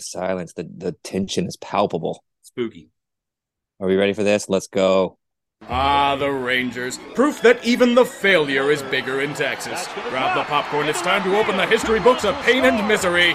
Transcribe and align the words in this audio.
the, 0.00 0.18
the 0.18 0.18
silence, 0.18 0.52
the, 0.54 0.64
the 0.64 0.92
tension 1.02 1.46
is 1.46 1.56
palpable. 1.56 2.24
Spooky. 2.42 2.90
Are 3.80 3.88
we 3.88 3.96
ready 3.96 4.12
for 4.12 4.22
this? 4.22 4.48
Let's 4.48 4.66
go. 4.66 5.18
Ah, 5.68 6.16
the 6.16 6.30
Rangers. 6.30 6.98
Proof 7.14 7.42
that 7.42 7.62
even 7.64 7.94
the 7.94 8.04
failure 8.04 8.70
is 8.70 8.82
bigger 8.84 9.20
in 9.20 9.34
Texas. 9.34 9.86
Grab 10.08 10.36
the 10.36 10.44
popcorn, 10.44 10.88
it's 10.88 11.02
time 11.02 11.22
to 11.24 11.38
open 11.38 11.56
the 11.56 11.66
history 11.66 12.00
books 12.00 12.24
of 12.24 12.34
pain 12.42 12.64
and 12.64 12.88
misery. 12.88 13.34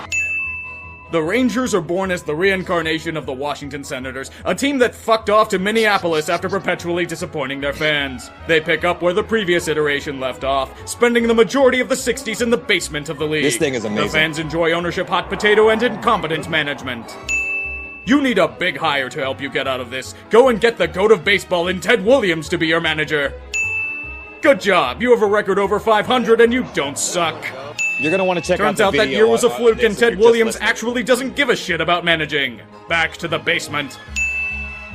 The 1.11 1.21
Rangers 1.21 1.75
are 1.75 1.81
born 1.81 2.09
as 2.09 2.23
the 2.23 2.35
reincarnation 2.35 3.15
of 3.15 3.27
the 3.27 3.33
Washington 3.33 3.83
Senators, 3.83 4.31
a 4.43 4.55
team 4.55 4.79
that 4.79 4.95
fucked 4.95 5.29
off 5.29 5.49
to 5.49 5.59
Minneapolis 5.59 6.29
after 6.29 6.49
perpetually 6.49 7.05
disappointing 7.05 7.61
their 7.61 7.73
fans. 7.73 8.31
They 8.47 8.59
pick 8.59 8.83
up 8.83 9.03
where 9.03 9.13
the 9.13 9.23
previous 9.23 9.67
iteration 9.67 10.19
left 10.19 10.43
off, 10.43 10.87
spending 10.87 11.27
the 11.27 11.33
majority 11.35 11.79
of 11.79 11.89
the 11.89 11.95
60s 11.95 12.41
in 12.41 12.49
the 12.49 12.57
basement 12.57 13.09
of 13.09 13.19
the 13.19 13.27
league. 13.27 13.43
This 13.43 13.57
thing 13.57 13.75
is 13.75 13.85
amazing. 13.85 14.07
The 14.07 14.11
fans 14.11 14.39
enjoy 14.39 14.71
ownership, 14.71 15.07
hot 15.07 15.29
potato, 15.29 15.69
and 15.69 15.83
incompetent 15.83 16.49
management. 16.49 17.15
You 18.05 18.21
need 18.21 18.39
a 18.39 18.47
big 18.47 18.77
hire 18.77 19.09
to 19.09 19.19
help 19.19 19.39
you 19.39 19.49
get 19.49 19.67
out 19.67 19.79
of 19.79 19.91
this. 19.91 20.15
Go 20.31 20.49
and 20.49 20.59
get 20.59 20.77
the 20.77 20.87
goat 20.87 21.11
of 21.11 21.23
baseball 21.23 21.67
in 21.67 21.81
Ted 21.81 22.03
Williams 22.03 22.49
to 22.49 22.57
be 22.57 22.67
your 22.67 22.81
manager. 22.81 23.39
Good 24.41 24.59
job. 24.59 25.01
You 25.03 25.11
have 25.11 25.21
a 25.21 25.27
record 25.27 25.59
over 25.59 25.79
500 25.79 26.41
and 26.41 26.51
you 26.51 26.65
don't 26.73 26.97
suck. 26.97 27.43
You're 27.99 28.11
gonna 28.11 28.25
want 28.25 28.39
to 28.39 28.45
check 28.45 28.57
Turns 28.57 28.81
out 28.81 28.87
out 28.87 28.97
that 28.97 29.09
year 29.09 29.27
was 29.27 29.43
a 29.43 29.47
on 29.47 29.53
uh, 29.53 29.57
fluke 29.57 29.83
and 29.83 29.97
Ted 29.97 30.17
Williams 30.17 30.57
actually 30.59 31.03
doesn't 31.03 31.35
give 31.35 31.49
a 31.49 31.55
shit 31.55 31.79
about 31.79 32.03
managing. 32.03 32.61
Back 32.89 33.15
to 33.17 33.27
the 33.27 33.39
basement. 33.39 33.97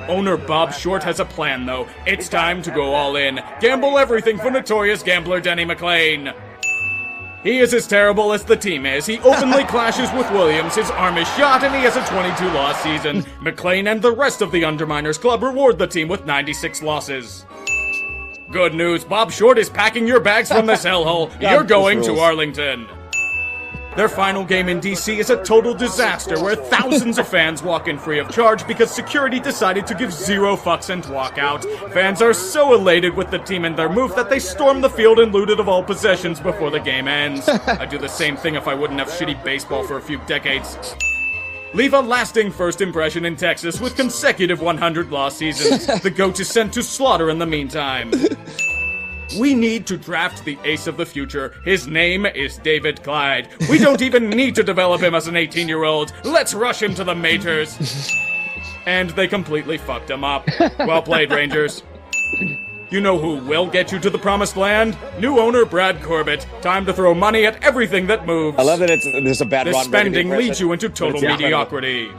Owner 0.09 0.37
Bob 0.37 0.73
Short 0.73 1.03
has 1.03 1.21
a 1.21 1.25
plan 1.25 1.67
though. 1.67 1.87
It's 2.07 2.29
time 2.29 2.63
to 2.63 2.71
go 2.71 2.95
all 2.95 3.17
in. 3.17 3.41
Gamble 3.61 3.99
everything 3.99 4.39
for 4.39 4.51
notorious 4.51 5.03
gambler 5.03 5.41
Denny 5.41 5.65
McLain. 5.65 6.35
He 7.43 7.59
is 7.59 7.73
as 7.73 7.87
terrible 7.87 8.35
as 8.35 8.45
the 8.45 8.57
team 8.57 8.85
is. 8.85 9.07
He 9.07 9.19
openly 9.21 9.65
clashes 9.69 10.13
with 10.13 10.31
Williams, 10.31 10.75
his 10.75 10.91
arm 10.91 11.17
is 11.17 11.29
shot, 11.37 11.65
and 11.65 11.75
he 11.75 11.81
has 11.83 11.97
a 11.97 12.05
22 12.07 12.45
loss 12.53 12.83
season. 12.83 13.23
McLain 13.41 13.91
and 13.91 14.03
the 14.03 14.13
rest 14.13 14.43
of 14.43 14.53
the 14.53 14.63
Underminers 14.63 15.19
Club 15.19 15.43
reward 15.43 15.79
the 15.79 15.87
team 15.87 16.09
with 16.09 16.27
96 16.27 16.83
losses. 16.83 17.47
Good 18.51 18.75
news, 18.75 19.05
Bob 19.05 19.31
Short 19.31 19.59
is 19.59 19.71
packing 19.71 20.09
your 20.09 20.19
bags 20.19 20.51
from 20.51 20.67
this 20.67 20.85
hellhole. 20.85 21.31
You're 21.41 21.63
going 21.63 22.03
to. 22.03 22.19
Arlington. 22.19 22.89
Their 23.97 24.09
final 24.09 24.45
game 24.45 24.69
in 24.69 24.81
DC 24.81 25.19
is 25.19 25.31
a 25.31 25.43
total 25.45 25.73
disaster 25.75 26.41
where 26.43 26.57
thousands 26.57 27.19
of 27.19 27.29
fans 27.29 27.63
walk 27.63 27.87
in 27.87 27.99
free 27.99 28.19
of 28.19 28.29
charge 28.31 28.67
because 28.67 28.91
security 28.91 29.39
decided 29.41 29.87
to 29.89 29.95
give 29.95 30.13
zero 30.13 30.57
fucks 30.57 30.91
and 30.91 31.05
walk 31.07 31.39
out. 31.39 31.65
Fans 31.93 32.23
are 32.23 32.33
so 32.33 32.75
elated 32.75 33.15
with 33.15 33.31
the 33.31 33.39
team 33.39 33.65
and 33.65 33.77
their 33.77 33.89
move 33.89 34.15
that 34.17 34.31
they 34.31 34.39
storm 34.39 34.81
the 34.81 34.91
field 34.91 35.19
and 35.19 35.33
loot 35.33 35.51
it 35.51 35.61
of 35.61 35.69
all 35.69 35.83
possessions 35.83 36.41
before 36.41 36.71
the 36.71 36.81
game 36.81 37.09
ends. 37.09 37.49
I'd 37.67 37.91
do 37.91 37.99
the 37.99 38.09
same 38.09 38.37
thing 38.37 38.55
if 38.55 38.67
I 38.67 38.75
wouldn't 38.75 38.99
have 38.99 39.09
shitty 39.09 39.43
baseball 39.45 39.85
for 39.85 39.97
a 39.97 40.03
few 40.03 40.19
decades. 40.27 40.77
Leave 41.73 41.95
a 41.95 42.01
lasting 42.01 42.51
first 42.51 42.81
impression 42.81 43.25
in 43.25 43.37
Texas 43.37 43.81
with 43.81 43.95
consecutive 43.95 44.61
100 44.61 45.11
loss 45.11 45.37
seasons. 45.37 45.87
The 46.03 46.11
goat 46.11 46.41
is 46.41 46.49
sent 46.49 46.73
to 46.75 46.83
slaughter 46.83 47.31
in 47.31 47.39
the 47.39 47.47
meantime. 47.47 48.11
We 49.39 49.55
need 49.55 49.87
to 49.87 49.97
draft 49.97 50.45
the 50.45 50.59
ace 50.65 50.89
of 50.89 50.97
the 50.97 51.07
future. 51.07 51.55
His 51.65 51.87
name 51.87 52.27
is 52.27 52.59
David 52.59 53.03
Clyde. 53.05 53.49
We 53.69 53.79
don't 53.87 54.03
even 54.03 54.31
need 54.31 54.57
to 54.57 54.65
develop 54.65 55.01
him 55.01 55.15
as 55.15 55.29
an 55.29 55.37
18 55.37 55.69
year 55.69 55.85
old. 55.85 56.13
Let's 56.25 56.55
rush 56.55 56.83
him 56.83 56.95
to 56.97 57.05
the 57.05 57.15
majors. 57.15 58.11
And 58.87 59.11
they 59.11 59.29
completely 59.29 59.77
fucked 59.77 60.11
him 60.11 60.25
up. 60.25 60.49
Well 60.79 61.03
played, 61.03 61.31
Rangers. 61.31 61.83
You 62.91 63.01
know 63.01 63.19
who 63.19 63.37
will 63.47 63.67
get 63.69 63.93
you 63.93 64.01
to 64.01 64.11
the 64.11 64.19
promised 64.19 64.57
land? 64.57 64.99
New 65.21 65.39
owner 65.39 65.65
Brad 65.65 66.03
Corbett. 66.03 66.45
Time 66.61 66.85
to 66.87 66.93
throw 66.93 67.15
money 67.15 67.47
at 67.47 67.63
everything 67.63 68.09
that 68.09 68.27
moves. 68.27 68.59
I 68.59 68.63
love 68.63 68.81
that 68.81 68.91
it's 68.91 69.05
there's 69.05 69.41
a 69.41 69.45
bad 69.47 69.69
This 69.69 69.75
Ron 69.77 69.85
spending 69.85 70.31
leads 70.31 70.59
you 70.59 70.73
into 70.73 70.89
total 70.89 71.15
incredible. 71.17 71.39
mediocrity. 71.43 72.11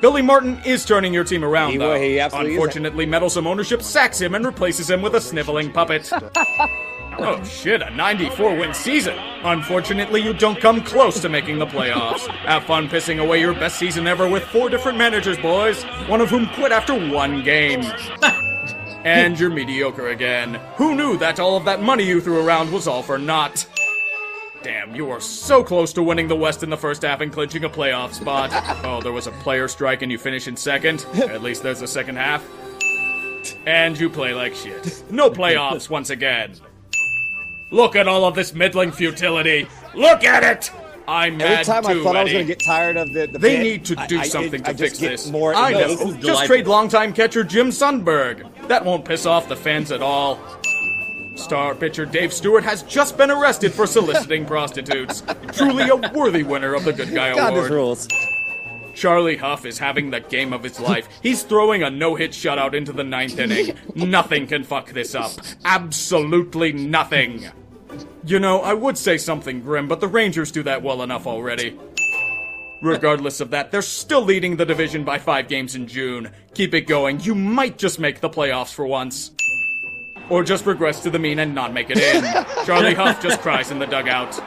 Billy 0.00 0.20
Martin 0.20 0.60
is 0.66 0.84
turning 0.84 1.14
your 1.14 1.22
team 1.22 1.44
around, 1.44 1.70
He 1.70 1.76
though. 1.78 1.94
he. 1.94 2.18
Unfortunately, 2.18 3.06
meddlesome 3.06 3.46
ownership 3.46 3.82
sacks 3.82 4.20
him 4.20 4.34
and 4.34 4.44
replaces 4.44 4.90
him 4.90 5.00
with 5.00 5.14
a 5.14 5.20
sniveling 5.20 5.70
puppet. 5.70 6.10
oh 7.20 7.40
shit, 7.44 7.82
a 7.82 7.90
94 7.90 8.56
win 8.56 8.74
season. 8.74 9.16
Unfortunately, 9.44 10.20
you 10.20 10.34
don't 10.34 10.60
come 10.60 10.82
close 10.82 11.20
to 11.20 11.28
making 11.28 11.60
the 11.60 11.66
playoffs. 11.66 12.26
Have 12.38 12.64
fun 12.64 12.88
pissing 12.88 13.22
away 13.22 13.38
your 13.38 13.52
best 13.54 13.78
season 13.78 14.08
ever 14.08 14.28
with 14.28 14.42
four 14.42 14.68
different 14.68 14.98
managers, 14.98 15.38
boys, 15.38 15.84
one 16.08 16.20
of 16.20 16.30
whom 16.30 16.48
quit 16.48 16.72
after 16.72 16.94
one 17.12 17.44
game. 17.44 17.84
and 19.04 19.38
you're 19.38 19.50
mediocre 19.50 20.08
again. 20.08 20.54
Who 20.76 20.94
knew 20.94 21.16
that 21.18 21.40
all 21.40 21.56
of 21.56 21.64
that 21.64 21.82
money 21.82 22.04
you 22.04 22.20
threw 22.20 22.44
around 22.44 22.72
was 22.72 22.86
all 22.86 23.02
for 23.02 23.18
naught? 23.18 23.66
Damn, 24.62 24.94
you 24.94 25.06
were 25.06 25.20
so 25.20 25.64
close 25.64 25.92
to 25.94 26.02
winning 26.02 26.28
the 26.28 26.36
West 26.36 26.62
in 26.62 26.70
the 26.70 26.76
first 26.76 27.02
half 27.02 27.20
and 27.20 27.32
clinching 27.32 27.64
a 27.64 27.68
playoff 27.68 28.14
spot. 28.14 28.50
oh, 28.84 29.00
there 29.00 29.12
was 29.12 29.26
a 29.26 29.32
player 29.32 29.66
strike 29.66 30.02
and 30.02 30.12
you 30.12 30.18
finish 30.18 30.46
in 30.46 30.56
second. 30.56 31.04
At 31.14 31.42
least 31.42 31.62
there's 31.64 31.82
a 31.82 31.88
second 31.88 32.16
half. 32.16 32.44
And 33.66 33.98
you 33.98 34.08
play 34.08 34.34
like 34.34 34.54
shit. 34.54 35.02
No 35.10 35.30
playoffs 35.30 35.90
once 35.90 36.10
again. 36.10 36.54
Look 37.72 37.96
at 37.96 38.06
all 38.06 38.24
of 38.24 38.34
this 38.34 38.54
middling 38.54 38.92
futility. 38.92 39.66
Look 39.94 40.24
at 40.24 40.44
it! 40.44 40.70
I'm 41.12 41.34
Every 41.34 41.44
mad 41.56 41.64
time 41.66 41.86
I 41.86 41.92
too, 41.92 42.02
thought 42.04 42.16
I 42.16 42.22
was 42.24 42.32
gonna 42.32 42.44
get 42.44 42.60
tired 42.60 42.96
of 42.96 43.12
the, 43.12 43.26
the 43.26 43.38
They 43.38 43.56
bit, 43.56 43.62
need 43.62 43.84
to 43.86 43.96
do 44.08 44.18
I- 44.18 44.26
something 44.26 44.62
I 44.64 44.72
to 44.72 44.74
just 44.74 44.92
fix 44.96 44.98
get 44.98 45.10
this. 45.10 45.30
More, 45.30 45.54
I 45.54 45.72
no, 45.72 45.80
know. 45.80 45.88
this 45.88 46.00
is 46.00 46.06
Just 46.14 46.20
delightful. 46.22 46.46
trade 46.46 46.66
longtime 46.66 47.12
catcher 47.12 47.44
Jim 47.44 47.68
Sundberg. 47.68 48.48
That 48.68 48.84
won't 48.84 49.04
piss 49.04 49.26
off 49.26 49.48
the 49.48 49.56
fans 49.56 49.92
at 49.92 50.00
all. 50.00 50.38
Star 51.34 51.74
pitcher 51.74 52.04
Dave 52.06 52.32
Stewart 52.32 52.64
has 52.64 52.82
just 52.84 53.16
been 53.18 53.30
arrested 53.30 53.72
for 53.72 53.86
soliciting 53.86 54.46
prostitutes. 54.54 55.22
Truly 55.52 55.88
a 55.88 55.96
worthy 56.14 56.42
winner 56.42 56.74
of 56.74 56.84
the 56.84 56.92
Good 56.92 57.14
Guy 57.14 57.34
God, 57.34 57.50
this 57.52 57.58
Award. 57.58 57.70
rules. 57.70 58.08
Charlie 58.94 59.36
Hough 59.38 59.64
is 59.64 59.78
having 59.78 60.10
the 60.10 60.20
game 60.20 60.52
of 60.52 60.62
his 60.62 60.78
life. 60.78 61.08
He's 61.22 61.42
throwing 61.42 61.82
a 61.82 61.88
no-hit 61.90 62.32
shutout 62.32 62.74
into 62.74 62.92
the 62.92 63.02
ninth 63.04 63.38
inning. 63.38 63.74
Nothing 63.94 64.46
can 64.46 64.64
fuck 64.64 64.90
this 64.92 65.14
up. 65.14 65.32
Absolutely 65.64 66.72
nothing. 66.74 67.46
You 68.24 68.38
know, 68.38 68.60
I 68.60 68.72
would 68.74 68.96
say 68.98 69.18
something 69.18 69.60
grim, 69.60 69.88
but 69.88 70.00
the 70.00 70.08
Rangers 70.08 70.52
do 70.52 70.62
that 70.64 70.82
well 70.82 71.02
enough 71.02 71.26
already. 71.26 71.78
Regardless 72.80 73.40
of 73.40 73.50
that, 73.50 73.70
they're 73.70 73.82
still 73.82 74.22
leading 74.22 74.56
the 74.56 74.66
division 74.66 75.04
by 75.04 75.18
five 75.18 75.46
games 75.48 75.74
in 75.76 75.86
June. 75.86 76.30
Keep 76.54 76.74
it 76.74 76.82
going. 76.82 77.20
You 77.20 77.34
might 77.34 77.78
just 77.78 78.00
make 78.00 78.20
the 78.20 78.28
playoffs 78.28 78.72
for 78.74 78.84
once. 78.86 79.30
Or 80.28 80.42
just 80.42 80.66
regress 80.66 81.00
to 81.02 81.10
the 81.10 81.18
mean 81.18 81.38
and 81.38 81.54
not 81.54 81.72
make 81.72 81.90
it 81.90 81.98
in. 81.98 82.24
Charlie 82.66 82.94
Hough 82.94 83.20
just 83.22 83.40
cries 83.40 83.70
in 83.70 83.78
the 83.78 83.86
dugout. 83.86 84.40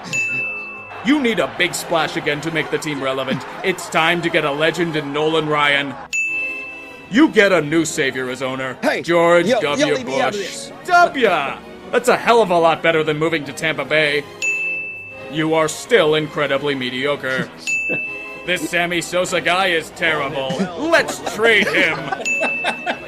You 1.05 1.21
need 1.21 1.39
a 1.39 1.53
big 1.57 1.73
splash 1.75 2.17
again 2.17 2.41
to 2.41 2.51
make 2.51 2.71
the 2.71 2.77
team 2.77 3.01
relevant. 3.01 3.43
It's 3.63 3.87
time 3.89 4.21
to 4.23 4.29
get 4.29 4.43
a 4.43 4.51
legend 4.51 4.95
in 4.95 5.13
Nolan 5.13 5.47
Ryan. 5.47 5.93
You 7.11 7.29
get 7.29 7.51
a 7.51 7.61
new 7.61 7.85
savior 7.85 8.29
as 8.29 8.41
owner, 8.41 8.77
Hey, 8.81 9.01
George 9.03 9.45
yo- 9.45 9.61
yo, 9.61 9.75
W. 9.77 9.93
leave 9.95 10.05
me 10.07 10.19
out 10.19 10.33
of 10.33 10.41
Bush. 10.41 10.71
W. 10.85 11.29
That's 11.95 12.09
a 12.09 12.17
hell 12.17 12.41
of 12.41 12.49
a 12.49 12.59
lot 12.59 12.83
better 12.83 13.05
than 13.05 13.17
moving 13.17 13.45
to 13.45 13.53
Tampa 13.53 13.85
Bay. 13.85 14.25
You 15.31 15.53
are 15.53 15.69
still 15.69 16.15
incredibly 16.15 16.75
mediocre. 16.75 17.49
This 18.45 18.69
Sammy 18.69 19.01
Sosa 19.01 19.41
guy 19.41 19.67
is 19.67 19.89
terrible. 19.91 20.49
Let's 20.89 21.33
trade 21.33 21.65
him. 21.67 21.97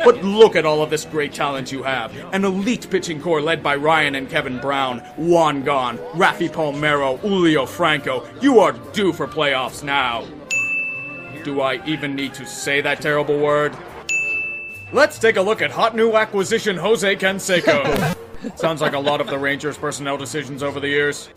But 0.04 0.24
look 0.24 0.56
at 0.56 0.66
all 0.66 0.82
of 0.82 0.90
this 0.90 1.06
great 1.06 1.32
talent 1.32 1.72
you 1.72 1.84
have. 1.84 2.16
An 2.34 2.44
elite 2.44 2.90
pitching 2.90 3.22
core 3.22 3.40
led 3.40 3.62
by 3.62 3.76
Ryan 3.76 4.16
and 4.16 4.28
Kevin 4.28 4.58
Brown, 4.58 5.00
Juan 5.16 5.62
Gon, 5.64 6.00
Rafi 6.16 6.50
Palmeiro, 6.50 7.20
Julio 7.20 7.68
Franco. 7.68 8.28
You 8.42 8.62
are 8.62 8.72
due 8.94 9.14
for 9.14 9.28
playoffs 9.28 9.84
now. 9.84 10.26
Do 11.44 11.62
I 11.62 11.86
even 11.86 12.16
need 12.16 12.34
to 12.36 12.46
say 12.48 12.82
that 12.82 13.02
terrible 13.02 13.38
word? 13.38 13.78
Let's 14.92 15.20
take 15.20 15.36
a 15.36 15.42
look 15.42 15.62
at 15.62 15.70
hot 15.70 15.96
new 15.96 16.14
acquisition 16.16 16.78
Jose 16.78 17.16
Canseco. 17.18 18.18
Sounds 18.56 18.82
like 18.82 18.94
a 18.94 19.00
lot 19.00 19.22
of 19.22 19.28
the 19.28 19.38
Rangers' 19.38 19.78
personnel 19.78 20.18
decisions 20.18 20.64
over 20.64 20.80
the 20.80 20.88
years. 20.88 21.30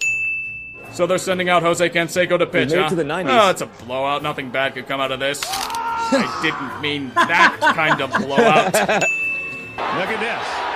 So 0.93 1.07
they're 1.07 1.19
sending 1.19 1.49
out 1.49 1.63
Jose 1.63 1.89
Canseco 1.89 2.39
to 2.39 2.47
pitch, 2.47 2.71
made 2.71 2.79
it 2.79 2.83
huh? 2.83 2.89
to 2.89 2.95
the 2.97 3.05
90s. 3.05 3.27
Oh, 3.29 3.51
it's 3.51 3.63
a 3.63 3.67
blowout. 3.67 4.23
Nothing 4.23 4.51
bad 4.51 4.75
could 4.75 4.87
come 4.87 5.01
out 5.01 5.13
of 5.13 5.21
this. 5.21 5.41
I 5.45 6.41
didn't 6.43 6.81
mean 6.81 7.13
that 7.15 7.59
kind 7.61 8.01
of 8.01 8.11
blowout. 8.11 8.75
Look 8.75 10.09
at 10.09 10.21
this. 10.21 10.70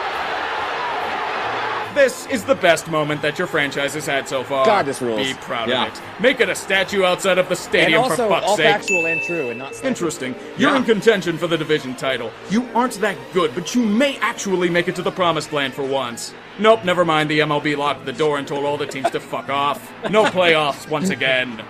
This 1.94 2.26
is 2.26 2.42
the 2.44 2.56
best 2.56 2.88
moment 2.90 3.22
that 3.22 3.38
your 3.38 3.46
franchise 3.46 3.94
has 3.94 4.04
had 4.06 4.26
so 4.28 4.42
far. 4.42 4.66
God, 4.66 4.84
this 4.86 5.00
rules. 5.00 5.26
Be 5.26 5.34
proud 5.34 5.68
Yeah. 5.68 5.86
of 5.86 5.92
it. 5.94 6.02
Make 6.20 6.40
it 6.40 6.48
a 6.48 6.54
statue 6.54 7.04
outside 7.04 7.38
of 7.38 7.46
the 7.46 7.50
And 7.52 7.58
stadium 7.58 8.02
also, 8.02 8.26
for 8.28 8.34
fuck's 8.34 8.46
all 8.46 8.56
sake. 8.56 8.66
factual 8.66 9.06
and 9.06 9.22
true, 9.22 9.50
and 9.50 9.58
not 9.60 9.72
Interesting. 9.84 10.34
You're 10.58 10.70
Yeah. 10.72 10.76
in 10.78 10.84
contention 10.84 11.38
for 11.38 11.46
the 11.46 11.56
division 11.56 11.94
title. 11.94 12.32
You 12.50 12.66
aren't 12.74 13.00
that 13.00 13.16
good, 13.32 13.54
but 13.54 13.74
you 13.76 13.82
may 13.82 14.18
actually 14.20 14.68
make 14.68 14.88
it 14.88 14.96
to 14.96 15.02
the 15.02 15.12
promised 15.12 15.52
land 15.52 15.72
for 15.74 15.82
once. 15.84 16.34
Nope, 16.58 16.84
never 16.84 17.04
mind. 17.04 17.30
The 17.30 17.40
MLB 17.40 17.76
locked 17.76 18.04
the 18.06 18.12
door 18.12 18.38
and 18.38 18.46
told 18.48 18.64
all 18.64 18.76
the 18.76 18.86
teams 18.86 19.10
to 19.10 19.20
fuck 19.32 19.48
off. 19.48 19.92
No 20.10 20.24
playoffs 20.24 20.88
once 20.88 21.10
again. 21.10 21.62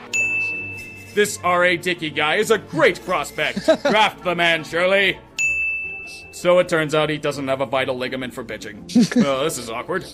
This 1.15 1.39
R.A. 1.45 1.77
Dickey 1.77 2.11
guy 2.11 2.37
is 2.37 2.51
a 2.51 2.59
great 2.59 3.05
prospect. 3.05 3.67
Draft 3.83 4.25
the 4.25 4.35
man, 4.35 4.65
Shirley. 4.65 5.19
So 6.35 6.59
it 6.59 6.69
turns 6.69 6.97
out 6.97 7.11
he 7.11 7.19
doesn't 7.19 7.47
have 7.47 7.61
a 7.61 7.67
vital 7.67 7.97
ligament 7.97 8.35
for 8.35 8.43
pitching. 8.43 8.85
well, 9.17 9.45
this 9.45 9.57
is 9.57 9.71
awkward. 9.71 10.05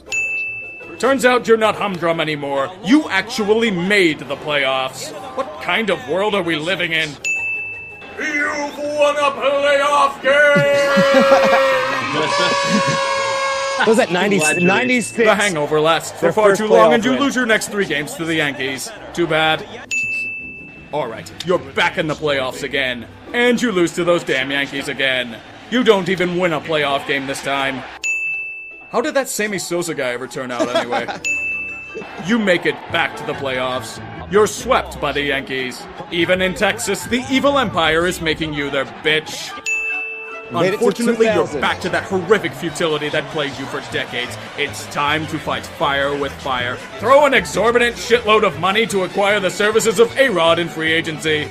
Turns 0.99 1.25
out 1.25 1.49
you're 1.49 1.57
not 1.57 1.77
humdrum 1.77 2.21
anymore. 2.21 2.71
You 2.85 3.09
actually 3.09 3.71
made 3.71 4.19
the 4.19 4.37
playoffs. 4.37 5.11
What 5.35 5.63
kind 5.63 5.89
of 5.89 5.99
world 6.11 6.35
are 6.35 6.43
we 6.43 6.57
living 6.57 6.93
in? 6.93 7.09
You've 8.19 8.77
won 8.77 9.17
a 9.17 9.31
playoff 9.33 10.21
game! 10.23 10.31
Was 13.87 13.97
that 13.97 14.13
90, 14.13 14.39
Glad 14.41 14.63
96? 14.63 15.27
the 15.27 15.35
hangover 15.35 15.81
lasts 15.81 16.13
for 16.13 16.27
Their 16.27 16.33
far 16.35 16.55
too 16.55 16.67
long, 16.67 16.93
and 16.93 17.03
you 17.03 17.13
win. 17.13 17.21
lose 17.21 17.35
your 17.35 17.47
next 17.47 17.69
three 17.69 17.87
games 17.87 18.13
to 18.17 18.27
the 18.27 18.35
Yankees. 18.35 18.91
Too 19.15 19.27
bad. 19.27 19.67
Alright, 20.93 21.33
you're 21.47 21.59
back 21.59 21.97
in 21.97 22.09
the 22.09 22.15
playoffs 22.15 22.63
again. 22.63 23.07
And 23.33 23.61
you 23.63 23.73
lose 23.73 23.95
to 23.95 24.05
those 24.05 24.23
damn 24.23 24.51
Yankees 24.51 24.89
again. 24.89 25.41
You 25.71 25.85
don't 25.85 26.09
even 26.09 26.37
win 26.37 26.53
a 26.53 26.61
playoff 26.61 27.07
game 27.07 27.29
this 27.29 27.43
time. 27.43 27.83
How 28.91 29.01
did 29.01 29.15
that 29.15 29.29
Sammy 29.29 29.59
Sosa 29.59 29.95
guy 29.95 30.09
ever 30.09 30.27
turn 30.27 30.51
out 30.51 30.69
anyway? 30.75 31.07
you 32.27 32.41
make 32.41 32.67
it 32.67 32.75
back 32.91 33.17
to 33.19 33.25
the 33.25 33.35
playoffs. 33.35 34.03
You're 34.33 34.49
swept 34.49 35.01
by 35.01 35.13
the 35.13 35.23
Yankees. 35.23 35.81
Even 36.11 36.43
in 36.43 36.55
Texas, 36.55 37.05
the 37.05 37.25
evil 37.31 37.57
empire 37.57 38.09
is 38.09 38.21
making 38.21 38.53
you 38.53 38.69
their 38.69 38.85
bitch. 38.85 39.57
Made 40.51 40.73
Unfortunately, 40.73 41.27
you're 41.27 41.47
back 41.61 41.81
to 41.83 41.89
that 41.91 42.03
horrific 42.03 42.53
futility 42.53 43.09
that 43.11 43.25
plagued 43.31 43.57
you 43.61 43.67
for 43.67 43.81
decades. 43.93 44.37
It's 44.59 44.87
time 44.87 45.25
to 45.29 45.39
fight 45.39 45.65
fire 45.65 46.19
with 46.19 46.33
fire. 46.33 46.75
Throw 46.99 47.27
an 47.27 47.35
exorbitant 47.35 47.95
shitload 47.95 48.43
of 48.43 48.59
money 48.59 48.87
to 48.89 49.05
acquire 49.05 49.39
the 49.39 49.51
services 49.51 50.01
of 50.01 50.11
A-Rod 50.19 50.59
in 50.59 50.69
free 50.69 50.91
agency. 50.91 51.49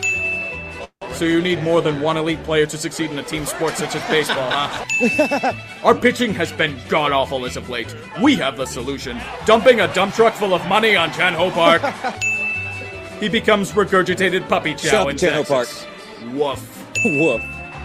So 1.19 1.25
you 1.25 1.41
need 1.41 1.61
more 1.63 1.81
than 1.81 1.99
one 1.99 2.15
elite 2.15 2.41
player 2.45 2.65
to 2.67 2.77
succeed 2.77 3.11
in 3.11 3.19
a 3.19 3.23
team 3.23 3.45
sport 3.45 3.75
such 3.75 3.93
as 3.93 4.01
baseball, 4.09 4.49
huh? 4.49 5.53
Our 5.83 5.93
pitching 5.93 6.33
has 6.35 6.49
been 6.53 6.79
god 6.87 7.11
awful 7.11 7.45
as 7.45 7.57
of 7.57 7.69
late. 7.69 7.93
We 8.21 8.37
have 8.37 8.55
the 8.55 8.65
solution. 8.65 9.19
Dumping 9.45 9.81
a 9.81 9.93
dump 9.93 10.13
truck 10.13 10.33
full 10.33 10.53
of 10.53 10.65
money 10.69 10.95
on 10.95 11.11
Chan 11.11 11.33
Ho 11.33 11.51
Park. 11.51 11.81
he 13.19 13.27
becomes 13.27 13.73
regurgitated 13.73 14.47
puppy 14.47 14.73
chow 14.75 14.89
Shut 14.91 15.09
in 15.09 15.17
Chan 15.17 15.33
Ho 15.33 15.43
Texas. 15.43 15.85
Woof. 16.31 16.87
Woof. 17.03 17.43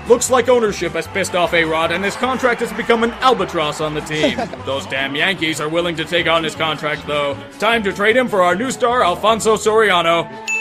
Looks 0.08 0.31
like 0.31 0.48
ownership 0.48 0.92
has 0.92 1.08
pissed 1.08 1.34
off 1.34 1.54
A-Rod 1.54 1.90
and 1.90 2.04
his 2.04 2.14
contract 2.14 2.60
has 2.60 2.72
become 2.75 3.02
an 3.02 3.10
albatross 3.14 3.81
on 3.81 3.94
the 3.94 4.00
team. 4.02 4.38
Those 4.64 4.86
damn 4.86 5.16
Yankees 5.16 5.60
are 5.60 5.69
willing 5.69 5.96
to 5.96 6.04
take 6.04 6.28
on 6.28 6.44
his 6.44 6.54
contract 6.54 7.04
though. 7.08 7.36
Time 7.58 7.82
to 7.82 7.92
trade 7.92 8.16
him 8.16 8.28
for 8.28 8.42
our 8.42 8.54
new 8.54 8.70
star, 8.70 9.02
Alfonso 9.02 9.56
Soriano. 9.56 10.54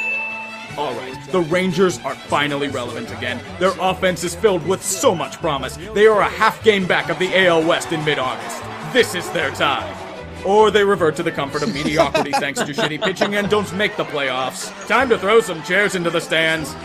Alright, 0.77 1.31
the 1.31 1.41
Rangers 1.41 1.99
are 1.99 2.15
finally 2.15 2.67
relevant 2.67 3.11
again. 3.11 3.39
Their 3.59 3.73
offense 3.79 4.23
is 4.23 4.33
filled 4.33 4.65
with 4.67 4.81
so 4.81 5.13
much 5.13 5.37
promise. 5.37 5.77
They 5.93 6.07
are 6.07 6.21
a 6.21 6.29
half 6.29 6.63
game 6.63 6.87
back 6.87 7.09
of 7.09 7.19
the 7.19 7.45
AL 7.45 7.63
West 7.67 7.91
in 7.91 8.03
mid-August. 8.03 8.63
This 8.91 9.13
is 9.13 9.29
their 9.31 9.51
time. 9.51 9.95
Or 10.43 10.71
they 10.71 10.83
revert 10.83 11.15
to 11.17 11.23
the 11.23 11.31
comfort 11.31 11.61
of 11.61 11.73
mediocrity 11.73 12.31
thanks 12.31 12.59
to 12.59 12.73
shitty 12.73 13.03
pitching 13.03 13.35
and 13.35 13.49
don't 13.49 13.71
make 13.75 13.95
the 13.97 14.05
playoffs. 14.05 14.71
Time 14.87 15.09
to 15.09 15.17
throw 15.17 15.41
some 15.41 15.61
chairs 15.61 15.93
into 15.93 16.09
the 16.09 16.19
stands. 16.19 16.75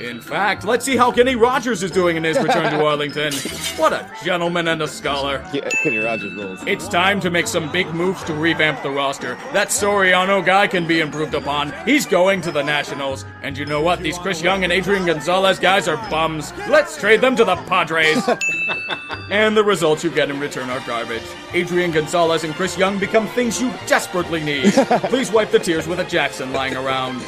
In 0.00 0.20
fact, 0.20 0.64
let's 0.64 0.84
see 0.84 0.96
how 0.96 1.10
Kenny 1.10 1.36
Rogers 1.36 1.82
is 1.82 1.90
doing 1.90 2.16
in 2.16 2.24
his 2.24 2.38
return 2.38 2.70
to 2.70 2.84
Arlington. 2.84 3.32
What 3.76 3.92
a 3.92 4.10
gentleman 4.22 4.68
and 4.68 4.82
a 4.82 4.88
scholar. 4.88 5.44
Yeah, 5.52 5.68
Kenny 5.82 5.98
Rogers 5.98 6.34
rules. 6.34 6.62
It's 6.66 6.86
time 6.86 7.18
to 7.20 7.30
make 7.30 7.46
some 7.46 7.72
big 7.72 7.86
moves 7.94 8.22
to 8.24 8.34
revamp 8.34 8.82
the 8.82 8.90
roster. 8.90 9.36
That 9.52 9.68
Soriano 9.68 10.44
guy 10.44 10.66
can 10.66 10.86
be 10.86 11.00
improved 11.00 11.34
upon. 11.34 11.72
He's 11.86 12.04
going 12.04 12.42
to 12.42 12.52
the 12.52 12.62
Nationals. 12.62 13.24
And 13.42 13.56
you 13.56 13.64
know 13.64 13.80
what? 13.80 14.00
These 14.00 14.18
Chris 14.18 14.42
Young 14.42 14.64
and 14.64 14.72
Adrian 14.72 15.06
Gonzalez 15.06 15.58
guys 15.58 15.88
are 15.88 15.96
bums. 16.10 16.52
Let's 16.68 16.98
trade 16.98 17.22
them 17.22 17.34
to 17.36 17.44
the 17.44 17.56
Padres. 17.56 18.22
and 19.30 19.56
the 19.56 19.64
results 19.64 20.04
you 20.04 20.10
get 20.10 20.30
in 20.30 20.38
return 20.38 20.68
are 20.68 20.80
garbage. 20.86 21.24
Adrian 21.54 21.90
Gonzalez 21.90 22.44
and 22.44 22.54
Chris 22.54 22.76
Young 22.76 22.98
become 22.98 23.26
things 23.28 23.60
you 23.60 23.72
desperately 23.86 24.42
need. 24.42 24.72
Please 25.08 25.32
wipe 25.32 25.50
the 25.50 25.58
tears 25.58 25.86
with 25.86 26.00
a 26.00 26.04
Jackson 26.04 26.52
lying 26.52 26.76
around. 26.76 27.22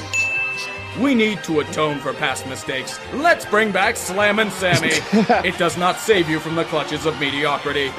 We 1.01 1.15
need 1.15 1.45
to 1.45 1.61
atone 1.61 1.99
for 2.01 2.13
past 2.13 2.47
mistakes. 2.47 2.99
Let's 3.13 3.45
bring 3.45 3.71
back 3.71 3.97
Slam 3.97 4.39
and 4.41 4.51
Sammy. 4.53 4.91
it 5.47 5.57
does 5.57 5.77
not 5.77 5.97
save 5.97 6.29
you 6.29 6.41
from 6.41 6.57
the 6.57 6.65
clutches 6.65 7.07
of 7.07 7.19
mediocrity. 7.21 7.93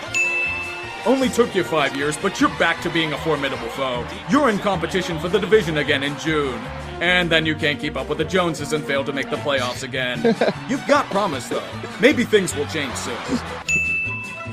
Only 1.06 1.30
took 1.30 1.56
you 1.56 1.64
five 1.64 1.96
years, 1.96 2.18
but 2.18 2.42
you're 2.42 2.56
back 2.60 2.82
to 2.82 2.90
being 2.90 3.14
a 3.14 3.18
formidable 3.20 3.70
foe. 3.70 4.06
You're 4.30 4.50
in 4.50 4.60
competition 4.60 5.18
for 5.18 5.30
the 5.30 5.40
division 5.40 5.78
again 5.78 6.04
in 6.04 6.18
June. 6.20 6.60
And 7.00 7.30
then 7.30 7.46
you 7.46 7.56
can't 7.56 7.80
keep 7.80 7.96
up 7.96 8.10
with 8.10 8.18
the 8.18 8.26
Joneses 8.26 8.74
and 8.74 8.84
fail 8.84 9.06
to 9.06 9.14
make 9.14 9.30
the 9.30 9.38
playoffs 9.38 9.84
again. 9.84 10.22
You've 10.70 10.86
got 10.86 11.06
promise, 11.06 11.48
though. 11.48 11.64
Maybe 12.02 12.26
things 12.26 12.54
will 12.54 12.68
change 12.68 12.94
soon. 12.96 13.16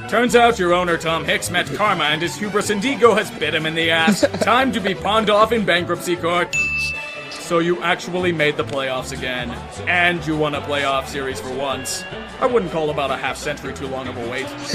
Turns 0.09 0.37
out 0.37 0.57
your 0.57 0.73
owner 0.73 0.97
Tom 0.97 1.25
Hicks 1.25 1.51
met 1.51 1.67
karma 1.75 2.05
and 2.05 2.23
his 2.23 2.37
hubris 2.37 2.71
and 2.71 2.85
ego 2.85 3.13
has 3.15 3.29
bit 3.29 3.53
him 3.53 3.67
in 3.67 3.75
the 3.75 3.91
ass. 3.91 4.21
Time 4.41 4.71
to 4.71 4.79
be 4.79 4.95
pawned 4.95 5.31
off 5.31 5.51
in 5.51 5.65
bankruptcy 5.65 6.15
court. 6.15 6.55
So 7.47 7.61
you 7.61 7.81
actually 7.81 8.33
made 8.33 8.57
the 8.57 8.65
playoffs 8.65 9.17
again. 9.17 9.51
And 9.87 10.27
you 10.27 10.37
won 10.37 10.57
a 10.57 10.61
playoff 10.61 11.07
series 11.07 11.39
for 11.39 11.55
once. 11.55 12.03
I 12.41 12.47
wouldn't 12.47 12.73
call 12.73 12.91
about 12.91 13.13
a 13.13 13.17
half 13.17 13.37
century 13.37 13.73
too 13.73 13.87
long 13.87 14.09
of 14.09 14.17
a 14.17 14.29
wait. 14.29 14.47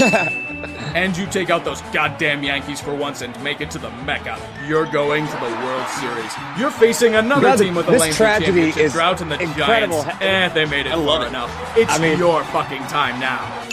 and 0.96 1.14
you 1.14 1.26
take 1.26 1.50
out 1.50 1.66
those 1.66 1.82
goddamn 1.92 2.42
Yankees 2.42 2.80
for 2.80 2.94
once 2.94 3.20
and 3.20 3.38
make 3.44 3.60
it 3.60 3.70
to 3.72 3.78
the 3.78 3.90
Mecca. 4.06 4.40
You're 4.66 4.86
going 4.90 5.26
to 5.26 5.32
the 5.34 5.50
World 5.66 5.86
Series. 6.00 6.32
You're 6.58 6.70
facing 6.70 7.14
another 7.14 7.58
team 7.62 7.74
with 7.74 7.88
a 7.88 8.10
tragedy 8.10 8.46
championship 8.72 8.82
is 8.82 8.92
drought 8.94 9.20
and 9.20 9.30
the 9.30 9.38
incredible. 9.38 10.02
Giants. 10.04 10.22
Eh, 10.22 10.48
they 10.48 10.64
made 10.64 10.86
it 10.86 10.96
love 10.96 11.18
far 11.18 11.26
it. 11.26 11.28
enough. 11.28 11.76
It's 11.76 11.92
I 11.92 11.98
mean- 11.98 12.18
your 12.18 12.42
fucking 12.44 12.84
time 12.84 13.20
now. 13.20 13.68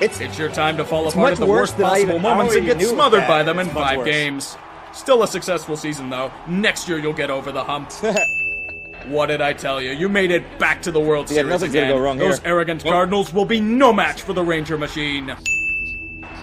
It's 0.00 0.20
It's 0.20 0.38
your 0.38 0.48
time 0.48 0.76
to 0.76 0.84
fall 0.84 1.08
apart 1.08 1.32
at 1.32 1.38
the 1.38 1.46
worst 1.46 1.76
possible 1.76 2.20
moments 2.20 2.54
and 2.54 2.66
get 2.66 2.80
smothered 2.82 3.26
by 3.26 3.42
them 3.42 3.58
in 3.58 3.68
five 3.70 3.98
worse. 3.98 4.06
games. 4.08 4.56
Still 4.92 5.22
a 5.22 5.28
successful 5.28 5.76
season 5.76 6.10
though. 6.10 6.30
Next 6.46 6.88
year 6.88 6.98
you'll 6.98 7.12
get 7.12 7.30
over 7.30 7.52
the 7.52 7.64
hump. 7.64 7.90
What 9.08 9.26
did 9.26 9.40
I 9.40 9.52
tell 9.52 9.82
you? 9.82 9.90
You 9.90 10.08
made 10.08 10.30
it 10.30 10.60
back 10.60 10.80
to 10.82 10.92
the 10.92 11.00
World 11.00 11.28
Yeah, 11.28 11.38
Series 11.38 11.50
nothing's 11.50 11.72
gonna 11.74 11.86
again. 11.86 11.96
go 11.96 12.02
wrong 12.04 12.18
Those 12.18 12.38
here. 12.38 12.52
arrogant 12.52 12.84
Cardinals 12.84 13.34
will 13.34 13.44
be 13.44 13.58
no 13.60 13.92
match 13.92 14.22
for 14.22 14.32
the 14.32 14.44
Ranger 14.44 14.78
machine. 14.78 15.34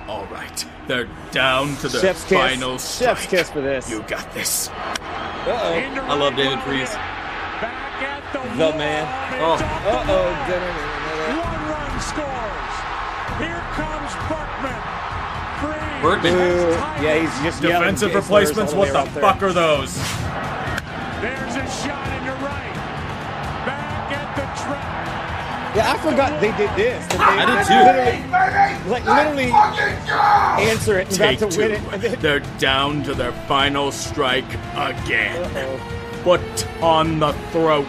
All 0.09 0.25
right, 0.25 0.65
they're 0.85 1.07
down 1.31 1.77
to 1.77 1.87
their 1.87 2.01
chef's 2.01 2.25
kiss. 2.25 2.37
final 2.37 2.77
Chef's 2.77 3.27
kiss 3.27 3.49
for 3.49 3.61
this. 3.61 3.89
You 3.89 4.01
got 4.09 4.33
this. 4.33 4.67
Uh-oh. 4.67 5.53
I 5.53 6.13
love 6.15 6.35
David 6.35 6.59
Freese. 6.63 6.93
Back 6.93 8.03
at 8.03 8.33
the, 8.33 8.39
The 8.57 8.77
man. 8.77 9.07
Oh. 9.39 9.53
Uh-oh. 9.55 10.33
One 11.29 11.69
run 11.69 12.01
scores. 12.01 12.38
Berkman. 16.01 16.33
Boo. 16.33 16.69
Yeah, 17.03 17.19
he's 17.21 17.43
just 17.43 17.61
Defensive 17.61 18.13
replacements, 18.15 18.73
what 18.73 18.87
way 18.87 18.91
the 18.91 18.95
around 18.99 19.09
third. 19.09 19.21
fuck 19.21 19.43
are 19.43 19.53
those? 19.53 19.95
There's 21.21 21.55
a 21.55 21.65
shot 21.69 22.07
into 22.17 22.31
right. 22.43 22.73
Back 23.65 24.11
at 24.13 24.35
the 24.35 24.43
track. 24.63 25.75
Yeah, 25.75 25.91
I 25.93 25.97
forgot 25.97 26.39
they 26.41 26.51
did 26.57 26.69
this. 26.75 27.05
That 27.07 27.19
I 27.19 27.45
they, 27.45 27.51
did 27.51 27.65
they 27.95 28.17
too. 28.23 28.31
Literally, 28.31 28.89
like 28.89 29.05
literally 29.05 30.69
answer 30.71 30.99
it 30.99 31.07
and 31.07 31.15
Take 31.15 31.37
about 31.39 31.51
to 31.51 31.57
two. 31.57 31.61
win 31.91 32.03
it. 32.03 32.19
They're 32.21 32.39
down 32.59 33.03
to 33.03 33.13
their 33.13 33.31
final 33.47 33.91
strike 33.91 34.51
again. 34.75 35.43
uh-oh. 35.55 35.95
Foot 36.23 36.67
on 36.81 37.19
the 37.19 37.33
throat. 37.51 37.85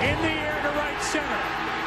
In 0.00 0.16
the 0.22 0.30
air 0.30 0.60
to 0.62 0.68
right 0.78 1.02
center. 1.02 1.40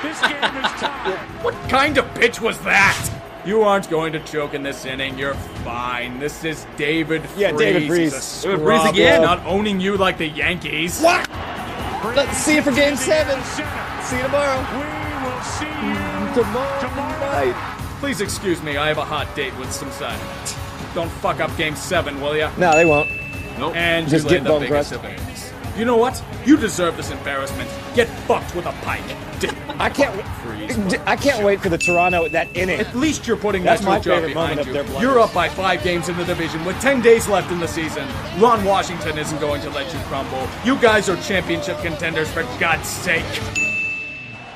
This 0.04 0.20
game 0.22 0.66
is 0.66 0.72
tied. 0.82 1.18
What 1.44 1.54
kind 1.70 1.98
of 1.98 2.14
pitch 2.16 2.42
was 2.42 2.60
that? 2.62 3.10
You 3.44 3.64
aren't 3.64 3.90
going 3.90 4.14
to 4.14 4.20
choke 4.20 4.54
in 4.54 4.62
this 4.62 4.86
inning. 4.86 5.18
You're 5.18 5.34
fine. 5.64 6.20
This 6.20 6.44
is 6.44 6.68
David 6.78 7.24
Freese. 7.24 7.40
Yeah, 7.40 7.52
David 7.54 7.88
Freese. 7.88 8.44
David 8.44 8.60
Freese 8.62 8.90
again. 8.90 9.22
Not 9.24 9.44
owning 9.48 9.80
you 9.80 9.98
like 9.98 10.20
the 10.20 10.28
Yankees. 10.28 11.02
What? 11.02 11.28
Let's 12.16 12.38
see 12.38 12.56
you 12.56 12.62
for 12.62 12.72
game 12.72 12.96
seven. 12.96 13.42
See 13.44 13.64
you 14.18 14.22
tomorrow. 14.24 14.60
We 14.74 14.78
will 15.26 15.42
see 15.42 15.66
mm, 15.66 16.30
you 16.30 16.44
Tomorrow, 16.44 16.80
tomorrow. 16.82 17.52
night. 17.52 17.78
Please 18.00 18.22
excuse 18.22 18.62
me. 18.62 18.78
I 18.78 18.88
have 18.88 19.00
a 19.00 19.06
hot 19.06 19.34
date 19.36 19.58
with 19.58 19.72
some 19.72 19.90
cider. 19.92 20.22
Don't 20.94 21.10
fuck 21.10 21.40
up 21.40 21.56
game 21.58 21.76
seven, 21.76 22.22
will 22.22 22.36
ya? 22.36 22.52
No, 22.58 22.76
they 22.76 22.86
won't. 22.86 23.10
Nope. 23.58 23.76
And 23.76 24.08
Just 24.08 24.28
get 24.28 24.44
the 24.44 24.60
biggest 24.60 24.92
crushed. 24.94 25.31
Of 25.72 25.76
eggs. 25.76 25.80
You 25.80 25.86
know 25.86 25.98
what? 25.98 26.24
You 26.46 26.58
deserve 26.58 26.98
this 26.98 27.12
embarrassment. 27.12 27.70
Get 27.96 28.08
fucked 28.28 28.56
with 28.56 28.66
a 28.66 28.72
pike. 28.84 29.02
I 29.80 29.90
can't. 29.90 30.14
Freese. 30.44 30.94
I 31.08 31.16
can't 31.16 31.44
wait 31.44 31.60
for 31.62 31.70
the 31.70 31.78
Toronto 31.78 32.28
that 32.30 32.56
inning. 32.56 32.80
At 32.80 32.96
least 32.96 33.26
you're 33.26 33.38
putting 33.38 33.64
That's 33.64 33.82
that 33.82 33.88
my 33.88 34.00
job 34.00 34.18
favorite 34.22 34.34
behind 34.34 34.56
moment 34.58 34.76
you. 34.76 34.80
of 34.82 34.92
their 34.92 35.02
You're 35.02 35.20
up 35.20 35.34
by 35.34 35.50
five 35.50 35.84
games 35.84 36.10
in 36.10 36.18
the 36.18 36.26
division 36.26 36.64
with 36.66 36.80
10 36.82 37.02
days 37.02 37.28
left 37.28 37.52
in 37.52 37.60
the 37.60 37.68
season. 37.68 38.08
Ron 38.40 38.64
Washington 38.64 39.18
isn't 39.18 39.40
going 39.40 39.62
to 39.62 39.70
let 39.72 39.92
you 39.92 40.00
crumble. 40.02 40.48
You 40.64 40.78
guys 40.80 41.10
are 41.10 41.16
championship 41.24 41.80
contenders 41.80 42.30
for 42.32 42.44
God's 42.60 42.88
sake. 42.88 43.26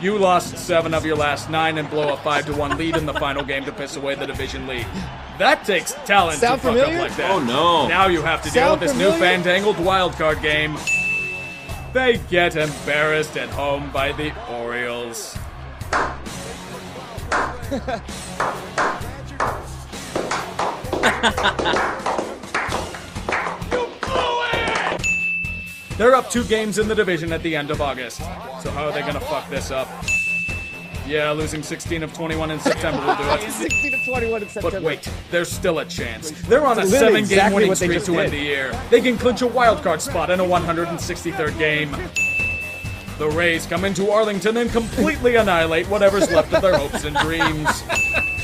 You 0.01 0.17
lost 0.19 0.57
seven 0.57 0.93
of 0.93 1.05
your 1.05 1.15
last 1.15 1.49
nine 1.49 1.77
and 1.79 1.89
blow 1.89 2.13
a 2.13 2.17
five 2.17 2.45
to 2.47 2.53
one 2.53 2.77
lead 2.77 2.95
in 2.97 3.05
the 3.05 3.13
final 3.13 3.43
game 3.43 3.63
to 3.65 3.71
piss 3.71 3.95
away 3.95 4.13
the 4.15 4.27
division 4.27 4.67
lead. 4.67 4.85
That 5.39 5.65
takes 5.65 5.93
talent 6.05 6.37
Sound 6.39 6.61
to 6.61 6.67
fuck 6.67 6.75
familiar? 6.75 6.95
up 7.01 7.09
like 7.09 7.17
that. 7.17 7.31
Oh, 7.31 7.39
no. 7.39 7.87
Now 7.87 8.07
you 8.07 8.21
have 8.21 8.41
to 8.43 8.51
deal 8.51 8.53
Sound 8.67 8.81
with 8.81 8.89
this 8.89 8.97
new 8.97 9.11
familiar? 9.11 9.19
fandangled 9.19 9.77
wildcard 9.77 10.41
game. 10.41 10.77
They 11.95 12.19
get 12.29 12.57
embarrassed 12.57 13.37
at 13.37 13.47
home 13.47 13.89
by 13.89 14.11
the 14.11 14.33
Orioles. 14.51 15.31
They're 25.97 26.13
up 26.13 26.29
two 26.29 26.43
games 26.43 26.79
in 26.79 26.89
the 26.89 26.95
division 26.95 27.31
at 27.31 27.41
the 27.41 27.55
end 27.55 27.71
of 27.71 27.79
August. 27.79 28.17
So 28.17 28.71
how 28.71 28.87
are 28.87 28.91
they 28.91 28.99
gonna 28.99 29.21
fuck 29.21 29.49
this 29.49 29.71
up? 29.71 29.87
Yeah, 31.07 31.31
losing 31.31 31.61
16 31.61 32.03
of 32.03 32.13
21 32.13 32.51
in 32.51 32.59
September 32.59 33.05
will 33.05 33.15
do 33.15 33.23
it. 33.23 33.51
16 33.51 33.91
to 33.91 34.05
21 34.05 34.41
in 34.41 34.49
September. 34.49 34.79
But 34.79 34.83
wait, 34.83 35.09
there's 35.29 35.51
still 35.51 35.79
a 35.79 35.85
chance. 35.85 36.31
They're 36.43 36.65
on 36.65 36.79
a 36.79 36.87
seven-game 36.87 37.23
exactly 37.23 37.55
winning 37.69 37.75
streak 37.75 38.03
to 38.05 38.19
end 38.19 38.33
the 38.33 38.37
year. 38.37 38.79
They 38.89 39.01
can 39.01 39.17
clinch 39.17 39.41
a 39.41 39.47
wild 39.47 39.83
card 39.83 40.01
spot 40.01 40.29
in 40.29 40.39
a 40.39 40.43
163rd 40.43 41.57
game. 41.59 41.95
The 43.17 43.29
Rays 43.29 43.65
come 43.65 43.85
into 43.85 44.11
Arlington 44.11 44.57
and 44.57 44.69
completely 44.71 45.35
annihilate 45.35 45.87
whatever's 45.87 46.29
left 46.31 46.53
of 46.53 46.61
their 46.61 46.77
hopes 46.77 47.05
and 47.05 47.15
dreams. 47.17 47.69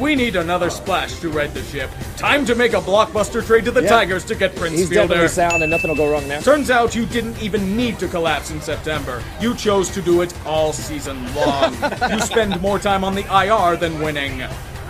We 0.00 0.16
need 0.16 0.34
another 0.34 0.70
splash 0.70 1.20
to 1.20 1.28
right 1.30 1.52
the 1.54 1.62
ship. 1.62 1.88
Time 2.16 2.44
to 2.46 2.56
make 2.56 2.72
a 2.72 2.80
blockbuster 2.80 3.44
trade 3.46 3.64
to 3.66 3.70
the 3.70 3.82
Yeah. 3.82 3.90
Tigers 3.90 4.24
to 4.24 4.34
get 4.34 4.54
Prince 4.56 4.76
He's 4.76 4.88
Fielder. 4.88 5.06
definitely 5.08 5.28
sound 5.28 5.62
and 5.62 5.70
nothing 5.70 5.88
will 5.90 5.96
go 5.96 6.10
wrong 6.10 6.26
there. 6.26 6.40
Turns 6.42 6.68
out 6.68 6.96
you 6.96 7.06
didn't 7.06 7.40
even 7.40 7.76
need 7.76 8.00
to 8.00 8.08
collapse 8.08 8.50
in 8.50 8.60
September. 8.60 9.22
You 9.40 9.54
chose 9.54 9.88
to 9.90 10.02
do 10.02 10.22
it 10.22 10.34
all 10.44 10.72
season 10.72 11.16
long. 11.34 11.74
you 12.10 12.20
spend 12.20 12.60
more 12.60 12.80
time 12.80 13.04
on 13.04 13.14
the 13.14 13.22
IR 13.32 13.76
than 13.76 14.00
winning. 14.00 14.42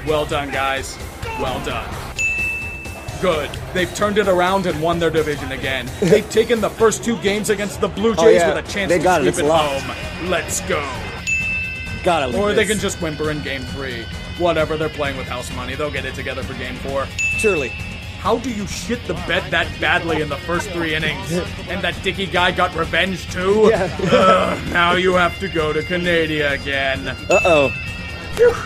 Well 0.07 0.25
done, 0.25 0.51
guys. 0.51 0.97
Well 1.39 1.63
done. 1.67 1.89
Good. 3.21 3.51
They've 3.75 3.95
turned 3.95 4.17
it 4.17 4.27
around 4.29 4.65
and 4.67 4.81
won 4.83 4.99
their 4.99 5.11
division 5.11 5.53
again. 5.53 5.87
They've 6.01 6.29
taken 6.31 6.63
the 6.63 6.71
first 6.71 7.05
two 7.05 7.19
games 7.19 7.51
against 7.51 7.81
the 7.83 7.89
Blue 7.89 8.13
oh, 8.13 8.15
Jays 8.15 8.43
Oh, 8.43 8.47
yeah. 8.47 8.55
with 8.55 8.65
a 8.69 8.73
chance 8.73 8.91
They 8.91 8.99
to 8.99 9.05
got 9.05 9.21
it. 9.21 9.35
sweep 9.35 9.45
It's 9.45 9.55
it 9.55 9.91
home. 10.21 10.31
Let's 10.31 10.61
go. 10.63 10.83
Gotta 12.03 12.37
Or 12.39 12.53
they 12.55 12.65
this. 12.65 12.73
can 12.73 12.81
just 12.81 13.01
whimper 13.03 13.31
in 13.31 13.43
game 13.43 13.63
three. 13.65 14.05
Whatever, 14.39 14.77
they're 14.77 14.89
playing 14.89 15.17
with 15.17 15.27
house 15.29 15.55
money. 15.55 15.75
They'll 15.75 15.91
get 15.91 16.05
it 16.05 16.15
together 16.15 16.43
for 16.43 16.55
game 16.55 16.75
four. 16.77 17.07
Surely. 17.39 17.69
How 18.19 18.39
do 18.39 18.51
you 18.51 18.67
shit 18.67 19.05
the 19.07 19.15
bed 19.15 19.51
that 19.51 19.69
badly 19.81 20.23
in 20.23 20.29
the 20.31 20.37
first 20.39 20.71
three 20.71 20.95
innings? 20.95 21.31
And 21.69 21.83
that 21.83 21.95
Dickey 22.03 22.27
guy 22.27 22.53
got 22.53 22.75
revenge 22.75 23.31
too? 23.31 23.69
Yeah. 23.71 23.95
Ugh, 24.13 24.73
now 24.73 24.95
you 24.95 25.13
have 25.15 25.39
to 25.41 25.49
go 25.49 25.73
to 25.75 25.83
Canada 25.83 26.53
again. 26.53 27.07
Uh-oh. 27.09 27.73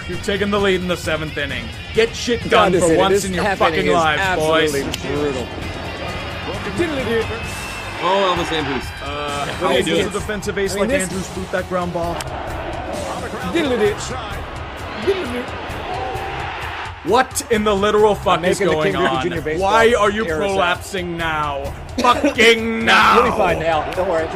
You've 0.08 0.22
taken 0.22 0.50
the 0.50 0.58
lead 0.60 0.80
in 0.80 0.88
the 0.88 0.96
seventh 0.96 1.36
inning. 1.36 1.66
Get 1.92 2.14
shit 2.16 2.48
done 2.48 2.72
this 2.72 2.82
for 2.82 2.86
inning- 2.90 2.98
once 3.00 3.14
this 3.16 3.24
in 3.26 3.34
your 3.34 3.44
fucking 3.56 3.74
inning 3.74 3.88
is 3.88 3.94
lives, 3.94 4.40
boys. 4.40 4.74
absolutely 4.74 5.08
brutal. 5.16 5.48
Oh, 8.00 8.34
Elvis 8.36 8.52
Andrus. 8.52 8.86
Uh, 9.02 9.46
How 9.46 9.68
how 9.68 9.72
is 9.76 9.84
do 9.84 9.90
you 9.96 10.04
this? 10.04 10.12
defensive 10.12 10.56
ace 10.56 10.76
I 10.76 10.80
mean, 10.80 10.90
like 10.90 11.00
Andrus 11.00 11.34
boot 11.34 11.50
that 11.50 11.68
ground 11.68 11.92
ball? 11.92 12.14
What 17.04 17.50
in 17.50 17.64
the 17.64 17.74
literal 17.74 18.14
fuck 18.14 18.44
is 18.44 18.58
going 18.58 18.94
on? 18.94 19.30
Why 19.58 19.94
are 19.98 20.10
you 20.10 20.26
era 20.26 20.46
sound. 20.46 20.58
prolapsing 20.58 21.16
now? 21.16 21.64
Fucking 21.98 22.84
now! 22.84 23.14
You'll 23.14 23.32
be 23.32 23.38
fine 23.38 23.60
now. 23.60 23.90
Don't 23.92 24.08
worry. 24.08 24.26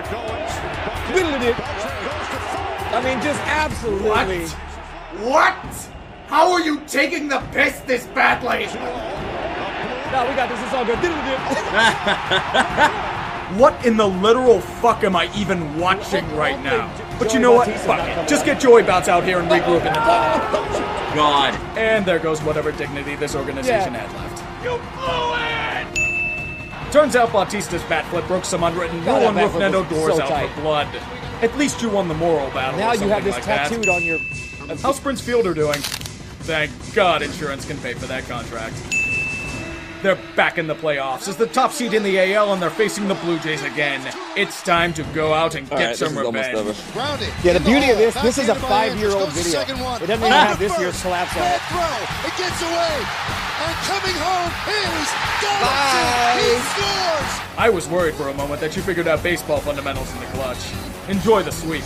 I 2.93 3.01
mean, 3.05 3.21
just 3.23 3.41
absolutely. 3.41 4.47
What? 5.29 5.89
How 6.29 6.51
are 6.53 6.61
you 6.61 6.81
taking 6.87 7.29
the 7.29 7.41
piss 7.53 7.81
this 7.81 8.07
badly? 8.07 8.65
No, 10.13 10.29
we 10.29 10.35
got 10.35 10.49
this. 10.49 10.61
It's 10.63 10.73
all 10.73 10.87
good. 10.87 10.99
What 13.59 13.85
in 13.85 13.97
the 13.97 14.07
literal 14.07 14.61
fuck 14.61 15.05
am 15.05 15.15
I 15.17 15.31
even 15.37 15.79
watching 15.79 16.25
right 16.37 16.61
now? 16.63 16.93
But 17.19 17.35
you 17.35 17.41
know 17.41 17.53
what? 17.53 17.69
Fuck 17.81 18.01
it. 18.09 18.29
Just 18.29 18.45
get 18.45 18.61
Joey 18.61 18.83
Bats 18.83 19.09
out 19.09 19.25
here 19.25 19.41
and 19.41 19.51
regroup 19.51 19.81
in 19.81 19.93
the 19.93 20.01
God. 21.15 21.55
And 21.77 22.05
there 22.07 22.19
goes 22.19 22.41
whatever 22.43 22.73
dignity 22.73 23.15
this 23.17 23.35
organization 23.35 23.93
Yeah. 23.93 24.07
had 24.07 24.17
left. 24.17 24.65
You 24.65 24.79
blew 24.97 25.35
it! 26.87 26.93
Turns 26.93 27.17
out 27.17 27.31
Bautista's 27.31 27.83
bat 27.85 28.05
flip 28.07 28.27
broke 28.27 28.45
some 28.45 28.63
unwritten 28.63 28.97
rule 29.05 29.15
that 29.17 29.23
and 29.27 29.37
bat 29.37 29.45
roofed 29.45 29.57
Nendo 29.57 29.89
doors 29.91 30.17
so 30.17 30.23
out 30.23 30.29
tight. 30.29 30.51
for 30.55 30.61
blood. 30.61 30.89
At 31.43 31.57
least 31.59 31.83
you 31.83 31.89
won 31.91 32.07
the 32.09 32.15
moral 32.15 32.49
battle. 32.51 32.79
Now 32.79 32.91
or 32.93 32.95
you 32.95 33.09
have 33.09 33.25
this 33.25 33.35
like 33.35 33.45
that. 33.47 33.69
tattooed 33.69 33.89
on 33.89 34.03
your. 34.03 34.19
How's 34.83 35.01
Prince 35.01 35.21
Fielder 35.21 35.53
doing? 35.55 35.79
Thank 36.45 36.71
God 36.95 37.23
insurance 37.23 37.67
can 37.67 37.77
pay 37.79 37.95
for 37.95 38.07
that 38.07 38.27
contract. 38.29 38.75
They're 40.03 40.19
back 40.35 40.59
in 40.59 40.67
the 40.67 40.75
playoffs 40.75 41.29
as 41.29 41.37
the 41.37 41.47
top 41.47 41.71
seed 41.71 41.95
in 41.95 42.03
the 42.03 42.19
AL 42.35 42.53
and 42.53 42.61
they're 42.61 42.71
facing 42.71 43.07
the 43.07 43.15
Blue 43.15 43.39
Jays 43.39 43.63
again. 43.63 44.03
It's 44.37 44.61
time 44.63 44.93
to 44.95 45.05
go 45.15 45.33
out 45.33 45.55
and 45.55 45.69
get 45.71 45.77
right, 45.77 45.89
this 45.91 46.01
some 46.01 46.19
is 46.19 46.25
almost 46.25 46.49
revenge. 46.49 46.77
over. 46.97 47.25
Yeah, 47.45 47.53
the 47.53 47.61
beauty 47.61 47.89
of 47.91 47.99
this, 47.99 48.15
this 48.15 48.37
is 48.37 48.49
a 48.49 48.57
five-year-old 48.57 49.31
video. 49.31 49.61
It 49.61 49.69
doesn't 49.69 50.11
even 50.11 50.33
have 50.33 50.59
this 50.59 50.77
year's 50.81 50.95
first. 50.95 51.03
collapse 51.05 51.37
on 51.37 51.47
it. 51.47 51.61
throw. 51.71 51.87
It 52.27 52.35
gets 52.37 52.63
away. 52.63 52.99
And 53.63 53.77
coming 53.87 54.19
home 54.19 54.51
is 54.67 55.09
Bye. 55.63 55.63
Donaldson. 55.63 56.43
He 56.43 56.59
scores. 56.75 57.33
I 57.57 57.71
was 57.71 57.89
worried 57.89 58.17
for 58.17 58.29
a 58.29 58.35
moment 58.35 58.61
that 58.61 58.75
you 58.75 58.83
figured 58.83 59.07
out 59.07 59.23
baseball 59.23 59.61
fundamentals 59.61 60.13
in 60.15 60.19
the 60.19 60.27
clutch. 60.27 60.59
Enjoy 61.09 61.45
the 61.45 61.53
sweep. 61.53 61.85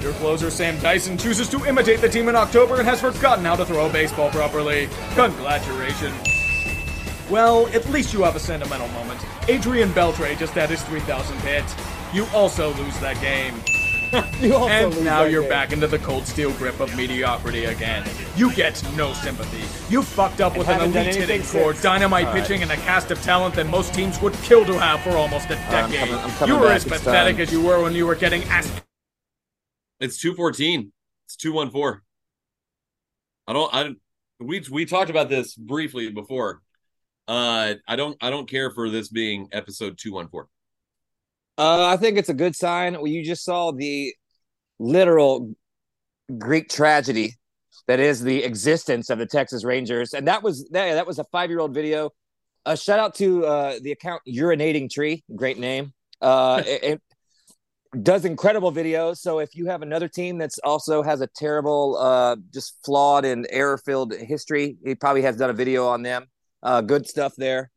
Your 0.00 0.12
closer, 0.14 0.48
Sam 0.48 0.78
Dyson, 0.78 1.18
chooses 1.18 1.48
to 1.48 1.64
imitate 1.64 2.00
the 2.00 2.08
team 2.08 2.28
in 2.28 2.36
October 2.36 2.76
and 2.76 2.86
has 2.86 3.00
forgotten 3.00 3.44
how 3.44 3.56
to 3.56 3.64
throw 3.64 3.86
a 3.86 3.92
baseball 3.92 4.30
properly. 4.30 4.88
Congratulations. 5.16 6.33
Well, 7.30 7.66
at 7.68 7.88
least 7.90 8.12
you 8.12 8.22
have 8.22 8.36
a 8.36 8.40
sentimental 8.40 8.88
moment. 8.88 9.20
Adrian 9.48 9.90
Beltre 9.90 10.36
just 10.38 10.52
had 10.52 10.68
his 10.70 10.82
3,000th 10.82 11.40
hit. 11.40 11.64
You 12.14 12.26
also 12.34 12.74
lose 12.74 12.98
that 13.00 13.20
game. 13.20 13.54
You 14.40 14.54
also 14.54 14.68
And 14.68 14.94
lose 14.94 15.02
now 15.02 15.24
that 15.24 15.32
you're 15.32 15.40
game. 15.42 15.50
back 15.50 15.72
into 15.72 15.88
the 15.88 15.98
cold 15.98 16.24
steel 16.24 16.52
grip 16.52 16.78
of 16.78 16.94
mediocrity 16.96 17.64
again. 17.64 18.08
You 18.36 18.54
get 18.54 18.80
no 18.96 19.12
sympathy. 19.12 19.58
You 19.92 20.02
fucked 20.04 20.40
up 20.40 20.56
with 20.56 20.68
an 20.68 20.82
elite 20.82 20.94
hitting 21.16 21.22
anything 21.22 21.42
core, 21.60 21.72
since. 21.72 21.82
dynamite 21.82 22.32
pitching, 22.32 22.62
and 22.62 22.70
a 22.70 22.76
cast 22.76 23.10
of 23.10 23.20
talent 23.22 23.56
that 23.56 23.66
most 23.66 23.92
teams 23.92 24.20
would 24.20 24.34
kill 24.34 24.64
to 24.66 24.78
have 24.78 25.00
for 25.00 25.16
almost 25.16 25.50
a 25.50 25.58
I'm 25.58 25.90
decade. 25.90 25.98
coming- 26.10 26.14
I'm 26.24 26.30
coming 26.32 26.54
you 26.54 26.60
were 26.60 26.68
back. 26.68 26.76
as 26.76 26.86
It's 26.86 26.92
pathetic 26.98 27.36
time. 27.36 27.42
as 27.42 27.52
you 27.52 27.60
were 27.60 27.82
when 27.82 27.92
you 27.92 28.06
were 28.06 28.14
getting 28.14 28.44
ass. 28.44 28.70
It's 29.98 30.18
214. 30.20 30.92
It's 31.26 31.34
214. 31.34 32.00
I 33.48 33.52
don't 33.52 33.74
I 33.74 33.94
we 34.38 34.62
we 34.70 34.84
talked 34.84 35.10
about 35.10 35.28
this 35.28 35.56
briefly 35.56 36.08
before. 36.10 36.62
Uh 37.26 37.74
I 37.86 37.96
don't 37.96 38.16
I 38.22 38.30
don't 38.30 38.48
care 38.48 38.70
for 38.70 38.90
this 38.90 39.08
being 39.08 39.48
episode 39.52 39.98
214. 39.98 40.48
Uh, 41.56 41.86
I 41.86 41.96
think 41.96 42.18
it's 42.18 42.28
a 42.28 42.34
good 42.34 42.56
sign. 42.56 42.94
Well, 42.94 43.06
you 43.06 43.24
just 43.24 43.44
saw 43.44 43.70
the 43.70 44.12
literal 44.78 45.54
Greek 46.36 46.68
tragedy 46.68 47.34
that 47.86 48.00
is 48.00 48.22
the 48.22 48.42
existence 48.42 49.10
of 49.10 49.18
the 49.18 49.26
Texas 49.26 49.64
Rangers, 49.64 50.14
and 50.14 50.26
that 50.26 50.42
was 50.42 50.68
that, 50.70 50.94
that 50.94 51.06
was 51.06 51.18
a 51.18 51.24
five 51.24 51.50
year 51.50 51.60
old 51.60 51.74
video. 51.74 52.10
A 52.66 52.76
shout 52.76 52.98
out 52.98 53.14
to 53.16 53.44
uh, 53.44 53.78
the 53.82 53.92
account 53.92 54.22
Urinating 54.26 54.90
Tree, 54.90 55.22
great 55.36 55.58
name. 55.58 55.92
Uh, 56.20 56.62
it, 56.66 56.82
it 56.82 57.02
does 58.02 58.24
incredible 58.24 58.72
videos. 58.72 59.18
So 59.18 59.38
if 59.38 59.54
you 59.54 59.66
have 59.66 59.82
another 59.82 60.08
team 60.08 60.38
that's 60.38 60.58
also 60.64 61.02
has 61.02 61.20
a 61.20 61.28
terrible, 61.36 61.96
uh, 61.98 62.36
just 62.52 62.78
flawed 62.84 63.24
and 63.24 63.46
error 63.50 63.78
filled 63.78 64.14
history, 64.14 64.76
he 64.84 64.94
probably 64.94 65.22
has 65.22 65.36
done 65.36 65.50
a 65.50 65.54
video 65.54 65.86
on 65.86 66.02
them. 66.02 66.26
Uh, 66.64 66.80
good 66.80 67.06
stuff 67.06 67.34
there. 67.36 67.70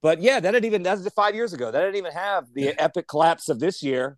But 0.00 0.22
yeah, 0.22 0.40
that 0.40 0.50
didn't 0.52 0.64
even 0.64 0.82
that's 0.82 1.06
five 1.12 1.34
years 1.34 1.52
ago. 1.52 1.70
That 1.70 1.80
didn't 1.80 1.96
even 1.96 2.12
have 2.12 2.46
the 2.54 2.68
epic 2.80 3.06
collapse 3.08 3.48
of 3.50 3.58
this 3.60 3.82
year 3.82 4.16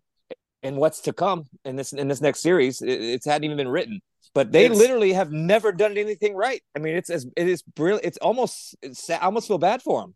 and 0.61 0.77
what's 0.77 1.01
to 1.01 1.11
come 1.13 1.45
in 1.65 1.75
this 1.75 1.91
in 1.91 2.07
this 2.07 2.21
next 2.21 2.39
series. 2.39 2.81
It, 2.81 3.01
it's 3.01 3.25
hadn't 3.25 3.43
even 3.43 3.57
been 3.57 3.67
written. 3.67 3.99
But 4.33 4.51
they 4.51 4.65
It's- 4.65 4.79
literally 4.79 5.11
have 5.13 5.31
never 5.31 5.71
done 5.71 5.97
anything 5.97 6.35
right. 6.35 6.63
I 6.75 6.79
mean, 6.79 6.95
it's 6.95 7.09
as 7.09 7.25
it 7.35 7.47
is 7.49 7.61
brilliant. 7.63 8.05
It's 8.05 8.17
almost 8.19 8.75
it's, 8.81 9.09
I 9.09 9.17
almost 9.17 9.47
feel 9.47 9.57
bad 9.57 9.81
for 9.81 10.01
them. 10.01 10.15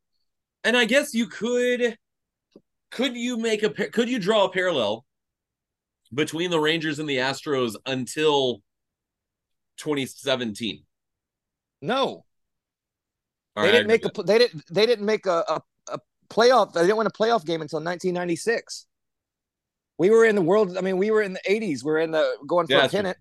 And 0.63 0.77
I 0.77 0.85
guess 0.85 1.13
you 1.13 1.27
could 1.27 1.97
could 2.91 3.17
you 3.17 3.37
make 3.37 3.63
a 3.63 3.69
could 3.69 4.07
you 4.07 4.19
draw 4.19 4.45
a 4.45 4.51
parallel 4.51 5.05
between 6.13 6.51
the 6.51 6.59
Rangers 6.59 6.99
and 6.99 7.09
the 7.09 7.17
Astros 7.17 7.75
until 7.85 8.61
2017? 9.77 10.83
No, 11.81 12.23
All 13.57 13.63
they 13.63 13.71
right, 13.71 13.73
didn't 13.73 13.87
make 13.87 14.05
a 14.05 14.23
they 14.23 14.37
didn't 14.37 14.63
they 14.71 14.85
didn't 14.85 15.05
make 15.05 15.25
a, 15.25 15.43
a, 15.47 15.61
a 15.93 15.99
playoff. 16.29 16.73
They 16.73 16.81
didn't 16.81 16.97
win 16.97 17.07
a 17.07 17.11
playoff 17.11 17.45
game 17.45 17.61
until 17.61 17.81
1996. 17.81 18.87
We 19.97 20.09
were 20.11 20.25
in 20.25 20.35
the 20.35 20.41
world. 20.41 20.77
I 20.77 20.81
mean, 20.81 20.97
we 20.97 21.11
were 21.11 21.21
in 21.23 21.33
the 21.33 21.41
80s. 21.47 21.83
We 21.83 21.91
are 21.91 21.99
in 21.99 22.11
the 22.11 22.37
going 22.47 22.67
for 22.67 22.73
Yeah, 22.73 22.85
a 22.85 22.89
pennant. 22.89 23.17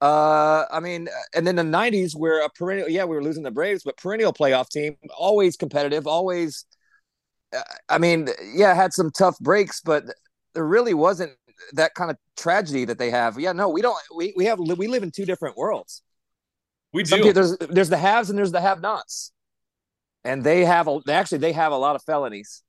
Uh, 0.00 0.66
I 0.70 0.80
mean, 0.80 1.08
and 1.34 1.46
then 1.46 1.56
the 1.56 1.62
90s, 1.64 2.14
we're 2.14 2.42
a 2.44 2.50
perennial. 2.50 2.88
Yeah, 2.88 3.04
we 3.04 3.16
were 3.16 3.22
losing 3.22 3.42
the 3.44 3.50
Braves, 3.50 3.82
but 3.84 3.96
perennial 3.96 4.32
playoff 4.32 4.68
team, 4.68 4.96
always 5.16 5.56
competitive, 5.56 6.06
always. 6.06 6.66
Uh, 7.56 7.62
I 7.88 7.98
mean, 7.98 8.28
yeah, 8.54 8.74
had 8.74 8.92
some 8.92 9.10
tough 9.10 9.38
breaks, 9.40 9.80
but 9.80 10.04
there 10.54 10.66
really 10.66 10.94
wasn't 10.94 11.32
that 11.74 11.94
kind 11.94 12.10
of 12.10 12.18
tragedy 12.36 12.84
that 12.86 12.98
they 12.98 13.10
have. 13.10 13.38
Yeah, 13.38 13.52
no, 13.52 13.68
we 13.68 13.82
don't. 13.82 13.98
We 14.14 14.34
we 14.36 14.46
have 14.46 14.58
we 14.58 14.88
live 14.88 15.02
in 15.02 15.10
two 15.12 15.26
different 15.26 15.56
worlds. 15.56 16.02
we 16.92 17.02
do. 17.02 17.16
people, 17.16 17.32
there's 17.32 17.56
there's 17.58 17.88
the 17.88 17.96
haves 17.96 18.30
and 18.30 18.38
there's 18.38 18.52
the 18.52 18.60
have-nots, 18.60 19.32
and 20.26 20.42
they 20.44 20.64
have 20.64 20.86
a 20.88 21.00
actually 21.08 21.38
they 21.38 21.52
have 21.52 21.72
a 21.72 21.76
lot 21.76 21.96
of 21.96 22.02
felonies. 22.02 22.62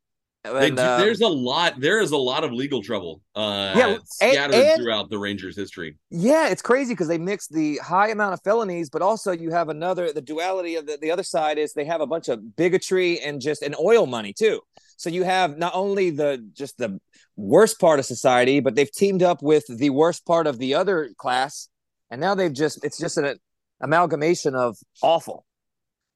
And, 0.46 0.78
do- 0.78 0.84
um, 0.84 1.02
there's 1.02 1.20
a 1.20 1.28
lot. 1.28 1.78
There 1.82 2.00
is 2.00 2.12
a 2.12 2.18
lot 2.18 2.46
of 2.46 2.54
legal 2.54 2.82
trouble. 2.82 3.22
Uh, 3.36 3.74
Yeah, 3.76 3.88
and- 3.96 4.08
scattered 4.08 4.56
and- 4.56 4.82
throughout 4.82 5.10
the 5.10 5.18
Rangers' 5.18 5.58
history. 5.58 5.98
Yeah, 6.10 6.48
it's 6.48 6.62
crazy 6.62 6.94
because 6.94 7.10
they 7.10 7.18
mix 7.18 7.48
the 7.48 7.78
high 7.84 8.10
amount 8.12 8.34
of 8.34 8.42
felonies, 8.44 8.90
but 8.90 9.02
also 9.02 9.32
you 9.34 9.52
have 9.52 9.68
another 9.68 10.14
the 10.14 10.22
duality 10.22 10.76
of 10.76 10.86
the, 10.86 10.98
the 11.02 11.12
other 11.12 11.24
side 11.24 11.58
is 11.58 11.74
they 11.74 11.84
have 11.86 12.00
a 12.00 12.08
bunch 12.08 12.30
of 12.30 12.56
bigotry 12.56 13.20
and 13.20 13.42
just 13.42 13.62
and 13.62 13.76
oil 13.78 14.06
money 14.06 14.32
too. 14.32 14.62
So 14.96 15.10
you 15.10 15.24
have 15.24 15.58
not 15.58 15.74
only 15.76 16.12
the 16.12 16.32
just 16.54 16.78
the 16.78 17.00
worst 17.36 17.78
part 17.80 18.00
of 18.00 18.06
society, 18.06 18.62
but 18.62 18.76
they've 18.76 18.92
teamed 18.92 19.24
up 19.24 19.42
with 19.42 19.66
the 19.68 19.90
worst 19.90 20.26
part 20.26 20.48
of 20.48 20.60
the 20.60 20.76
other 20.76 21.10
class, 21.18 21.68
and 22.10 22.22
now 22.22 22.36
they've 22.36 22.54
just 22.54 22.86
it's 22.86 22.98
just 23.00 23.18
an 23.18 23.38
amalgamation 23.82 24.56
of 24.56 24.78
awful. 25.02 25.46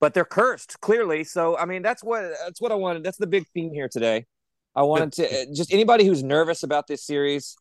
But 0.02 0.14
they're 0.14 0.26
cursed 0.26 0.82
clearly. 0.82 1.24
So 1.24 1.58
I 1.58 1.66
mean 1.66 1.82
that's 1.82 2.04
what 2.04 2.24
that's 2.44 2.60
what 2.60 2.74
I 2.74 2.76
wanted. 2.76 3.04
That's 3.04 3.18
the 3.18 3.28
big 3.28 3.46
theme 3.54 3.72
here 3.72 3.88
today. 3.88 4.26
I 4.76 4.84
wanted 4.84 5.14
to 5.14 5.54
just 5.54 5.72
anybody 5.72 6.06
who's 6.06 6.24
nervous 6.24 6.64
about 6.64 6.88
this 6.88 7.06
series. 7.06 7.56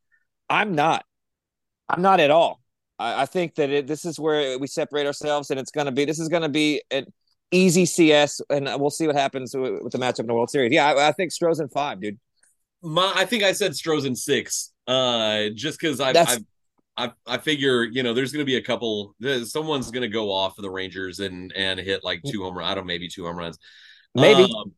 I'm 0.48 0.74
not. 0.74 1.04
I'm 1.88 2.02
not 2.02 2.20
at 2.20 2.30
all. 2.30 2.60
I, 2.98 3.22
I 3.22 3.26
think 3.26 3.56
that 3.56 3.70
it, 3.70 3.86
this 3.86 4.04
is 4.04 4.18
where 4.18 4.58
we 4.58 4.66
separate 4.66 5.06
ourselves, 5.06 5.50
and 5.50 5.58
it's 5.58 5.70
going 5.70 5.86
to 5.86 5.92
be. 5.92 6.04
This 6.04 6.20
is 6.20 6.28
going 6.28 6.42
to 6.42 6.48
be 6.48 6.82
an 6.90 7.06
easy 7.50 7.84
CS, 7.86 8.40
and 8.50 8.66
we'll 8.80 8.90
see 8.90 9.06
what 9.06 9.16
happens 9.16 9.56
with, 9.56 9.82
with 9.82 9.92
the 9.92 9.98
matchup 9.98 10.20
in 10.20 10.26
the 10.26 10.34
World 10.34 10.50
Series. 10.50 10.72
Yeah, 10.72 10.86
I, 10.86 11.08
I 11.08 11.12
think 11.12 11.32
Stros 11.32 11.60
in 11.60 11.68
five, 11.68 12.00
dude. 12.00 12.18
My, 12.82 13.12
I 13.14 13.24
think 13.26 13.42
I 13.42 13.52
said 13.52 13.72
Strozen 13.72 14.16
six. 14.16 14.72
Uh, 14.86 15.48
just 15.54 15.80
because 15.80 16.00
I, 16.00 16.12
That's- 16.12 16.40
I, 16.96 17.12
I, 17.26 17.38
figure 17.38 17.84
you 17.84 18.02
know 18.02 18.12
there's 18.12 18.32
going 18.32 18.42
to 18.42 18.46
be 18.46 18.56
a 18.56 18.62
couple. 18.62 19.14
Someone's 19.44 19.90
going 19.90 20.02
to 20.02 20.08
go 20.08 20.32
off 20.32 20.58
of 20.58 20.62
the 20.62 20.70
Rangers 20.70 21.20
and 21.20 21.52
and 21.56 21.80
hit 21.80 22.04
like 22.04 22.20
two 22.26 22.42
home 22.42 22.56
runs. 22.56 22.70
I 22.70 22.74
don't 22.74 22.86
maybe 22.86 23.08
two 23.08 23.26
home 23.26 23.36
runs. 23.36 23.58
Maybe. 24.14 24.42
Um, 24.42 24.72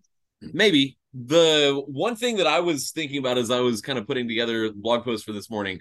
maybe 0.52 0.99
the 1.14 1.83
one 1.87 2.16
thing 2.16 2.37
that 2.37 2.47
I 2.47 2.61
was 2.61 2.90
thinking 2.90 3.19
about 3.19 3.38
as 3.38 3.50
I 3.50 3.61
was 3.61 3.81
kind 3.81 3.99
of 3.99 4.07
putting 4.07 4.28
together 4.28 4.73
blog 4.73 5.04
post 5.04 5.25
for 5.25 5.33
this 5.33 5.50
morning, 5.50 5.81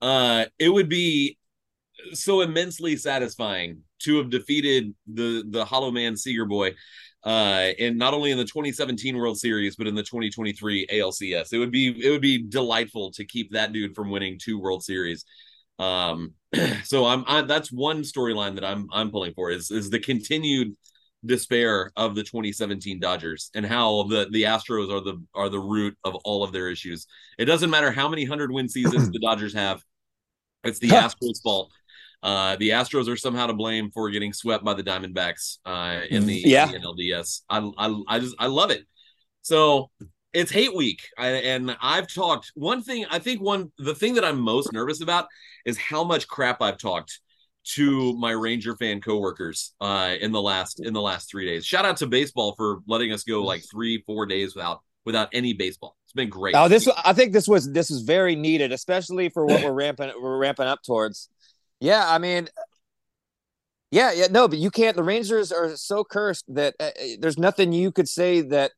uh, 0.00 0.46
it 0.58 0.68
would 0.68 0.88
be 0.88 1.38
so 2.12 2.40
immensely 2.40 2.96
satisfying 2.96 3.82
to 4.00 4.18
have 4.18 4.30
defeated 4.30 4.94
the 5.12 5.44
the 5.48 5.64
Hollow 5.64 5.90
Man 5.90 6.16
Seager 6.16 6.46
boy, 6.46 6.74
uh, 7.24 7.70
and 7.78 7.98
not 7.98 8.14
only 8.14 8.30
in 8.30 8.38
the 8.38 8.44
2017 8.44 9.16
World 9.16 9.38
Series 9.38 9.76
but 9.76 9.86
in 9.86 9.94
the 9.94 10.02
2023 10.02 10.86
ALCS. 10.86 11.52
It 11.52 11.58
would 11.58 11.70
be 11.70 11.88
it 12.04 12.10
would 12.10 12.22
be 12.22 12.42
delightful 12.42 13.12
to 13.12 13.24
keep 13.24 13.52
that 13.52 13.72
dude 13.72 13.94
from 13.94 14.10
winning 14.10 14.38
two 14.38 14.58
World 14.58 14.82
Series. 14.82 15.24
Um, 15.82 16.34
so 16.84 17.06
I'm 17.06 17.24
I, 17.26 17.42
that's 17.42 17.72
one 17.72 18.02
storyline 18.02 18.54
that 18.56 18.64
I'm 18.64 18.86
I'm 18.92 19.10
pulling 19.10 19.34
for 19.34 19.50
is 19.50 19.70
is 19.70 19.90
the 19.90 19.98
continued 19.98 20.76
despair 21.24 21.92
of 21.96 22.14
the 22.16 22.22
2017 22.22 22.98
Dodgers 23.00 23.50
and 23.54 23.64
how 23.64 24.04
the 24.04 24.28
the 24.30 24.42
Astros 24.44 24.90
are 24.92 25.00
the 25.00 25.22
are 25.34 25.48
the 25.48 25.60
root 25.60 25.96
of 26.04 26.14
all 26.24 26.42
of 26.44 26.52
their 26.52 26.68
issues. 26.68 27.06
It 27.38 27.46
doesn't 27.46 27.70
matter 27.70 27.90
how 27.92 28.08
many 28.08 28.24
hundred 28.24 28.52
win 28.52 28.68
seasons 28.68 29.10
the 29.10 29.18
Dodgers 29.18 29.54
have. 29.54 29.82
It's 30.64 30.78
the 30.78 30.88
Astros' 30.88 31.42
fault. 31.42 31.72
Uh, 32.22 32.54
the 32.56 32.70
Astros 32.70 33.08
are 33.08 33.16
somehow 33.16 33.48
to 33.48 33.52
blame 33.52 33.90
for 33.90 34.08
getting 34.10 34.32
swept 34.32 34.62
by 34.64 34.74
the 34.74 34.82
Diamondbacks 34.84 35.58
uh, 35.66 36.02
in 36.08 36.24
the, 36.24 36.36
Yeah. 36.44 36.66
the 36.66 36.78
NLDS. 36.78 37.40
I, 37.50 37.58
I 37.76 38.02
I 38.08 38.18
just 38.20 38.36
I 38.38 38.46
love 38.46 38.70
it. 38.70 38.86
So 39.42 39.90
it's 40.32 40.50
hate 40.50 40.74
week, 40.74 41.08
I, 41.18 41.28
and 41.28 41.76
I've 41.80 42.12
talked 42.12 42.52
one 42.54 42.82
thing. 42.82 43.04
I 43.10 43.18
think 43.18 43.40
one 43.40 43.70
the 43.78 43.94
thing 43.94 44.14
that 44.14 44.24
I'm 44.24 44.40
most 44.40 44.72
nervous 44.72 45.02
about 45.02 45.26
is 45.66 45.78
how 45.78 46.04
much 46.04 46.26
crap 46.28 46.62
I've 46.62 46.78
talked 46.78 47.20
to 47.64 48.14
my 48.14 48.32
Ranger 48.32 48.76
fan 48.76 49.00
coworkers 49.00 49.74
uh, 49.80 50.14
in 50.20 50.32
the 50.32 50.42
last 50.42 50.80
in 50.80 50.92
the 50.92 51.00
last 51.00 51.30
three 51.30 51.46
days. 51.46 51.64
Shout 51.64 51.84
out 51.84 51.98
to 51.98 52.06
baseball 52.06 52.54
for 52.56 52.80
letting 52.86 53.12
us 53.12 53.24
go 53.24 53.42
like 53.44 53.62
three 53.70 54.02
four 54.06 54.26
days 54.26 54.54
without 54.54 54.80
without 55.04 55.28
any 55.32 55.52
baseball. 55.52 55.96
It's 56.04 56.12
been 56.12 56.28
great. 56.28 56.54
Oh, 56.54 56.68
this 56.68 56.88
I 57.04 57.12
think 57.12 57.32
this 57.32 57.48
was 57.48 57.70
this 57.70 57.90
was 57.90 58.02
very 58.02 58.34
needed, 58.34 58.72
especially 58.72 59.28
for 59.28 59.46
what 59.46 59.62
we're 59.62 59.72
ramping 59.72 60.12
we're 60.20 60.38
ramping 60.38 60.66
up 60.66 60.82
towards. 60.82 61.28
Yeah, 61.80 62.04
I 62.06 62.18
mean, 62.18 62.48
yeah, 63.90 64.12
yeah, 64.12 64.28
no, 64.30 64.48
but 64.48 64.58
you 64.58 64.70
can't. 64.70 64.96
The 64.96 65.02
Rangers 65.02 65.52
are 65.52 65.76
so 65.76 66.04
cursed 66.04 66.44
that 66.54 66.74
uh, 66.80 66.84
uh, 66.84 66.90
there's 67.18 67.38
nothing 67.38 67.72
you 67.72 67.92
could 67.92 68.08
say 68.08 68.40
that 68.40 68.72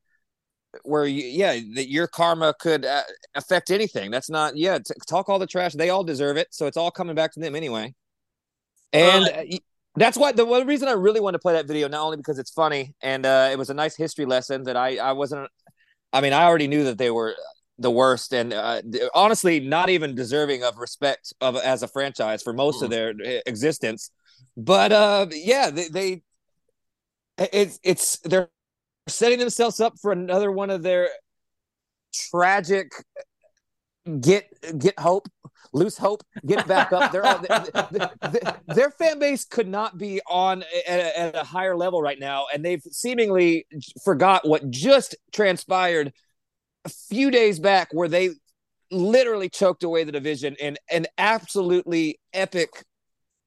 where 0.82 1.06
you, 1.06 1.24
yeah, 1.24 1.52
that 1.74 1.88
your 1.88 2.06
karma 2.06 2.54
could 2.58 2.84
uh, 2.84 3.02
affect 3.34 3.70
anything. 3.70 4.10
That's 4.10 4.30
not. 4.30 4.56
Yeah, 4.56 4.78
t- 4.78 4.94
talk 5.06 5.28
all 5.28 5.38
the 5.38 5.46
trash. 5.46 5.72
They 5.72 5.90
all 5.90 6.04
deserve 6.04 6.36
it, 6.36 6.48
so 6.50 6.66
it's 6.66 6.76
all 6.76 6.90
coming 6.90 7.14
back 7.14 7.32
to 7.34 7.40
them 7.40 7.54
anyway. 7.54 7.94
And 8.92 9.24
Uh, 9.26 9.58
that's 9.96 10.16
why 10.16 10.32
the 10.32 10.44
one 10.44 10.66
reason 10.66 10.88
I 10.88 10.92
really 10.92 11.20
wanted 11.20 11.38
to 11.38 11.42
play 11.42 11.52
that 11.52 11.66
video, 11.66 11.86
not 11.88 12.02
only 12.02 12.16
because 12.16 12.38
it's 12.38 12.50
funny 12.50 12.94
and 13.00 13.24
uh, 13.24 13.48
it 13.52 13.58
was 13.58 13.70
a 13.70 13.74
nice 13.74 13.96
history 13.96 14.24
lesson 14.26 14.64
that 14.64 14.76
I 14.76 14.96
I 14.96 15.12
wasn't. 15.12 15.48
I 16.12 16.20
mean, 16.20 16.32
I 16.32 16.44
already 16.44 16.66
knew 16.66 16.84
that 16.84 16.98
they 16.98 17.10
were 17.10 17.34
the 17.78 17.90
worst 17.90 18.32
and 18.32 18.52
uh, 18.52 18.80
honestly 19.14 19.58
not 19.58 19.88
even 19.90 20.14
deserving 20.14 20.62
of 20.62 20.78
respect 20.78 21.32
of 21.40 21.56
as 21.56 21.82
a 21.82 21.88
franchise 21.88 22.40
for 22.42 22.52
most 22.52 22.82
of 22.82 22.90
their 22.90 23.12
existence 23.46 24.10
but 24.56 24.92
uh 24.92 25.26
yeah 25.32 25.70
they, 25.70 25.88
they 25.88 26.22
it's 27.38 27.80
it's 27.82 28.18
they're 28.20 28.48
setting 29.06 29.38
themselves 29.38 29.80
up 29.80 29.94
for 30.00 30.12
another 30.12 30.50
one 30.50 30.70
of 30.70 30.82
their 30.82 31.08
tragic 32.30 32.92
get 34.20 34.46
get 34.78 34.98
hope 34.98 35.28
lose 35.72 35.96
hope 35.96 36.22
get 36.46 36.66
back 36.68 36.92
up 36.92 37.10
they're 37.10 37.24
all, 37.24 37.38
th- 37.38 37.72
th- 37.90 38.10
th- 38.32 38.54
their 38.68 38.90
fan 38.90 39.18
base 39.18 39.44
could 39.44 39.66
not 39.66 39.96
be 39.98 40.20
on 40.28 40.62
at 40.86 41.00
a, 41.00 41.18
at 41.18 41.36
a 41.36 41.42
higher 41.42 41.74
level 41.76 42.00
right 42.02 42.20
now 42.20 42.44
and 42.52 42.64
they've 42.64 42.82
seemingly 42.90 43.66
forgot 44.04 44.46
what 44.46 44.70
just 44.70 45.16
transpired 45.32 46.12
a 46.84 46.88
few 46.88 47.30
days 47.30 47.58
back 47.58 47.88
where 47.92 48.08
they 48.08 48.30
literally 48.90 49.48
choked 49.48 49.82
away 49.82 50.04
the 50.04 50.12
division 50.12 50.54
in 50.60 50.76
an 50.90 51.06
absolutely 51.18 52.18
epic 52.32 52.70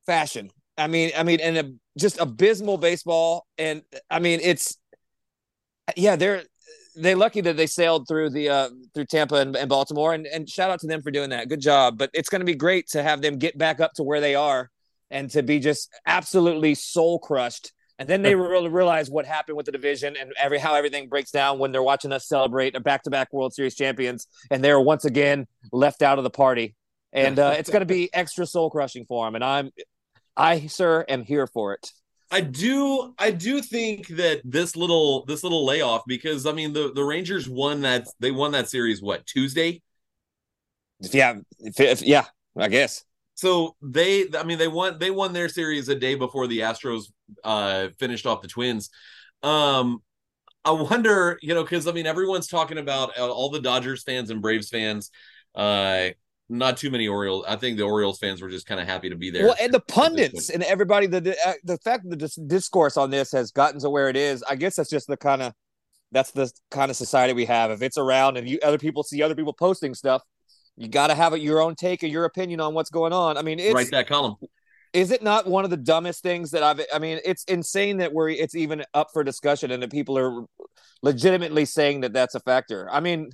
fashion. 0.06 0.52
I 0.78 0.88
mean, 0.88 1.12
I 1.18 1.24
mean, 1.24 1.40
and 1.40 1.58
a, 1.58 1.72
just 1.98 2.20
abysmal 2.20 2.78
baseball. 2.78 3.48
And 3.58 3.82
I 4.10 4.20
mean, 4.20 4.40
it's 4.44 4.78
yeah, 5.96 6.16
they're 6.16 6.44
they're 6.96 7.16
lucky 7.16 7.42
that 7.42 7.58
they 7.58 7.68
sailed 7.68 8.08
through 8.08 8.32
the 8.32 8.50
uh 8.50 8.70
through 8.94 9.06
Tampa 9.06 9.36
and, 9.36 9.56
and 9.56 9.70
Baltimore, 9.70 10.14
and 10.14 10.26
and 10.28 10.50
shout 10.50 10.70
out 10.70 10.80
to 10.82 10.88
them 10.88 11.02
for 11.02 11.12
doing 11.12 11.30
that. 11.30 11.50
Good 11.50 11.62
job. 11.62 11.98
But 11.98 12.10
it's 12.14 12.30
going 12.30 12.42
to 12.42 12.46
be 12.46 12.56
great 12.56 12.88
to 12.90 13.04
have 13.04 13.22
them 13.22 13.38
get 13.38 13.58
back 13.58 13.80
up 13.80 13.94
to 13.94 14.04
where 14.04 14.22
they 14.22 14.36
are 14.36 14.70
and 15.10 15.30
to 15.32 15.44
be 15.44 15.60
just 15.60 15.90
absolutely 16.06 16.76
soul 16.76 17.20
crushed. 17.20 17.72
And 18.00 18.08
then 18.08 18.22
they 18.22 18.36
really 18.36 18.70
realize 18.70 19.10
what 19.10 19.26
happened 19.26 19.58
with 19.58 19.66
the 19.66 19.72
division 19.72 20.16
and 20.20 20.32
every 20.40 20.60
how 20.60 20.76
everything 20.76 21.08
breaks 21.08 21.32
down 21.32 21.58
when 21.58 21.72
they're 21.72 21.82
watching 21.82 22.12
us 22.12 22.28
celebrate 22.28 22.76
a 22.76 22.80
back-to-back 22.80 23.34
World 23.34 23.54
Series 23.54 23.74
champions, 23.74 24.28
and 24.52 24.64
they're 24.64 24.80
once 24.80 25.04
again 25.06 25.48
left 25.72 26.04
out 26.04 26.20
of 26.20 26.24
the 26.24 26.30
party. 26.30 26.76
And 27.12 27.40
uh, 27.40 27.56
it's 27.58 27.72
going 27.72 27.80
to 27.80 27.88
be 27.88 28.10
extra 28.14 28.46
soul 28.46 28.70
crushing 28.70 29.06
for 29.06 29.26
them. 29.26 29.34
And 29.34 29.44
I'm, 29.44 29.72
I 30.36 30.68
sir, 30.68 31.06
am 31.10 31.24
here 31.24 31.48
for 31.48 31.74
it. 31.74 31.92
I 32.30 32.42
do 32.42 33.14
I 33.18 33.32
do 33.32 33.62
think 33.62 34.08
that 34.10 34.42
this 34.44 34.76
little 34.76 35.26
this 35.26 35.44
little 35.44 35.66
layoff 35.66 36.04
because 36.08 36.46
I 36.46 36.52
mean 36.52 36.74
the 36.74 36.92
the 36.94 37.04
Rangers 37.04 37.48
won 37.50 37.82
that 37.82 38.08
they 38.20 38.32
won 38.32 38.52
that 38.52 38.70
series 38.70 39.02
what 39.02 39.26
Tuesday 39.26 39.82
Yeah, 41.00 41.36
if, 41.60 41.80
if, 41.80 42.02
yeah, 42.02 42.26
I 42.58 42.68
guess. 42.70 43.04
so 43.36 43.76
they 43.82 44.26
I 44.38 44.44
mean 44.44 44.58
they 44.58 44.68
won 44.68 44.98
they 45.00 45.12
won 45.12 45.34
their 45.34 45.50
series 45.50 45.90
a 45.90 45.96
day 45.96 46.16
before 46.16 46.48
the 46.48 46.60
Astros 46.60 47.06
uh 47.44 47.90
finished 48.00 48.26
off 48.26 48.42
the 48.42 48.48
Twins 48.48 48.90
um 49.44 50.02
I 50.66 50.72
wonder 50.72 51.40
you 51.42 51.54
know 51.54 51.64
because 51.64 51.88
I 51.88 51.92
mean 51.92 52.08
everyone's 52.08 52.48
talking 52.48 52.78
about 52.78 53.18
uh, 53.18 53.30
all 53.30 53.50
the 53.50 53.62
Dodgers 53.62 54.04
fans 54.04 54.30
and 54.30 54.42
Braves 54.42 54.70
fans 54.70 55.12
uh 55.56 56.10
not 56.50 56.78
too 56.78 56.90
many 56.90 57.08
Orioles 57.08 57.46
I 57.48 57.56
think 57.56 57.78
the 57.78 57.84
Orioles 57.84 58.20
fans 58.20 58.42
were 58.42 58.50
just 58.50 58.66
kind 58.66 58.80
of 58.80 58.88
happy 58.88 59.10
to 59.10 59.16
be 59.16 59.30
there 59.30 59.46
Well, 59.48 59.56
and 59.60 59.74
the 59.74 59.82
pundits 59.82 60.50
and 60.50 60.64
everybody, 60.64 61.08
the 61.08 61.22
the, 61.22 61.38
uh, 61.46 61.78
fact 61.84 62.10
that 62.10 62.20
the 62.20 62.44
discourse 62.48 62.98
on 62.98 63.10
this 63.10 63.32
has 63.32 63.52
gotten 63.52 63.80
to 63.82 63.90
where 63.90 64.10
it 64.10 64.16
is, 64.16 64.44
I 64.44 64.56
guess 64.56 64.76
that's 64.76 64.90
just 64.90 65.08
the 65.08 65.18
kind 65.18 65.42
of 65.42 65.54
that's 66.12 66.32
the 66.32 66.52
kind 66.72 66.90
of 66.90 66.96
society 66.96 67.34
we 67.34 67.46
have. 67.46 67.72
If 67.72 67.82
it's 67.82 67.98
around 67.98 68.38
and 68.38 68.48
you 68.48 68.60
other 68.64 68.78
people 68.78 69.04
see 69.04 69.22
other 69.22 69.36
people 69.36 69.54
posting 69.54 69.94
stuff, 69.94 70.22
you 70.78 70.88
got 70.88 71.08
to 71.08 71.16
have 71.16 71.34
a, 71.34 71.40
your 71.40 71.62
own 71.62 71.76
take 71.76 72.04
or 72.04 72.08
your 72.08 72.26
opinion 72.26 72.62
on 72.62 72.74
what's 72.74 72.90
going 72.90 73.14
on. 73.14 73.38
I 73.38 73.42
mean, 73.42 73.60
it's 73.60 73.74
write 73.74 73.92
that 73.92 74.08
column 74.08 74.36
is 74.94 75.12
it 75.12 75.22
not 75.22 75.48
one 75.48 75.64
of 75.64 75.70
the 75.70 75.78
dumbest 75.78 76.24
things 76.24 76.52
that 76.52 76.64
I've 76.64 76.82
I 76.94 77.00
mean 77.00 77.20
it's 77.26 77.44
insane 77.46 77.98
that 77.98 78.14
we're 78.14 78.30
it's 78.30 78.56
even 78.56 78.84
up 78.94 79.10
for 79.14 79.24
discussion 79.24 79.72
and 79.72 79.84
that 79.84 79.92
people 79.92 80.18
are 80.18 80.46
legitimately 81.04 81.66
saying 81.66 82.02
that 82.02 82.14
that's 82.14 82.36
a 82.36 82.40
factor. 82.40 82.90
I 82.92 83.00
mean 83.00 83.30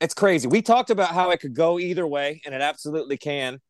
it's 0.00 0.14
crazy. 0.14 0.46
We 0.48 0.62
talked 0.62 0.90
about 0.90 1.10
how 1.10 1.30
it 1.30 1.40
could 1.40 1.54
go 1.54 1.78
either 1.78 2.06
way 2.06 2.40
and 2.44 2.54
it 2.54 2.60
absolutely 2.60 3.16
can. 3.16 3.60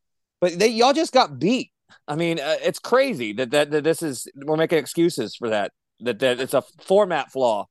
But 0.41 0.59
they 0.59 0.69
y'all 0.69 0.93
just 0.93 1.13
got 1.13 1.39
beat. 1.39 1.71
I 2.07 2.17
mean 2.17 2.39
uh, 2.39 2.57
it's 2.63 2.79
crazy 2.79 3.33
that, 3.35 3.51
that 3.53 3.71
that 3.71 3.85
this 3.85 4.03
is 4.03 4.29
we're 4.35 4.57
making 4.57 4.79
excuses 4.79 5.35
for 5.35 5.49
that 5.51 5.73
that 6.01 6.19
that 6.21 6.39
it's 6.41 6.55
a 6.55 6.63
format 6.83 7.33
flaw. 7.33 7.67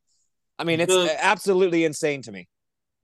I 0.60 0.63
mean 0.63 0.80
it's 0.80 0.93
The- 0.93 1.24
absolutely 1.24 1.86
insane 1.86 2.22
to 2.24 2.32
me. 2.32 2.48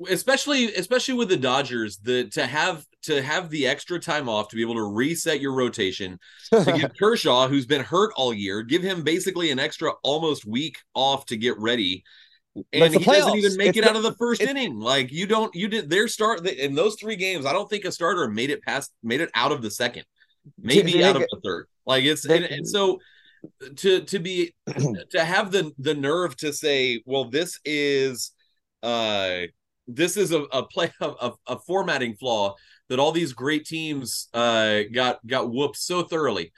especially 0.10 0.74
especially 0.76 1.14
with 1.14 1.30
the 1.30 1.38
Dodgers, 1.38 1.98
the 1.98 2.26
to 2.30 2.46
have 2.46 2.84
to 3.04 3.22
have 3.22 3.50
the 3.50 3.68
extra 3.68 4.00
time 4.00 4.28
off 4.30 4.48
to 4.50 4.56
be 4.56 4.62
able 4.62 4.76
to 4.76 4.84
reset 4.84 5.40
your 5.40 5.54
rotation, 5.54 6.18
to 6.52 6.64
give 6.80 6.92
Kershaw, 7.00 7.48
who's 7.48 7.66
been 7.66 7.84
hurt 7.84 8.12
all 8.16 8.34
year, 8.34 8.64
give 8.64 8.82
him 8.82 9.04
basically 9.04 9.52
an 9.52 9.60
extra 9.60 9.92
almost 10.04 10.46
week 10.46 10.78
off 10.96 11.26
to 11.28 11.38
get 11.38 11.58
ready. 11.60 12.04
And 12.72 12.94
he 12.94 13.04
doesn't 13.04 13.36
even 13.38 13.58
make 13.58 13.70
It's 13.70 13.78
it 13.80 13.82
the- 13.84 13.90
out 13.90 13.96
of 13.96 14.04
the 14.04 14.14
first 14.14 14.42
inning. 14.42 14.80
Like 14.80 15.12
you 15.12 15.26
don't, 15.26 15.54
you 15.56 15.68
did 15.68 15.90
their 15.90 16.08
start 16.08 16.46
in 16.48 16.76
those 16.76 16.96
three 17.00 17.16
games. 17.16 17.46
I 17.46 17.54
don't 17.54 17.70
think 17.70 17.86
a 17.86 17.92
starter 17.92 18.28
made 18.30 18.50
it 18.50 18.62
past, 18.64 18.92
made 19.04 19.22
it 19.22 19.30
out 19.36 19.52
of 19.52 19.62
the 19.62 19.72
second, 19.72 20.06
maybe 20.62 20.94
they 20.94 21.04
out 21.04 21.16
of 21.16 21.24
the 21.24 21.42
third. 21.44 21.68
Like 21.86 22.04
it's 22.04 22.22
they- 22.28 22.38
and, 22.38 22.46
and 22.46 22.68
so 22.68 23.00
to 23.78 24.02
to 24.02 24.20
be 24.20 24.54
to 25.12 25.24
have 25.26 25.52
the 25.52 25.72
the 25.78 25.94
nerve 25.94 26.36
to 26.38 26.54
say, 26.54 27.02
well, 27.06 27.26
this 27.26 27.60
is 27.66 28.32
uh 28.84 29.42
this 29.88 30.16
is 30.18 30.32
a, 30.32 30.44
a 30.44 30.64
play 30.68 30.92
a, 31.02 31.32
a 31.48 31.60
formatting 31.60 32.16
flaw 32.16 32.56
that 32.90 33.00
all 33.00 33.12
these 33.12 33.34
great 33.34 33.66
teams 33.66 34.28
uh 34.34 34.82
got 34.94 35.26
got 35.26 35.52
whooped 35.52 35.78
so 35.78 36.04
thoroughly. 36.04 36.54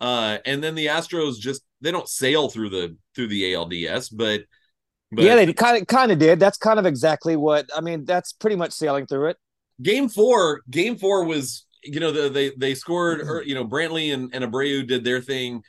Uh 0.00 0.38
and 0.46 0.62
then 0.62 0.74
the 0.74 0.86
Astros 0.86 1.38
just 1.38 1.62
they 1.82 1.90
don't 1.90 2.08
sail 2.08 2.48
through 2.48 2.70
the 2.70 2.96
through 3.14 3.28
the 3.28 3.52
ALDS, 3.54 4.10
but 4.16 4.42
but 5.12 5.24
yeah, 5.24 5.36
they 5.36 5.52
kind 5.52 5.80
of 5.80 5.86
kind 5.86 6.12
of 6.12 6.18
did. 6.18 6.38
That's 6.40 6.58
kind 6.58 6.78
of 6.78 6.86
exactly 6.86 7.36
what 7.36 7.68
I 7.76 7.80
mean. 7.80 8.04
That's 8.04 8.32
pretty 8.32 8.56
much 8.56 8.72
sailing 8.72 9.06
through 9.06 9.28
it. 9.30 9.36
game 9.82 10.08
four 10.08 10.62
game 10.70 10.96
four 10.96 11.24
was 11.24 11.66
you 11.82 12.00
know 12.00 12.12
the, 12.12 12.28
they 12.28 12.50
they 12.56 12.74
scored 12.74 13.20
or 13.22 13.42
you 13.42 13.54
know 13.54 13.64
brantley 13.64 14.12
and, 14.12 14.30
and 14.34 14.44
abreu 14.44 14.86
did 14.86 15.02
their 15.02 15.20
thing 15.20 15.62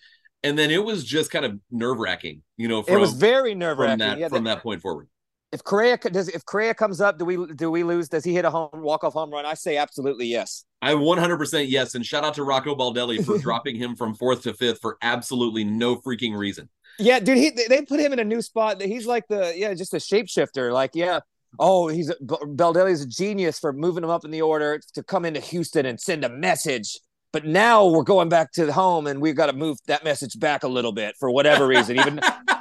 and 0.43 0.57
then 0.59 0.69
it 0.69 0.83
was 0.83 1.05
just 1.05 1.31
kind 1.31 1.45
of 1.45 1.57
nerve-wracking 1.71 2.41
you 2.57 2.67
know 2.67 2.83
from, 2.83 2.95
it 2.95 2.99
was 2.99 3.13
very 3.13 3.55
nerve 3.55 3.77
from 3.77 3.85
wracking. 3.85 3.99
that 3.99 4.19
Yeah, 4.19 4.27
from 4.27 4.43
the- 4.43 4.55
that 4.55 4.63
point 4.63 4.81
forward 4.81 5.07
if 5.53 5.63
Correa 5.63 5.97
does 5.97 6.29
if 6.29 6.45
Correa 6.45 6.73
comes 6.73 7.01
up, 7.01 7.17
do 7.19 7.25
we 7.25 7.35
do 7.55 7.69
we 7.69 7.83
lose? 7.83 8.07
Does 8.07 8.23
he 8.23 8.33
hit 8.33 8.45
a 8.45 8.49
home 8.49 8.69
walk 8.73 9.03
off 9.03 9.11
home 9.11 9.31
run? 9.31 9.45
I 9.45 9.53
say 9.53 9.75
absolutely 9.75 10.25
yes. 10.27 10.63
i 10.81 10.93
100% 10.93 11.65
yes 11.67 11.93
and 11.93 12.05
shout 12.05 12.23
out 12.23 12.35
to 12.35 12.43
rocco 12.43 12.73
baldelli 12.73 13.23
for 13.23 13.37
dropping 13.47 13.75
him 13.75 13.95
from 13.97 14.15
fourth 14.15 14.43
to 14.43 14.53
fifth 14.53 14.79
for 14.81 14.97
absolutely 15.01 15.65
no 15.65 15.97
freaking 15.97 16.37
reason 16.37 16.69
Yeah, 17.01 17.19
dude, 17.19 17.37
he 17.37 17.49
they- 17.49 17.81
put 17.81 17.99
him 17.99 18.13
in 18.13 18.19
a 18.19 18.23
new 18.23 18.41
spot. 18.41 18.81
He's 18.81 19.05
like 19.05 19.27
the 19.27 19.53
yeah, 19.55 19.73
just 19.73 19.93
a 19.93 19.97
shapeshifter. 19.97 20.71
Like 20.71 20.91
yeah, 20.93 21.19
oh, 21.59 21.87
he's 21.87 22.09
a, 22.09 22.15
Baldelli's 22.15 23.01
a 23.01 23.07
genius 23.07 23.59
for 23.59 23.73
moving 23.73 24.03
him 24.03 24.09
up 24.09 24.23
in 24.23 24.31
the 24.31 24.41
order 24.41 24.79
to 24.93 25.03
come 25.03 25.25
into 25.25 25.39
Houston 25.39 25.85
and 25.85 25.99
send 25.99 26.23
a 26.23 26.29
message. 26.29 26.99
But 27.33 27.45
now 27.45 27.87
we're 27.87 28.03
going 28.03 28.29
back 28.29 28.51
to 28.53 28.65
the 28.65 28.73
home, 28.73 29.07
and 29.07 29.21
we've 29.21 29.35
got 29.35 29.45
to 29.47 29.53
move 29.53 29.77
that 29.87 30.03
message 30.03 30.37
back 30.39 30.63
a 30.63 30.67
little 30.67 30.91
bit 30.91 31.15
for 31.19 31.31
whatever 31.31 31.65
reason. 31.65 31.97
Even 31.97 32.19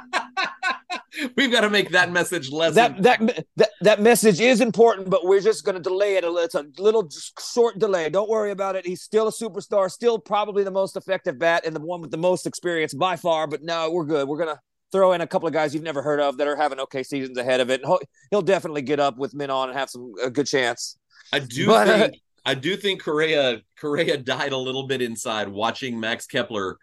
we've 1.37 1.51
got 1.51 1.61
to 1.61 1.69
make 1.69 1.89
that 1.89 2.11
message 2.11 2.51
less 2.51 2.75
that 2.75 3.01
that 3.01 3.45
that 3.55 3.69
that 3.81 4.01
message 4.01 4.39
is 4.39 4.61
important, 4.61 5.09
but 5.09 5.25
we're 5.25 5.41
just 5.41 5.65
going 5.65 5.75
to 5.75 5.81
delay 5.81 6.15
it 6.15 6.23
a 6.23 6.29
little. 6.29 6.43
It's 6.45 6.55
a 6.55 6.65
little 6.81 7.09
short 7.53 7.79
delay. 7.79 8.09
Don't 8.09 8.29
worry 8.29 8.51
about 8.51 8.75
it. 8.75 8.85
He's 8.85 9.01
still 9.01 9.27
a 9.27 9.31
superstar, 9.31 9.89
still 9.89 10.19
probably 10.19 10.63
the 10.63 10.71
most 10.71 10.95
effective 10.95 11.39
bat 11.39 11.65
and 11.65 11.75
the 11.75 11.79
one 11.79 12.01
with 12.01 12.11
the 12.11 12.17
most 12.17 12.45
experience 12.45 12.93
by 12.93 13.15
far. 13.15 13.47
But 13.47 13.63
no, 13.63 13.91
we're 13.91 14.05
good. 14.05 14.27
We're 14.27 14.37
gonna 14.37 14.59
throw 14.91 15.13
in 15.13 15.21
a 15.21 15.27
couple 15.27 15.47
of 15.47 15.53
guys 15.53 15.73
you've 15.73 15.83
never 15.83 16.01
heard 16.01 16.19
of 16.19 16.37
that 16.37 16.47
are 16.47 16.55
having 16.55 16.79
okay 16.79 17.03
seasons 17.03 17.37
ahead 17.37 17.61
of 17.61 17.69
it. 17.69 17.81
And 17.83 17.97
he'll, 18.29 18.41
definitely 18.41 18.81
get 18.81 18.99
up 18.99 19.17
with 19.17 19.33
men 19.33 19.49
on 19.49 19.69
and 19.69 19.77
have 19.77 19.89
some 19.89 20.11
a 20.21 20.29
good 20.29 20.47
chance. 20.47 20.97
I 21.31 21.39
do 21.39 21.67
But- 21.67 21.87
uh, 21.87 21.97
think 21.99 22.15
I 22.43 22.55
do 22.55 22.75
think 22.75 23.03
Correa 23.03 23.61
Correa 23.79 24.17
died 24.17 24.51
a 24.51 24.57
little 24.57 24.87
bit 24.87 25.01
inside 25.01 25.47
watching 25.47 25.99
Max 25.99 26.25
Kepler 26.25 26.77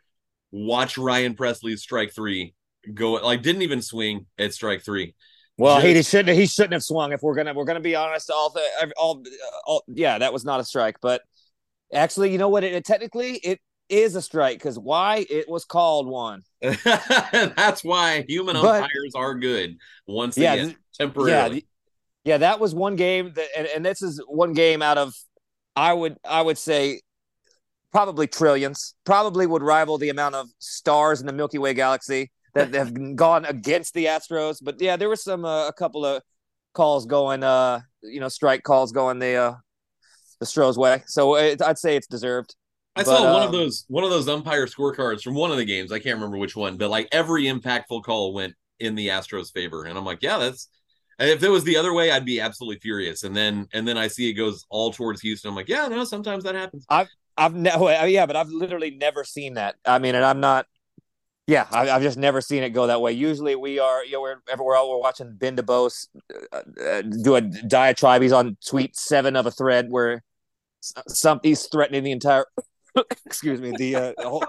watch 0.50 0.96
Ryan 0.96 1.34
Pressly 1.34 1.76
strike 1.78 2.14
three 2.14 2.54
go 2.94 3.12
like 3.14 3.42
didn't 3.42 3.62
even 3.62 3.82
swing 3.82 4.26
at 4.38 4.54
strike 4.54 4.82
three. 4.84 5.14
Well, 5.56 5.80
he 5.80 5.92
Just- 5.94 6.10
shouldn't. 6.10 6.38
He 6.38 6.46
shouldn't 6.46 6.74
have 6.74 6.84
swung. 6.84 7.12
If 7.12 7.22
we're 7.22 7.34
gonna, 7.34 7.52
we're 7.52 7.64
gonna 7.64 7.80
be 7.80 7.96
honest. 7.96 8.30
All, 8.30 8.50
the, 8.50 8.92
all, 8.96 9.24
all, 9.66 9.82
yeah, 9.88 10.18
that 10.18 10.32
was 10.32 10.44
not 10.44 10.60
a 10.60 10.64
strike. 10.64 10.98
But 11.02 11.22
actually, 11.92 12.30
you 12.30 12.38
know 12.38 12.48
what? 12.48 12.62
It, 12.62 12.74
it 12.74 12.84
technically 12.84 13.34
it 13.36 13.60
is 13.88 14.14
a 14.14 14.22
strike 14.22 14.58
because 14.58 14.78
why? 14.78 15.26
It 15.28 15.48
was 15.48 15.64
called 15.64 16.06
one. 16.06 16.42
That's 16.62 17.82
why 17.82 18.24
human 18.28 18.54
But- 18.54 18.82
umpires 18.84 19.14
are 19.16 19.34
good 19.34 19.76
once 20.06 20.38
Yeah, 20.38 20.54
again, 20.54 20.76
temporarily. 20.94 21.66
Yeah, 22.24 22.34
yeah, 22.34 22.38
that 22.38 22.60
was 22.60 22.74
one 22.74 22.96
game 22.96 23.32
that, 23.34 23.48
and, 23.56 23.66
and 23.66 23.84
this 23.84 24.02
is 24.02 24.22
one 24.28 24.52
game 24.52 24.82
out 24.82 24.98
of, 24.98 25.14
I 25.74 25.92
would, 25.92 26.18
I 26.24 26.42
would 26.42 26.58
say, 26.58 27.00
probably 27.90 28.26
trillions. 28.26 28.94
Probably 29.04 29.46
would 29.46 29.62
rival 29.62 29.96
the 29.98 30.10
amount 30.10 30.34
of 30.34 30.48
stars 30.58 31.20
in 31.20 31.26
the 31.26 31.32
Milky 31.32 31.58
Way 31.58 31.74
galaxy 31.74 32.30
that 32.58 32.74
have 32.74 33.16
gone 33.16 33.44
against 33.44 33.94
the 33.94 34.06
Astros. 34.06 34.58
But 34.62 34.80
yeah, 34.80 34.96
there 34.96 35.08
was 35.08 35.22
some 35.22 35.44
uh, 35.44 35.68
a 35.68 35.72
couple 35.72 36.04
of 36.04 36.22
calls 36.74 37.06
going, 37.06 37.42
uh, 37.42 37.80
you 38.02 38.20
know, 38.20 38.28
strike 38.28 38.62
calls 38.62 38.92
going 38.92 39.18
the 39.18 39.34
uh, 39.34 39.54
the 40.40 40.46
Stros 40.46 40.78
way. 40.78 41.02
So 41.06 41.36
it, 41.36 41.62
I'd 41.62 41.78
say 41.78 41.96
it's 41.96 42.06
deserved. 42.06 42.54
I 42.96 43.04
but, 43.04 43.06
saw 43.06 43.32
one 43.32 43.42
of 43.42 43.48
um, 43.48 43.52
those 43.52 43.84
one 43.88 44.04
of 44.04 44.10
those 44.10 44.28
umpire 44.28 44.66
scorecards 44.66 45.22
from 45.22 45.34
one 45.34 45.50
of 45.50 45.56
the 45.56 45.64
games. 45.64 45.92
I 45.92 45.98
can't 45.98 46.16
remember 46.16 46.38
which 46.38 46.56
one, 46.56 46.76
but 46.76 46.90
like 46.90 47.08
every 47.12 47.44
impactful 47.44 48.02
call 48.04 48.32
went 48.32 48.54
in 48.80 48.94
the 48.94 49.08
Astros' 49.08 49.52
favor, 49.52 49.84
and 49.84 49.98
I'm 49.98 50.04
like, 50.04 50.22
yeah, 50.22 50.38
that's. 50.38 50.68
If 51.20 51.42
it 51.42 51.48
was 51.48 51.64
the 51.64 51.76
other 51.76 51.92
way, 51.92 52.12
I'd 52.12 52.24
be 52.24 52.40
absolutely 52.40 52.78
furious. 52.78 53.24
And 53.24 53.34
then 53.34 53.66
and 53.72 53.88
then 53.88 53.98
I 53.98 54.06
see 54.06 54.30
it 54.30 54.34
goes 54.34 54.66
all 54.70 54.92
towards 54.92 55.20
Houston. 55.22 55.48
I'm 55.48 55.56
like, 55.56 55.68
yeah, 55.68 55.88
no, 55.88 56.04
sometimes 56.04 56.44
that 56.44 56.54
happens. 56.54 56.86
I've 56.88 57.08
I've 57.38 57.54
never, 57.54 57.84
yeah, 58.08 58.26
but 58.26 58.36
I've 58.36 58.50
literally 58.50 58.90
never 58.90 59.24
seen 59.24 59.54
that. 59.54 59.76
I 59.86 59.98
mean, 59.98 60.14
and 60.14 60.24
I'm 60.24 60.40
not. 60.40 60.66
Yeah, 61.48 61.66
I, 61.72 61.88
I've 61.88 62.02
just 62.02 62.18
never 62.18 62.42
seen 62.42 62.62
it 62.62 62.70
go 62.70 62.88
that 62.88 63.00
way. 63.00 63.12
Usually, 63.12 63.56
we 63.56 63.78
are, 63.78 64.04
you 64.04 64.12
know, 64.12 64.20
we're 64.20 64.36
everywhere 64.50 64.76
else. 64.76 64.90
We're 64.90 65.00
watching 65.00 65.34
Ben 65.34 65.56
DeBose 65.56 66.08
uh, 66.52 66.60
uh, 66.84 67.00
do 67.00 67.36
a 67.36 67.40
diatribe. 67.40 68.20
He's 68.20 68.32
on 68.32 68.58
tweet 68.66 68.94
seven 68.94 69.34
of 69.34 69.46
a 69.46 69.50
thread 69.50 69.86
where 69.88 70.22
s- 70.84 70.92
some 71.06 71.40
he's 71.42 71.66
threatening 71.66 72.02
the 72.04 72.12
entire. 72.12 72.44
excuse 73.24 73.62
me, 73.62 73.72
the 73.78 73.96
uh, 73.96 74.12
the 74.18 74.28
whole, 74.28 74.44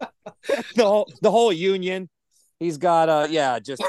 the 0.76 0.84
whole 0.84 1.12
the 1.22 1.30
whole 1.32 1.52
union. 1.52 2.08
He's 2.60 2.78
got, 2.78 3.08
uh, 3.08 3.26
yeah, 3.28 3.58
just. 3.58 3.82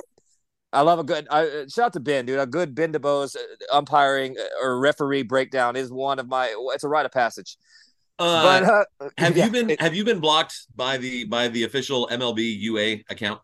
I 0.73 0.81
love 0.81 0.99
a 0.99 1.03
good. 1.03 1.27
Uh, 1.29 1.67
shout 1.67 1.85
out 1.85 1.93
to 1.93 1.99
Ben, 1.99 2.25
dude. 2.25 2.39
A 2.39 2.47
good 2.47 2.73
Ben 2.75 2.93
DeBose 2.93 3.35
uh, 3.35 3.75
umpiring 3.77 4.35
or 4.61 4.79
referee 4.79 5.23
breakdown 5.23 5.75
is 5.75 5.91
one 5.91 6.17
of 6.17 6.27
my. 6.27 6.53
It's 6.73 6.83
a 6.83 6.87
rite 6.87 7.05
of 7.05 7.11
passage. 7.11 7.57
Uh, 8.19 8.43
But 8.43 8.63
uh, 9.05 9.09
have 9.17 9.37
yeah, 9.37 9.45
you 9.45 9.51
been 9.51 9.69
it- 9.71 9.81
have 9.81 9.95
you 9.95 10.03
been 10.03 10.19
blocked 10.19 10.55
by 10.75 10.97
the 10.97 11.23
by 11.25 11.47
the 11.47 11.63
official 11.63 12.07
MLB 12.11 12.39
UA 12.59 12.97
account? 13.09 13.41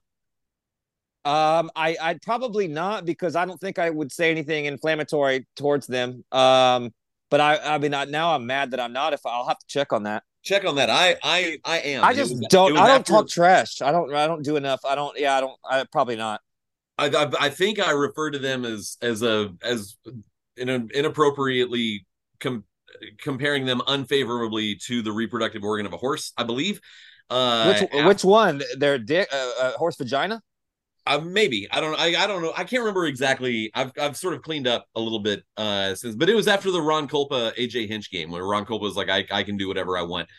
Um, 1.24 1.72
I 1.76 1.98
I'd 2.02 2.22
probably 2.22 2.68
not 2.68 3.06
because 3.06 3.36
I 3.36 3.46
don't 3.46 3.60
think 3.60 3.80
I 3.80 3.90
would 3.90 4.12
say 4.12 4.30
anything 4.30 4.66
inflammatory 4.66 5.48
towards 5.56 5.88
them. 5.88 6.24
Um, 6.32 6.94
but 7.32 7.40
I 7.42 7.58
I 7.58 7.78
mean 7.80 7.94
I, 7.96 8.06
now 8.06 8.36
I'm 8.36 8.46
mad 8.46 8.72
that 8.72 8.80
I'm 8.80 8.94
not. 8.94 9.14
If 9.14 9.26
I'll 9.26 9.48
have 9.48 9.58
to 9.58 9.66
check 9.68 9.92
on 9.94 10.04
that. 10.04 10.24
Check 10.44 10.66
on 10.66 10.76
that. 10.76 10.92
I 10.92 11.16
I 11.24 11.58
I 11.66 11.78
am. 11.80 12.04
I 12.04 12.14
just 12.14 12.32
was- 12.34 12.46
don't. 12.50 12.78
I 12.78 12.88
don't 12.88 13.00
after- 13.00 13.14
talk 13.14 13.28
trash. 13.30 13.82
I 13.82 13.92
don't. 13.92 14.14
I 14.14 14.28
don't 14.28 14.44
do 14.44 14.56
enough. 14.58 14.82
I 14.86 14.94
don't. 14.94 15.18
Yeah. 15.18 15.38
I 15.38 15.42
don't. 15.42 15.58
I 15.68 15.84
probably 15.92 16.16
not. 16.18 16.42
I, 17.00 17.08
I 17.08 17.32
I 17.40 17.50
think 17.50 17.80
I 17.80 17.92
refer 17.92 18.30
to 18.30 18.38
them 18.40 18.64
as 18.64 18.98
as 19.02 19.24
a 19.24 19.54
as 19.64 19.98
in 20.58 20.70
a, 20.70 20.86
inappropriately 20.94 22.06
com- 22.40 22.64
comparing 23.20 23.66
them 23.66 23.82
unfavorably 23.88 24.76
to 24.88 25.02
the 25.02 25.12
reproductive 25.12 25.64
organ 25.64 25.86
of 25.86 25.94
a 25.94 25.98
horse. 25.98 26.34
I 26.38 26.44
believe. 26.44 26.80
Uh, 27.30 27.74
Which 27.74 27.90
which 28.06 28.24
one? 28.24 28.62
Their 28.78 29.00
dick, 29.00 29.28
uh, 29.34 29.52
uh, 29.60 29.72
horse 29.74 29.96
vagina. 29.98 30.42
uh, 31.08 31.20
maybe 31.20 31.68
I 31.72 31.82
don't 31.82 32.00
I, 32.00 32.24
I 32.24 32.28
don't 32.28 32.42
know 32.42 32.52
I 32.56 32.64
can't 32.64 32.82
remember 32.82 33.06
exactly 33.06 33.72
I've 33.76 33.92
I've 34.00 34.18
sort 34.18 34.34
of 34.34 34.42
cleaned 34.42 34.68
up 34.68 34.86
a 34.96 35.00
little 35.00 35.20
bit 35.20 35.44
uh 35.56 35.94
since 35.96 36.16
but 36.16 36.30
it 36.30 36.36
was 36.36 36.48
after 36.48 36.72
the 36.72 36.82
Ron 36.82 37.08
Kulpa 37.08 37.54
AJ 37.56 37.88
Hinch 37.88 38.10
game 38.12 38.32
where 38.32 38.44
Ron 38.44 38.66
Kulpa 38.66 38.82
was 38.82 38.96
like 38.96 39.10
I 39.10 39.26
I 39.32 39.44
can 39.44 39.58
do 39.58 39.68
whatever 39.68 39.98
I 39.98 40.02
want 40.02 40.30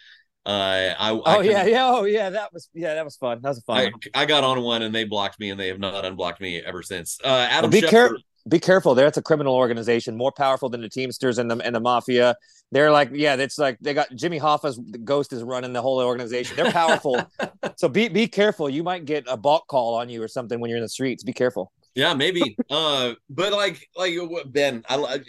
uh 0.46 0.94
I 0.98 1.20
Oh 1.24 1.40
I 1.40 1.42
yeah, 1.42 1.64
yeah. 1.66 1.86
Oh 1.86 2.04
yeah. 2.04 2.30
That 2.30 2.52
was 2.52 2.68
yeah. 2.74 2.94
That 2.94 3.04
was 3.04 3.16
fun. 3.16 3.40
That 3.42 3.50
was 3.50 3.60
fun. 3.64 3.92
I. 4.14 4.22
I 4.22 4.26
got 4.26 4.44
on 4.44 4.60
one 4.62 4.82
and 4.82 4.94
they 4.94 5.04
blocked 5.04 5.38
me 5.40 5.50
and 5.50 5.58
they 5.58 5.68
have 5.68 5.78
not 5.80 6.04
unblocked 6.04 6.40
me 6.40 6.58
ever 6.60 6.82
since 6.82 7.18
uh 7.24 7.46
Well, 7.60 7.68
Adam 7.68 7.70
be 7.70 7.82
Schefter 7.82 7.90
careful. 7.90 8.20
Be 8.48 8.60
careful. 8.60 8.94
There, 8.94 9.06
it's 9.06 9.16
a 9.16 9.22
criminal 9.22 9.54
organization, 9.54 10.16
more 10.16 10.32
powerful 10.32 10.68
than 10.68 10.80
the 10.80 10.88
Teamsters 10.88 11.38
and 11.38 11.50
the 11.50 11.56
and 11.58 11.74
the 11.74 11.80
mafia. 11.80 12.36
They're 12.72 12.90
like, 12.90 13.10
yeah, 13.12 13.34
it's 13.36 13.58
like 13.58 13.78
they 13.80 13.94
got 13.94 14.14
Jimmy 14.14 14.38
Hoffa's 14.38 14.78
ghost 15.04 15.32
is 15.32 15.42
running 15.42 15.72
the 15.72 15.82
whole 15.82 16.00
organization. 16.00 16.56
They're 16.56 16.72
powerful, 16.72 17.20
so 17.76 17.88
be 17.88 18.08
be 18.08 18.28
careful. 18.28 18.68
You 18.68 18.82
might 18.82 19.04
get 19.04 19.24
a 19.28 19.36
balk 19.36 19.66
call 19.66 19.94
on 19.94 20.08
you 20.08 20.22
or 20.22 20.28
something 20.28 20.60
when 20.60 20.70
you're 20.70 20.78
in 20.78 20.84
the 20.84 20.88
streets. 20.88 21.24
Be 21.24 21.32
careful. 21.32 21.72
Yeah, 21.96 22.14
maybe. 22.14 22.56
uh, 22.70 23.14
but 23.30 23.52
like, 23.52 23.88
like 23.96 24.14
Ben, 24.46 24.84
I, 24.88 25.20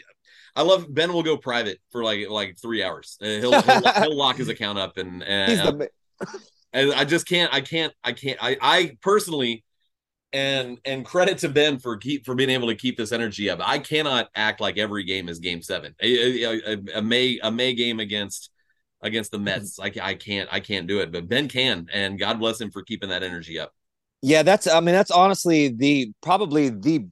I 0.55 0.61
love 0.61 0.93
Ben. 0.93 1.13
Will 1.13 1.23
go 1.23 1.37
private 1.37 1.79
for 1.91 2.03
like 2.03 2.29
like 2.29 2.57
three 2.61 2.83
hours. 2.83 3.17
Uh, 3.21 3.25
he'll, 3.25 3.61
he'll 3.61 3.93
he'll 3.93 4.17
lock 4.17 4.37
his 4.37 4.49
account 4.49 4.77
up, 4.77 4.97
and 4.97 5.23
and, 5.23 5.51
He's 5.51 5.61
the 5.61 5.89
and 6.73 6.93
I 6.93 7.05
just 7.05 7.27
can't. 7.27 7.51
I 7.53 7.61
can't. 7.61 7.93
I 8.03 8.11
can't. 8.11 8.37
I 8.41 8.57
I 8.61 8.97
personally, 9.01 9.63
and 10.33 10.79
and 10.85 11.05
credit 11.05 11.37
to 11.39 11.49
Ben 11.49 11.79
for 11.79 11.97
keep 11.97 12.25
for 12.25 12.35
being 12.35 12.49
able 12.49 12.67
to 12.67 12.75
keep 12.75 12.97
this 12.97 13.11
energy 13.11 13.49
up. 13.49 13.59
I 13.61 13.79
cannot 13.79 14.29
act 14.35 14.59
like 14.59 14.77
every 14.77 15.03
game 15.03 15.29
is 15.29 15.39
Game 15.39 15.61
Seven. 15.61 15.95
A, 16.01 16.43
a, 16.43 16.73
a, 16.73 16.77
a 16.95 17.01
May 17.01 17.39
a 17.41 17.51
May 17.51 17.73
game 17.73 17.99
against 17.99 18.49
against 19.01 19.31
the 19.31 19.39
Mets. 19.39 19.79
Mm-hmm. 19.79 19.99
I, 20.01 20.09
I 20.09 20.13
can't. 20.15 20.49
I 20.51 20.59
can't 20.59 20.87
do 20.87 20.99
it. 20.99 21.11
But 21.11 21.27
Ben 21.27 21.47
can, 21.47 21.87
and 21.93 22.19
God 22.19 22.39
bless 22.39 22.59
him 22.59 22.71
for 22.71 22.83
keeping 22.83 23.09
that 23.09 23.23
energy 23.23 23.59
up. 23.59 23.73
Yeah, 24.21 24.43
that's 24.43 24.67
I 24.67 24.79
mean 24.79 24.95
that's 24.95 25.11
honestly 25.11 25.69
the 25.69 26.11
probably 26.21 26.69
the 26.69 27.05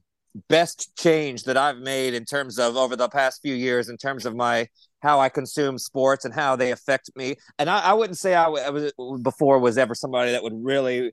best 0.48 0.94
change 0.98 1.44
that 1.44 1.56
I've 1.56 1.78
made 1.78 2.12
in 2.14 2.24
terms 2.24 2.58
of 2.58 2.76
over 2.76 2.94
the 2.94 3.08
past 3.08 3.40
few 3.40 3.54
years 3.54 3.88
in 3.88 3.96
terms 3.96 4.26
of 4.26 4.36
my 4.36 4.68
how 5.00 5.20
I 5.20 5.28
consume 5.28 5.78
sports 5.78 6.24
and 6.24 6.34
how 6.34 6.56
they 6.56 6.72
affect 6.72 7.10
me. 7.16 7.36
And 7.58 7.70
I, 7.70 7.80
I 7.80 7.92
wouldn't 7.92 8.18
say 8.18 8.34
I, 8.34 8.44
w- 8.44 8.62
I 8.62 8.70
was 8.70 8.92
before 9.22 9.58
was 9.58 9.78
ever 9.78 9.94
somebody 9.94 10.32
that 10.32 10.42
would 10.42 10.52
really 10.54 11.12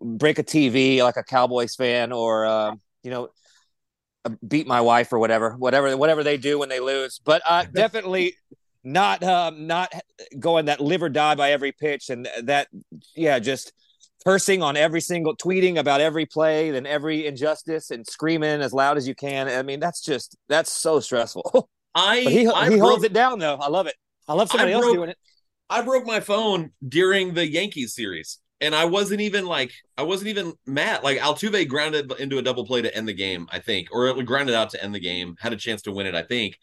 break 0.00 0.38
a 0.38 0.42
TV 0.44 1.02
like 1.02 1.16
a 1.16 1.22
Cowboys 1.22 1.74
fan 1.74 2.12
or 2.12 2.46
um, 2.46 2.80
you 3.02 3.10
know, 3.10 3.28
uh, 4.24 4.30
beat 4.46 4.66
my 4.66 4.80
wife 4.80 5.12
or 5.12 5.18
whatever, 5.18 5.50
whatever, 5.58 5.96
whatever 5.96 6.22
they 6.22 6.36
do 6.36 6.58
when 6.58 6.68
they 6.68 6.80
lose. 6.80 7.20
But 7.24 7.42
uh, 7.46 7.64
definitely 7.72 8.36
not 8.82 9.22
um, 9.22 9.66
not 9.66 9.92
going 10.38 10.66
that 10.66 10.80
live 10.80 11.02
or 11.02 11.08
die 11.08 11.34
by 11.34 11.52
every 11.52 11.72
pitch, 11.72 12.10
and 12.10 12.28
that 12.42 12.68
yeah, 13.14 13.38
just 13.38 13.72
cursing 14.24 14.62
on 14.62 14.76
every 14.76 15.00
single 15.00 15.36
tweeting 15.36 15.78
about 15.78 16.00
every 16.00 16.26
play 16.26 16.74
and 16.74 16.86
every 16.86 17.26
injustice 17.26 17.90
and 17.90 18.06
screaming 18.06 18.60
as 18.60 18.72
loud 18.72 18.96
as 18.96 19.06
you 19.06 19.14
can. 19.14 19.48
I 19.48 19.62
mean, 19.62 19.80
that's 19.80 20.00
just 20.00 20.36
that's 20.48 20.70
so 20.70 21.00
stressful. 21.00 21.68
I 21.94 22.24
but 22.24 22.32
he 22.32 22.48
I 22.48 22.70
he 22.70 22.76
broke, 22.76 22.88
holds 22.88 23.04
it 23.04 23.12
down 23.12 23.38
though. 23.38 23.56
I 23.56 23.68
love 23.68 23.86
it. 23.86 23.94
I 24.26 24.34
love 24.34 24.50
somebody 24.50 24.72
I 24.72 24.74
else 24.74 24.84
broke- 24.84 24.96
doing 24.96 25.10
it. 25.10 25.18
I 25.70 25.80
broke 25.82 26.06
my 26.06 26.20
phone 26.20 26.72
during 26.86 27.34
the 27.34 27.48
Yankees 27.48 27.94
series, 27.94 28.38
and 28.64 28.74
I 28.74 28.86
wasn't 28.86 29.20
even 29.20 29.44
like 29.44 29.72
I 29.98 30.02
wasn't 30.02 30.28
even 30.28 30.54
mad. 30.66 31.02
Like 31.02 31.18
Altuve 31.18 31.68
grounded 31.68 32.10
into 32.18 32.38
a 32.38 32.42
double 32.42 32.64
play 32.64 32.80
to 32.80 32.96
end 32.96 33.06
the 33.06 33.12
game, 33.12 33.46
I 33.52 33.58
think, 33.58 33.88
or 33.92 34.08
it 34.08 34.26
grounded 34.26 34.54
out 34.54 34.70
to 34.70 34.82
end 34.82 34.94
the 34.94 35.00
game. 35.00 35.36
Had 35.38 35.52
a 35.52 35.56
chance 35.56 35.82
to 35.82 35.92
win 35.92 36.06
it, 36.06 36.14
I 36.14 36.22
think. 36.22 36.58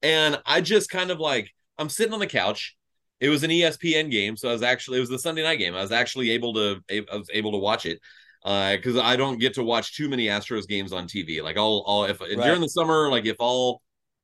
And 0.00 0.40
I 0.46 0.60
just 0.60 0.90
kind 0.90 1.10
of 1.10 1.18
like 1.18 1.50
I'm 1.76 1.88
sitting 1.88 2.14
on 2.14 2.20
the 2.20 2.26
couch. 2.26 2.76
It 3.18 3.28
was 3.28 3.42
an 3.42 3.50
ESPN 3.50 4.10
game, 4.10 4.36
so 4.36 4.48
I 4.48 4.52
was 4.52 4.62
actually 4.62 4.98
it 4.98 5.00
was 5.00 5.10
the 5.10 5.18
Sunday 5.18 5.42
night 5.42 5.58
game. 5.58 5.74
I 5.74 5.82
was 5.82 5.92
actually 5.92 6.30
able 6.30 6.54
to 6.54 6.80
I 6.90 7.16
was 7.16 7.28
able 7.32 7.52
to 7.52 7.58
watch 7.58 7.84
it 7.84 8.00
uh, 8.44 8.76
because 8.76 8.96
I 8.96 9.16
don't 9.16 9.38
get 9.38 9.54
to 9.54 9.64
watch 9.64 9.96
too 9.96 10.08
many 10.08 10.26
Astros 10.26 10.68
games 10.68 10.92
on 10.92 11.08
TV. 11.08 11.42
Like 11.42 11.58
I'll 11.58 11.84
I'll 11.86 12.04
if 12.04 12.18
during 12.18 12.60
the 12.60 12.68
summer, 12.68 13.10
like 13.10 13.26
if 13.26 13.36
I'll 13.40 13.82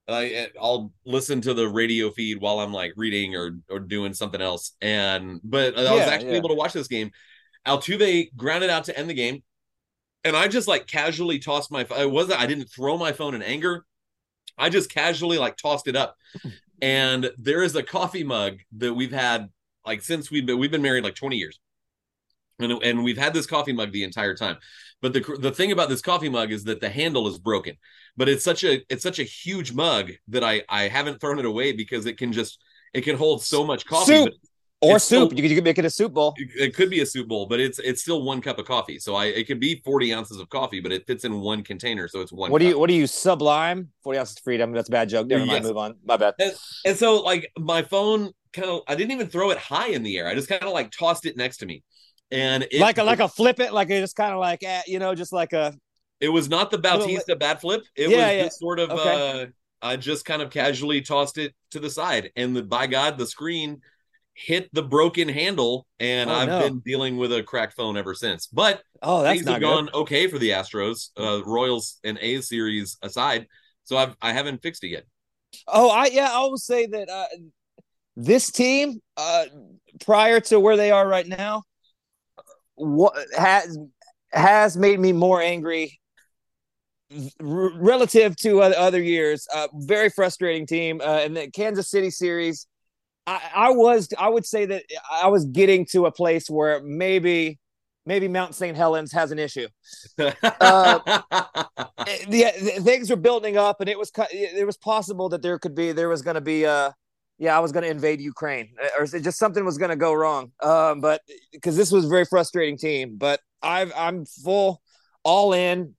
I 0.09 0.27
eh, 0.27 0.47
I'll 0.61 0.92
listen 1.05 1.40
to 1.42 1.55
the 1.55 1.69
radio 1.69 2.11
feed 2.11 2.40
while 2.40 2.61
I'm 2.61 2.73
like 2.73 2.92
reading 2.97 3.35
or 3.35 3.59
or 3.69 3.81
doing 3.81 4.14
something 4.14 4.40
else. 4.40 4.73
And 4.81 5.40
but 5.42 5.77
I 5.79 5.92
was 5.92 6.03
actually 6.03 6.33
yeah. 6.33 6.38
able 6.38 6.51
to 6.51 6.55
watch 6.55 6.73
this 6.73 6.88
game. 6.88 7.11
Altuve 7.66 8.35
grounded 8.37 8.71
out 8.71 8.85
to 8.85 8.97
end 8.97 9.11
the 9.11 9.14
game, 9.14 9.42
and 10.25 10.37
I 10.37 10.49
just 10.49 10.69
like 10.69 10.87
casually 10.87 11.38
tossed 11.38 11.73
my. 11.73 11.87
I 11.95 12.07
wasn't. 12.07 12.40
I 12.40 12.47
didn't 12.47 12.66
throw 12.66 12.97
my 12.97 13.12
phone 13.12 13.35
in 13.35 13.42
anger. 13.42 13.85
I 14.57 14.71
just 14.71 14.90
casually 14.90 15.38
like 15.38 15.57
tossed 15.57 15.88
it 15.88 15.97
up. 15.97 16.16
And 16.83 17.31
there 17.38 17.62
is 17.62 17.75
a 17.75 17.83
coffee 17.83 18.23
mug 18.23 18.59
that 18.77 18.92
we've 18.92 19.12
had 19.12 19.49
like 19.87 20.03
since 20.03 20.31
we've 20.31 20.45
been 20.45 20.59
we've 20.59 20.71
been 20.71 20.83
married 20.83 21.05
like 21.05 21.14
20 21.14 21.37
years. 21.37 21.59
And, 22.59 22.73
and 22.83 23.05
we've 23.05 23.19
had 23.19 23.35
this 23.35 23.47
coffee 23.47 23.73
mug 23.73 23.92
the 23.92 24.05
entire 24.05 24.35
time. 24.35 24.59
But 25.03 25.13
the 25.13 25.39
the 25.41 25.53
thing 25.53 25.73
about 25.73 25.89
this 25.89 26.01
coffee 26.01 26.29
mug 26.29 26.53
is 26.53 26.65
that 26.65 26.81
the 26.81 26.89
handle 26.89 27.29
is 27.29 27.39
broken. 27.39 27.77
But 28.17 28.29
it's 28.29 28.45
such 28.45 28.65
a 28.65 28.81
it's 28.89 29.03
such 29.03 29.19
a 29.19 29.25
huge 29.25 29.73
mug 29.73 30.13
that 30.29 30.43
I 30.43 30.63
I 30.69 30.89
haven't 30.89 31.21
thrown 31.21 31.39
it 31.39 31.45
away 31.45 31.73
because 31.73 32.07
it 32.07 32.17
can 32.17 32.33
just 32.33 32.63
it 32.95 33.03
can 33.03 33.17
hold 33.17 33.43
so 33.43 33.65
much 33.65 33.87
coffee. 33.87 34.25
Soup. 34.25 34.33
Or 34.83 34.99
soup. 34.99 35.31
so- 35.31 35.37
you, 35.37 35.55
could, 35.55 35.65
make 35.65 35.79
it 35.79 35.87
a 35.87 35.91
soup 35.91 36.13
bowl. 36.13 36.35
it, 36.37 36.49
it 36.55 36.75
could 36.75 36.91
be 36.91 37.01
a 37.01 37.07
soup 37.07 37.29
bowl, 37.29 37.47
but 37.47 37.61
it's 37.61 37.79
it's 37.79 38.03
still 38.03 38.23
one 38.23 38.43
cup 38.43 38.59
of 38.59 38.67
coffee. 38.67 38.99
So 38.99 39.15
I 39.15 39.27
it 39.27 39.47
could 39.47 39.59
be 39.59 39.81
40 39.85 40.13
ounces 40.13 40.39
of 40.39 40.51
coffee, 40.51 40.81
but 40.81 40.93
it 40.93 41.07
fits 41.07 41.25
in 41.25 41.41
one 41.41 41.63
container, 41.63 42.09
so 42.09 42.21
it's 42.21 42.33
one. 42.33 42.51
What 42.51 42.61
do 42.61 42.69
you 42.69 42.79
what 42.79 42.89
do 42.89 42.95
you 42.95 43.07
sublime? 43.07 43.89
40 44.03 44.19
ounces 44.19 44.37
of 44.37 44.43
freedom. 44.43 44.73
That's 44.73 44.89
a 44.89 44.93
bad 44.93 45.09
joke. 45.09 45.29
Never 45.29 45.47
mind. 45.47 45.65
Move 45.65 45.79
on. 45.79 45.95
My 46.05 46.19
bad. 46.19 46.35
And 46.85 46.97
so 46.97 47.23
like 47.23 47.51
my 47.59 47.83
phone 47.83 48.33
kind 48.53 48.69
of 48.69 48.83
I 48.87 48.95
didn't 48.95 49.13
even 49.13 49.29
throw 49.29 49.51
it 49.51 49.59
high 49.59 49.89
in 49.89 50.03
the 50.03 50.19
air. 50.19 50.29
I 50.29 50.35
just 50.35 50.49
kind 50.49 50.63
of 50.63 50.73
like 50.73 50.91
tossed 50.91 51.27
it 51.27 51.37
next 51.37 51.59
to 51.59 51.67
me. 51.67 51.83
And 52.31 52.67
it, 52.71 52.81
like 52.81 52.99
a 52.99 53.05
like 53.05 53.21
a 53.21 53.29
flip 53.29 53.61
it, 53.61 53.73
like 53.73 53.91
a 53.91 54.01
just 54.01 54.17
kind 54.17 54.33
of 54.33 54.41
like 54.41 54.62
eh, 54.65 54.83
you 54.87 54.99
know, 54.99 55.15
just 55.15 55.33
like 55.33 55.53
a 55.53 55.75
it 56.21 56.29
was 56.29 56.49
not 56.49 56.71
the 56.71 56.79
Little- 56.79 57.01
Bautista 57.01 57.37
bat 57.37 57.61
flip. 57.61 57.83
It 57.95 58.11
Yeah, 58.11 58.17
was 58.27 58.35
yeah. 58.37 58.45
just 58.45 58.59
sort 58.59 58.79
of 58.81 58.91
Okay. 58.91 59.43
uh 59.43 59.47
I 59.83 59.97
just 59.97 60.25
kind 60.25 60.43
of 60.43 60.51
casually 60.51 61.03
tossed 61.03 61.39
it 61.39 61.55
to 61.71 61.79
the 61.81 61.91
side 61.91 62.31
and 62.35 62.57
the 62.57 62.62
by 62.62 62.87
God 62.87 63.19
the 63.19 63.27
screen 63.27 63.81
hit 64.35 64.69
the 64.73 64.83
broken 64.83 65.29
handle 65.29 65.87
and 66.01 66.29
Oh, 66.31 66.35
I've 66.35 66.49
no. 66.49 66.59
been 66.61 66.81
dealing 66.81 67.17
with 67.17 67.33
a 67.33 67.43
cracked 67.43 67.75
phone 67.75 67.97
ever 67.97 68.15
since. 68.15 68.47
But 68.49 68.83
oh, 69.03 69.23
that's 69.23 69.37
things 69.37 69.47
not 69.47 69.62
have 69.62 69.85
good. 69.87 69.95
okay 69.95 70.27
for 70.29 70.39
the 70.39 70.51
Astros, 70.51 71.11
uh 71.19 71.45
Royals 71.45 72.01
and 72.05 72.19
A's 72.21 72.49
series 72.49 72.97
aside. 73.03 73.47
So 73.85 73.97
I've 73.97 74.17
I 74.21 74.33
haven't 74.33 74.62
fixed 74.62 74.83
it 74.85 74.89
yet. 74.89 75.05
Oh, 75.69 75.91
I 75.91 76.07
yeah, 76.07 76.31
I 76.33 76.41
will 76.41 76.59
say 76.59 76.87
that 76.87 77.09
uh, 77.09 77.27
this 78.17 78.51
team, 78.51 79.01
uh, 79.17 79.45
prior 80.05 80.41
to 80.41 80.59
where 80.59 80.77
they 80.77 80.91
are 80.91 81.07
right 81.07 81.27
now, 81.27 81.62
what 82.77 83.15
has 83.37 83.79
has 84.33 84.77
made 84.77 85.01
me 85.01 85.12
more 85.12 85.41
angry 85.41 85.99
r- 87.41 87.71
relative 87.79 88.37
to 88.37 88.61
other, 88.61 89.03
years. 89.03 89.47
Uh, 89.55 89.69
very 89.75 90.11
frustrating 90.11 90.67
team. 90.67 91.01
Uh, 91.01 91.21
in 91.21 91.35
the 91.35 91.51
Kansas 91.51 91.91
City 91.91 92.11
series, 92.11 92.67
I, 93.27 93.41
I 93.55 93.71
was 93.71 94.09
I 94.19 94.29
would 94.29 94.47
say 94.47 94.67
that 94.67 94.85
I 95.11 95.29
was 95.29 95.45
getting 95.47 95.87
to 95.93 96.07
a 96.07 96.12
place 96.12 96.49
where 96.49 96.81
maybe 96.83 97.59
maybe 98.05 98.29
Mount 98.29 98.55
St. 98.55 98.77
Helens 98.77 99.12
has 99.12 99.33
an 99.33 99.39
issue. 99.39 99.69
Uh, 100.61 101.01
yeah, 102.29 102.53
th- 102.53 102.81
things 102.83 103.11
were 103.11 103.17
building 103.17 103.57
up, 103.57 103.81
and 103.81 103.91
it 103.91 103.99
was 103.99 104.12
it 104.31 104.67
was 104.67 104.77
possible 104.77 105.29
that 105.29 105.43
there 105.43 105.59
could 105.59 105.75
be 105.75 105.93
there 105.93 106.09
was 106.09 106.23
going 106.23 106.37
to 106.37 106.41
be 106.41 106.65
uh 106.65 106.93
yeah 107.38 107.57
I 107.57 107.61
was 107.61 107.72
going 107.72 107.85
to 107.85 107.90
invade 107.90 108.20
Ukraine 108.20 108.70
or 108.99 109.07
just 109.07 109.38
something 109.38 109.64
was 109.64 109.79
going 109.79 109.90
to 109.90 109.96
go 109.96 110.12
wrong. 110.12 110.53
Um, 110.62 111.01
but 111.01 111.22
because 111.53 111.77
this 111.77 111.90
was 111.92 112.05
a 112.05 112.09
very 112.09 112.25
frustrating 112.25 112.77
team, 112.79 113.16
but 113.16 113.40
I've 113.62 113.92
I'm 113.96 114.25
full 114.25 114.81
all 115.25 115.53
in. 115.53 115.94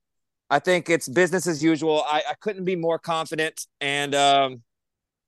I 0.50 0.60
think 0.60 0.90
it's 0.90 1.10
business 1.10 1.46
as 1.46 1.62
usual. 1.62 2.04
I, 2.08 2.24
I 2.30 2.34
couldn't 2.40 2.64
be 2.64 2.78
more 2.78 2.98
confident, 2.98 3.66
and 3.82 4.16
um, 4.16 4.64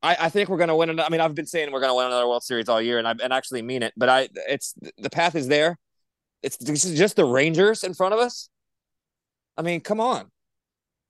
I, 0.02 0.15
I 0.22 0.30
think 0.30 0.48
we're 0.48 0.58
going 0.58 0.69
to 0.69 0.76
win. 0.76 0.89
an- 0.89 1.00
I 1.02 1.10
mean, 1.10 1.19
I've 1.19 1.36
been 1.36 1.45
saying 1.45 1.72
we're 1.72 1.82
going 1.82 1.91
to 1.91 1.95
win 1.95 2.06
another 2.06 2.28
World 2.28 2.43
Series 2.43 2.69
all 2.69 2.82
year, 2.82 3.00
and 3.00 3.08
I 3.08 3.15
and 3.22 3.34
actually 3.34 3.62
mean 3.62 3.84
it. 3.84 3.93
But 3.98 4.08
I, 4.08 4.30
it's 4.48 4.74
the 4.98 5.10
path 5.10 5.36
is 5.36 5.48
there. 5.50 5.78
It's 6.41 6.58
just 6.58 7.17
the 7.17 7.26
Rangers 7.26 7.84
in 7.84 7.93
front 7.93 8.13
of 8.13 8.19
us. 8.22 8.50
I 9.58 9.62
mean, 9.62 9.82
come 9.82 10.00
on. 10.00 10.32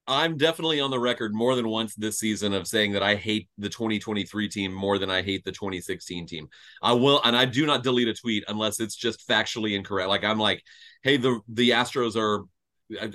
I'm 0.09 0.37
definitely 0.37 0.79
on 0.81 0.91
the 0.91 0.99
record 0.99 1.33
more 1.35 1.55
than 1.55 1.69
once 1.69 1.95
this 1.95 2.19
season 2.19 2.53
of 2.53 2.67
saying 2.67 2.93
that 2.93 3.03
I 3.03 3.15
hate 3.15 3.47
the 3.57 3.69
2023 3.69 4.49
team 4.49 4.73
more 4.73 4.97
than 4.97 5.09
I 5.09 5.21
hate 5.21 5.45
the 5.45 5.51
2016 5.51 6.25
team. 6.25 6.49
I 6.81 6.93
will, 6.93 7.21
and 7.23 7.35
I 7.37 7.45
do 7.45 7.65
not 7.65 7.83
delete 7.83 8.07
a 8.07 8.13
tweet 8.13 8.43
unless 8.47 8.79
it's 8.79 8.95
just 8.95 9.27
factually 9.27 9.75
incorrect. 9.75 10.09
Like 10.09 10.23
I'm 10.23 10.39
like, 10.39 10.63
hey, 11.03 11.17
the 11.17 11.39
the 11.47 11.69
Astros 11.69 12.15
are 12.17 12.45
uh, 12.99 13.07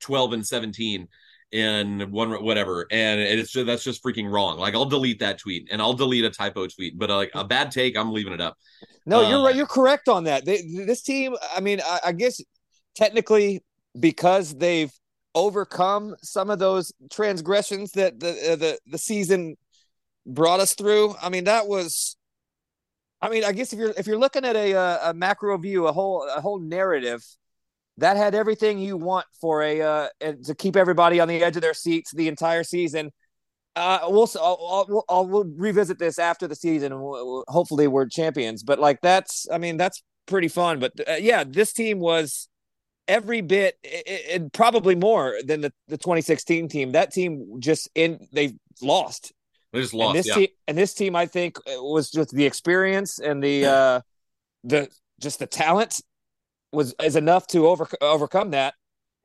12 0.00 0.32
and 0.34 0.46
17 0.46 1.08
in 1.52 2.10
one 2.10 2.30
whatever, 2.44 2.86
and 2.90 3.20
it's 3.20 3.52
just 3.52 3.66
that's 3.66 3.84
just 3.84 4.02
freaking 4.04 4.30
wrong. 4.30 4.58
Like 4.58 4.74
I'll 4.74 4.84
delete 4.86 5.20
that 5.20 5.38
tweet 5.38 5.68
and 5.70 5.80
I'll 5.80 5.94
delete 5.94 6.24
a 6.24 6.30
typo 6.30 6.66
tweet, 6.66 6.98
but 6.98 7.10
like 7.10 7.30
a 7.34 7.44
bad 7.44 7.70
take, 7.70 7.96
I'm 7.96 8.12
leaving 8.12 8.32
it 8.32 8.40
up. 8.40 8.56
No, 9.06 9.20
you're 9.28 9.38
Uh, 9.38 9.44
right. 9.44 9.54
You're 9.54 9.66
correct 9.66 10.08
on 10.08 10.24
that. 10.24 10.44
They, 10.44 10.62
this 10.62 11.02
team, 11.02 11.36
I 11.54 11.60
mean, 11.60 11.80
I, 11.84 12.00
I 12.06 12.12
guess 12.12 12.40
technically 12.94 13.62
because 13.98 14.54
they've 14.54 14.90
overcome 15.34 16.16
some 16.22 16.50
of 16.50 16.58
those 16.58 16.92
transgressions 17.10 17.92
that 17.92 18.20
the 18.20 18.52
uh, 18.52 18.56
the 18.56 18.78
the 18.86 18.98
season 18.98 19.56
brought 20.26 20.60
us 20.60 20.74
through. 20.74 21.14
I 21.20 21.28
mean, 21.28 21.44
that 21.44 21.66
was. 21.66 22.16
I 23.20 23.30
mean, 23.30 23.42
I 23.44 23.52
guess 23.52 23.72
if 23.72 23.78
you're 23.78 23.94
if 23.96 24.06
you're 24.06 24.18
looking 24.18 24.44
at 24.44 24.56
a 24.56 24.74
uh, 24.74 25.10
a 25.10 25.14
macro 25.14 25.56
view, 25.58 25.86
a 25.86 25.92
whole 25.92 26.28
a 26.28 26.40
whole 26.40 26.60
narrative, 26.60 27.24
that 27.98 28.16
had 28.16 28.34
everything 28.34 28.78
you 28.78 28.96
want 28.96 29.26
for 29.40 29.62
a 29.62 29.80
uh, 29.80 30.08
to 30.44 30.54
keep 30.54 30.76
everybody 30.76 31.20
on 31.20 31.28
the 31.28 31.42
edge 31.42 31.56
of 31.56 31.62
their 31.62 31.74
seats 31.74 32.12
the 32.12 32.28
entire 32.28 32.64
season. 32.64 33.10
Uh, 33.76 34.00
we'll 34.04 34.30
I'll, 34.40 34.86
I'll, 34.88 35.04
I'll 35.08 35.26
we'll 35.26 35.44
revisit 35.56 35.98
this 35.98 36.18
after 36.18 36.46
the 36.46 36.54
season, 36.54 36.92
hopefully 37.48 37.88
we're 37.88 38.06
champions. 38.06 38.62
But 38.62 38.78
like 38.78 39.00
that's, 39.00 39.46
I 39.50 39.58
mean, 39.58 39.76
that's 39.76 40.02
pretty 40.26 40.48
fun. 40.48 40.78
But 40.78 40.92
uh, 41.08 41.14
yeah, 41.14 41.44
this 41.44 41.72
team 41.72 41.98
was 41.98 42.48
every 43.08 43.40
bit, 43.40 43.78
and 44.30 44.52
probably 44.52 44.94
more 44.94 45.36
than 45.44 45.60
the 45.60 45.72
the 45.88 45.98
2016 45.98 46.68
team. 46.68 46.92
That 46.92 47.12
team 47.12 47.60
just 47.60 47.88
in 47.94 48.26
they 48.32 48.54
lost. 48.82 49.32
They 49.72 49.80
just 49.80 49.92
and 49.92 50.00
lost. 50.00 50.14
this 50.14 50.26
Yeah. 50.26 50.34
team, 50.34 50.48
and 50.68 50.78
this 50.78 50.94
team, 50.94 51.16
I 51.16 51.26
think, 51.26 51.58
uh, 51.58 51.82
was 51.82 52.10
just 52.10 52.30
the 52.30 52.46
experience 52.46 53.18
and 53.18 53.42
the 53.42 53.66
uh, 53.66 54.00
the 54.64 54.88
just 55.20 55.38
the 55.38 55.46
talent 55.46 56.00
was 56.72 56.94
is 57.02 57.16
enough 57.16 57.46
to 57.48 57.66
over 57.68 57.88
overcome 58.00 58.50
that. 58.50 58.74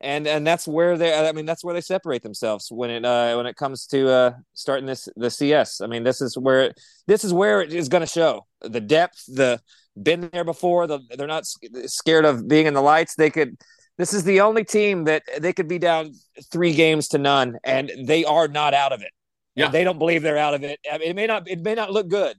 And 0.02 0.28
and 0.28 0.48
that's 0.48 0.68
where 0.68 0.98
they. 0.98 1.14
I 1.14 1.34
mean, 1.34 1.46
that's 1.46 1.64
where 1.64 1.74
they 1.74 1.82
separate 1.82 2.24
themselves 2.24 2.68
when 2.72 2.90
it 2.90 3.06
uh, 3.06 3.36
when 3.36 3.46
it 3.46 3.58
comes 3.58 3.86
to 3.88 4.10
uh, 4.10 4.32
starting 4.54 4.86
this 4.86 5.10
the 5.18 5.30
CS. 5.30 5.82
I 5.82 5.88
mean, 5.88 6.04
this 6.04 6.22
is 6.22 6.38
where 6.38 6.62
it, 6.62 6.80
this 7.06 7.26
is 7.26 7.34
where 7.34 7.62
it 7.62 7.74
is 7.74 7.90
going 7.90 8.02
to 8.02 8.08
show 8.08 8.46
the 8.62 8.80
depth. 8.80 9.26
The 9.28 9.60
been 10.02 10.30
there 10.32 10.46
before. 10.46 10.88
The, 10.88 11.00
they're 11.18 11.28
not 11.28 11.46
scared 11.86 12.26
of 12.26 12.48
being 12.48 12.66
in 12.66 12.74
the 12.74 12.82
lights. 12.82 13.16
They 13.16 13.30
could. 13.30 13.58
This 13.98 14.14
is 14.14 14.24
the 14.24 14.40
only 14.40 14.64
team 14.64 15.04
that 15.04 15.24
they 15.40 15.52
could 15.52 15.68
be 15.68 15.78
down 15.78 16.14
three 16.50 16.74
games 16.74 17.10
to 17.10 17.18
none, 17.18 17.58
and 17.66 17.92
they 18.06 18.24
are 18.24 18.48
not 18.48 18.74
out 18.74 18.94
of 18.94 19.02
it. 19.02 19.12
Yeah. 19.56 19.66
And 19.66 19.74
they 19.74 19.84
don't 19.84 20.00
believe 20.00 20.22
they're 20.22 20.38
out 20.38 20.54
of 20.54 20.64
it. 20.64 20.80
I 20.90 20.98
mean, 20.98 21.10
it 21.10 21.16
may 21.18 21.28
not. 21.28 21.50
It 21.50 21.60
may 21.60 21.76
not 21.76 21.92
look 21.92 22.08
good, 22.08 22.38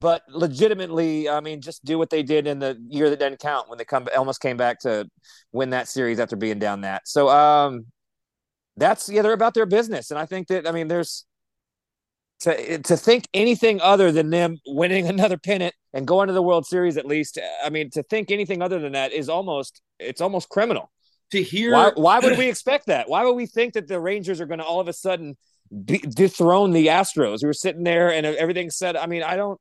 but 0.00 0.22
legitimately, 0.28 1.28
I 1.28 1.40
mean, 1.40 1.60
just 1.60 1.84
do 1.84 1.98
what 1.98 2.10
they 2.10 2.22
did 2.22 2.46
in 2.46 2.58
the 2.58 2.76
year 2.88 3.08
that 3.10 3.18
didn't 3.18 3.40
count 3.40 3.68
when 3.68 3.78
they 3.78 3.84
come 3.84 4.08
almost 4.16 4.40
came 4.40 4.56
back 4.56 4.80
to 4.80 5.08
win 5.52 5.70
that 5.70 5.88
series 5.88 6.20
after 6.20 6.36
being 6.36 6.58
down 6.58 6.82
that. 6.82 7.08
So, 7.08 7.28
um, 7.28 7.86
that's 8.76 9.08
yeah, 9.08 9.22
they're 9.22 9.32
about 9.32 9.54
their 9.54 9.66
business, 9.66 10.10
and 10.10 10.18
I 10.18 10.26
think 10.26 10.48
that 10.48 10.68
I 10.68 10.72
mean, 10.72 10.88
there's 10.88 11.24
to 12.40 12.78
to 12.78 12.96
think 12.96 13.28
anything 13.32 13.80
other 13.80 14.12
than 14.12 14.30
them 14.30 14.58
winning 14.66 15.06
another 15.08 15.38
pennant 15.38 15.74
and 15.92 16.06
going 16.06 16.28
to 16.28 16.34
the 16.34 16.42
World 16.42 16.66
Series 16.66 16.96
at 16.96 17.06
least. 17.06 17.38
I 17.64 17.70
mean, 17.70 17.90
to 17.90 18.02
think 18.02 18.30
anything 18.30 18.62
other 18.62 18.78
than 18.78 18.92
that 18.92 19.12
is 19.12 19.28
almost 19.28 19.80
it's 19.98 20.20
almost 20.20 20.48
criminal. 20.48 20.90
to 21.32 21.42
hear 21.42 21.72
Why, 21.72 21.92
why 21.94 22.18
would 22.20 22.38
we 22.38 22.48
expect 22.48 22.86
that? 22.86 23.08
Why 23.08 23.24
would 23.24 23.34
we 23.34 23.46
think 23.46 23.74
that 23.74 23.88
the 23.88 24.00
Rangers 24.00 24.40
are 24.40 24.46
going 24.46 24.58
to 24.58 24.64
all 24.64 24.80
of 24.80 24.88
a 24.88 24.92
sudden 24.92 25.36
be, 25.84 25.98
dethrone 25.98 26.72
the 26.72 26.88
Astros? 26.88 27.42
We 27.42 27.46
were 27.46 27.54
sitting 27.54 27.82
there 27.82 28.12
and 28.12 28.26
everything 28.26 28.70
said. 28.70 28.96
I 28.96 29.06
mean, 29.06 29.22
I 29.22 29.36
don't. 29.36 29.58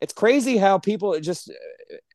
It's 0.00 0.12
crazy 0.12 0.56
how 0.56 0.78
people 0.78 1.18
just 1.20 1.50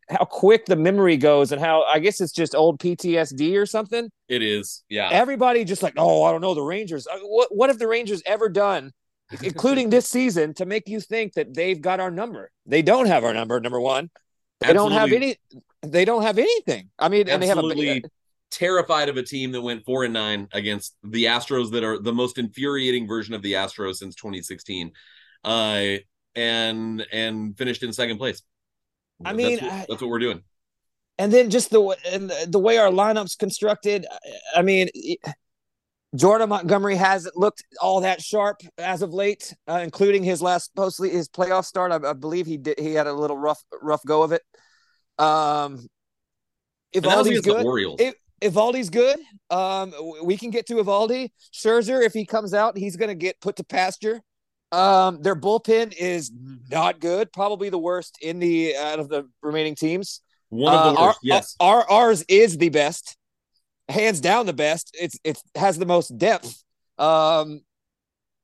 how 0.09 0.25
quick 0.25 0.65
the 0.65 0.75
memory 0.75 1.17
goes 1.17 1.51
and 1.51 1.61
how 1.61 1.83
I 1.83 1.99
guess 1.99 2.19
it's 2.19 2.31
just 2.31 2.55
old 2.55 2.79
PTSD 2.79 3.55
or 3.55 3.65
something. 3.65 4.09
it 4.27 4.41
is. 4.41 4.83
Yeah. 4.89 5.09
Everybody 5.11 5.63
just 5.63 5.83
like, 5.83 5.93
oh, 5.97 6.23
I 6.23 6.31
don't 6.31 6.41
know 6.41 6.55
the 6.55 6.61
Rangers. 6.61 7.07
Uh, 7.07 7.17
What 7.23 7.55
what 7.55 7.69
have 7.69 7.79
the 7.79 7.87
Rangers 7.87 8.21
ever 8.25 8.49
done, 8.49 8.91
including 9.43 9.89
this 9.89 10.07
season, 10.07 10.53
to 10.55 10.65
make 10.65 10.87
you 10.87 10.99
think 10.99 11.33
that 11.33 11.53
they've 11.53 11.79
got 11.79 11.99
our 11.99 12.11
number? 12.11 12.51
They 12.65 12.81
don't 12.81 13.05
have 13.07 13.23
our 13.23 13.33
number. 13.33 13.59
Number 13.59 13.79
one, 13.79 14.09
they 14.59 14.73
don't 14.73 14.91
have 14.91 15.11
any. 15.11 15.37
They 15.81 16.05
don't 16.05 16.23
have 16.23 16.37
anything. 16.37 16.89
I 16.99 17.07
mean, 17.07 17.29
and 17.29 17.41
they 17.41 17.47
have 17.47 17.57
a 17.57 17.61
absolutely 17.61 18.03
terrified 18.51 19.09
of 19.09 19.17
a 19.17 19.23
team 19.23 19.51
that 19.51 19.61
went 19.61 19.85
four 19.85 20.03
and 20.03 20.13
nine 20.13 20.47
against 20.53 20.95
the 21.03 21.25
Astros 21.25 21.71
that 21.71 21.83
are 21.83 21.99
the 21.99 22.11
most 22.11 22.37
infuriating 22.39 23.07
version 23.07 23.33
of 23.35 23.41
the 23.43 23.53
Astros 23.53 23.95
since 23.97 24.15
2016. 24.15 24.91
Uh 25.43 25.83
and 26.35 27.05
and 27.11 27.57
finished 27.57 27.83
in 27.83 27.93
second 27.93 28.17
place. 28.17 28.41
I 29.23 29.33
mean, 29.33 29.59
that's 29.59 29.61
what, 29.61 29.87
that's 29.89 30.01
what 30.01 30.09
we're 30.09 30.19
doing. 30.19 30.43
and 31.17 31.31
then 31.31 31.49
just 31.49 31.69
the 31.71 31.95
and 32.07 32.31
the- 32.47 32.59
way 32.59 32.77
our 32.77 32.89
lineup's 32.89 33.35
constructed. 33.35 34.05
I- 34.55 34.61
mean, 34.61 34.89
Jordan 36.15 36.49
Montgomery 36.49 36.95
hasn't 36.95 37.37
looked 37.37 37.63
all 37.81 38.01
that 38.01 38.21
sharp 38.21 38.61
as 38.77 39.01
of 39.01 39.13
late, 39.13 39.53
uh, 39.67 39.81
including 39.83 40.23
his 40.23 40.41
last 40.41 40.73
postly 40.75 41.11
his 41.11 41.27
playoff 41.29 41.65
start. 41.65 41.91
I, 41.91 42.09
I 42.09 42.13
believe 42.13 42.45
he 42.47 42.57
did. 42.57 42.79
He 42.79 42.93
had 42.93 43.07
a 43.07 43.13
little 43.13 43.37
rough 43.37 43.63
rough 43.81 44.03
go 44.05 44.23
of 44.23 44.31
it. 44.31 44.41
Um, 45.17 45.87
if 46.93 47.03
And 47.03 47.11
that 47.11 47.17
was 47.17 47.27
the 47.27 47.41
good, 47.41 47.63
if 47.99 48.53
Eovaldi's 48.53 48.89
good, 48.89 49.19
um, 49.49 49.93
we 50.23 50.37
can 50.37 50.49
get 50.49 50.65
to 50.67 50.75
Evaldi. 50.75 51.29
Scherzer, 51.53 52.03
if 52.03 52.13
he 52.13 52.25
comes 52.25 52.53
out, 52.53 52.77
he's 52.77 52.95
going 52.95 53.09
to 53.09 53.15
get 53.15 53.39
put 53.41 53.57
to 53.57 53.63
pasture. 53.63 54.21
Um, 54.71 55.21
their 55.21 55.35
bullpen 55.35 55.93
is 55.97 56.31
not 56.69 56.99
good, 56.99 57.33
probably 57.33 57.69
the 57.69 57.79
worst 57.79 58.17
in 58.21 58.39
the 58.39 58.75
out 58.77 58.99
of 58.99 59.09
the 59.09 59.27
remaining 59.41 59.75
teams. 59.75 60.21
One 60.49 60.73
of 60.73 60.83
the 60.95 61.01
Uh, 61.01 61.05
worst. 61.05 61.17
our- 61.17 61.23
yes. 61.23 61.55
our 61.59 61.89
ours 61.89 62.23
is 62.27 62.57
the 62.57 62.69
best, 62.69 63.17
hands 63.87 64.19
down 64.19 64.45
the 64.45 64.53
best. 64.53 64.95
It's 64.99 65.17
it 65.23 65.41
has 65.55 65.77
the 65.79 65.85
most 65.85 66.17
depth, 66.17 66.63
um, 66.97 67.61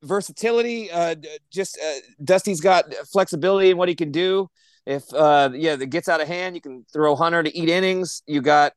versatility. 0.02 0.90
Uh, 0.92 1.16
just 1.52 1.78
uh, 1.84 2.00
Dusty's 2.24 2.62
got 2.62 2.86
flexibility 3.12 3.70
in 3.70 3.78
what 3.78 3.90
he 3.90 3.96
can 3.96 4.12
do. 4.12 4.50
If 4.86 5.12
uh, 5.14 5.50
yeah, 5.54 5.74
it 5.80 5.90
gets 5.90 6.08
out 6.08 6.22
of 6.22 6.28
hand, 6.28 6.56
you 6.56 6.62
can 6.62 6.86
throw 6.94 7.16
Hunter 7.16 7.44
to 7.44 7.56
eat 7.58 7.70
innings. 7.70 8.24
You 8.28 8.42
got 8.42 8.74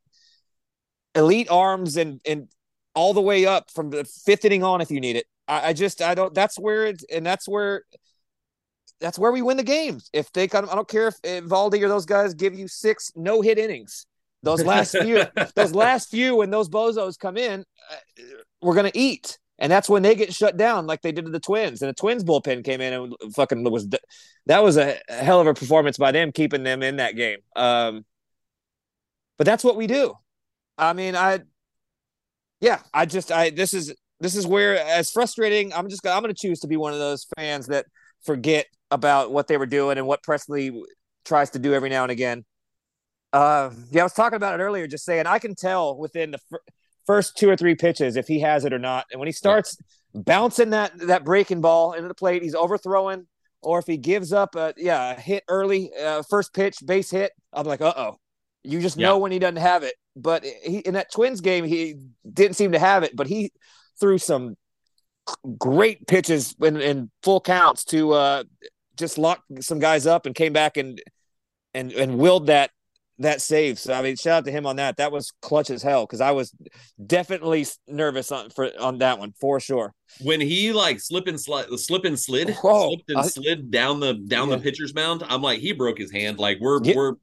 elite 1.15 1.51
arms 1.51 1.97
and 1.97 2.21
and 2.27 2.49
all 2.95 3.15
the 3.15 3.21
way 3.23 3.47
up 3.47 3.71
from 3.71 3.91
the 3.91 4.05
fifth 4.05 4.45
inning 4.45 4.65
on 4.65 4.81
if 4.81 4.91
you 4.91 5.01
need 5.01 5.17
it. 5.17 5.27
I, 5.49 5.69
I 5.69 5.73
just 5.73 6.03
I 6.03 6.15
don't. 6.15 6.35
That's 6.35 6.59
where 6.59 6.87
it 6.87 7.03
and 7.11 7.25
that's 7.25 7.49
where 7.49 7.83
that's 9.01 9.19
where 9.19 9.33
we 9.33 9.43
win 9.43 9.57
the 9.57 9.63
games. 9.63 10.11
If 10.13 10.33
they 10.33 10.45
of, 10.45 10.69
I 10.69 10.75
don't 10.75 10.89
care 10.89 11.09
if, 11.09 11.17
if 11.23 11.45
Valdi 11.45 11.83
or 11.83 11.89
those 11.89 12.07
guys 12.07 12.35
give 12.35 12.59
you 12.59 12.69
six 12.69 13.13
no 13.17 13.41
hit 13.41 13.59
innings. 13.59 14.07
Those 14.43 14.65
last 14.65 14.97
few, 14.97 15.25
those 15.57 15.75
last 15.75 16.11
few, 16.11 16.37
when 16.37 16.51
those 16.51 16.69
bozos 16.69 17.19
come 17.19 17.37
in, 17.37 17.65
uh, 17.91 18.23
we're 18.63 18.75
gonna 18.75 18.93
eat, 18.95 19.39
and 19.59 19.71
that's 19.71 19.89
when 19.89 20.03
they 20.03 20.15
get 20.15 20.33
shut 20.33 20.57
down, 20.57 20.87
like 20.87 21.03
they 21.03 21.13
did 21.13 21.25
to 21.25 21.31
the 21.31 21.41
Twins. 21.41 21.83
And 21.83 21.89
the 21.89 21.95
Twins 21.95 22.23
bullpen 22.23 22.65
came 22.65 22.81
in 22.81 22.93
and 22.93 23.15
fucking 23.35 23.69
was 23.71 23.89
that 24.47 24.63
was 24.63 24.77
a 24.77 24.97
hell 25.09 25.41
of 25.41 25.47
a 25.47 25.55
performance 25.55 25.99
by 25.99 26.13
them 26.13 26.31
keeping 26.31 26.63
them 26.63 26.83
in 26.83 26.97
that 26.97 27.17
game. 27.17 27.39
Um, 27.57 28.05
but 29.39 29.45
that's 29.45 29.65
what 29.65 29.77
we 29.77 29.87
do. 29.87 30.15
I 30.77 30.93
mean, 30.93 31.17
I, 31.17 31.41
yeah, 32.61 32.81
I 32.95 33.07
just, 33.07 33.33
I 33.33 33.51
this 33.51 33.75
is 33.75 33.95
this 34.21 34.35
is 34.35 34.47
where 34.47 34.79
as 34.79 35.11
frustrating. 35.11 35.73
I'm 35.73 35.89
just 35.89 36.03
gonna 36.03 36.17
I'm 36.17 36.23
gonna 36.23 36.35
choose 36.35 36.61
to 36.61 36.69
be 36.69 36.77
one 36.77 36.93
of 36.93 36.99
those 36.99 37.27
fans 37.37 37.67
that 37.69 37.87
forget 38.25 38.67
about 38.91 39.33
what 39.33 39.47
they 39.49 39.57
were 39.57 39.67
doing 39.67 39.99
and 39.99 40.07
what 40.07 40.23
Pressly 40.23 40.83
tries 41.25 41.51
to 41.51 41.59
do 41.59 41.75
every 41.75 41.89
now 41.89 42.03
and 42.03 42.13
again. 42.13 42.45
Uh, 43.33 43.71
yeah, 43.91 44.01
I 44.01 44.05
was 44.05 44.15
talking 44.15 44.37
about 44.37 44.59
it 44.59 44.63
earlier, 44.63 44.87
just 44.87 45.05
saying 45.05 45.27
I 45.27 45.39
can 45.39 45.55
tell 45.55 45.97
within 45.97 46.31
the 46.31 46.39
fir- 46.51 46.63
first 47.07 47.37
two 47.37 47.49
or 47.49 47.57
three 47.57 47.75
pitches 47.75 48.17
if 48.17 48.27
he 48.27 48.41
has 48.41 48.65
it 48.65 48.73
or 48.73 48.79
not. 48.79 49.07
And 49.13 49.21
when 49.21 49.27
he 49.27 49.33
starts 49.33 49.77
bouncing 50.15 50.71
that 50.71 50.99
that 51.07 51.25
breaking 51.25 51.61
ball 51.61 51.93
into 51.93 52.09
the 52.09 52.15
plate, 52.15 52.43
he's 52.43 52.55
overthrowing, 52.55 53.27
or 53.63 53.79
if 53.79 53.87
he 53.87 53.99
gives 53.99 54.33
up 54.33 54.57
a 54.57 54.75
yeah 54.77 55.13
a 55.13 55.21
hit 55.21 55.45
early, 55.49 55.91
uh, 55.95 56.23
first 56.29 56.55
pitch 56.55 56.79
base 56.85 57.11
hit, 57.11 57.33
I'm 57.53 57.67
like, 57.67 57.81
uh 57.81 57.95
oh. 57.97 58.19
You 58.65 58.81
just 58.81 58.99
know 58.99 59.19
when 59.19 59.33
he 59.33 59.39
doesn't 59.39 59.57
have 59.57 59.83
it. 59.83 59.95
But 60.17 60.45
he 60.45 60.79
in 60.79 60.95
that 60.95 61.13
Twins 61.13 61.41
game, 61.41 61.65
he 61.65 61.95
didn't 62.31 62.57
seem 62.57 62.73
to 62.73 62.79
have 62.79 63.03
it, 63.03 63.15
but 63.15 63.27
he 63.27 63.53
threw 64.01 64.19
some 64.19 64.57
great 65.59 66.07
pitches 66.07 66.55
in, 66.63 66.81
in 66.81 67.11
full 67.23 67.41
counts 67.41 67.85
to 67.85 68.13
uh, 68.13 68.45
just 68.97 69.19
lock 69.19 69.43
some 69.61 69.79
guys 69.79 70.07
up 70.07 70.27
and 70.27 70.35
came 70.35 70.53
back 70.53 70.77
and 70.77 71.01
and 71.75 71.93
and 71.93 72.19
willed 72.19 72.47
that 72.47 72.71
that 73.21 73.41
save. 73.43 73.79
So 73.79 73.93
I 73.93 74.01
mean, 74.03 74.17
shout 74.17 74.39
out 74.39 74.45
to 74.47 74.51
him 74.53 74.65
on 74.65 74.77
that. 74.77 74.97
That 74.99 75.11
was 75.13 75.33
clutch 75.43 75.71
as 75.71 75.83
hell 75.83 76.07
because 76.07 76.21
I 76.21 76.31
was 76.31 76.53
definitely 77.05 77.67
nervous 77.87 78.31
on 78.33 78.51
for 78.51 78.71
on 78.81 78.99
that 78.99 79.19
one 79.19 79.35
for 79.41 79.61
sure. 79.61 79.93
when 80.21 80.41
he 80.41 80.73
like 80.73 81.01
slip 81.01 81.27
and 81.27 81.39
slide, 81.39 81.67
slip 81.79 82.05
and 82.05 82.19
slid, 82.19 82.55
Whoa. 82.63 82.89
slipped 82.89 83.11
and 83.11 83.19
I- 83.19 83.27
slid 83.27 83.71
down 83.71 84.01
the 84.01 84.15
down 84.15 84.49
Yeah. 84.49 84.57
the 84.57 84.63
pitcher's 84.63 84.95
mound, 84.95 85.25
I'm 85.29 85.43
like, 85.43 85.59
he 85.61 85.73
broke 85.73 85.99
his 85.99 86.11
hand. 86.13 86.39
Like 86.39 86.59
we're 86.61 86.83
Yeah. 86.85 86.95
we're 86.97 87.15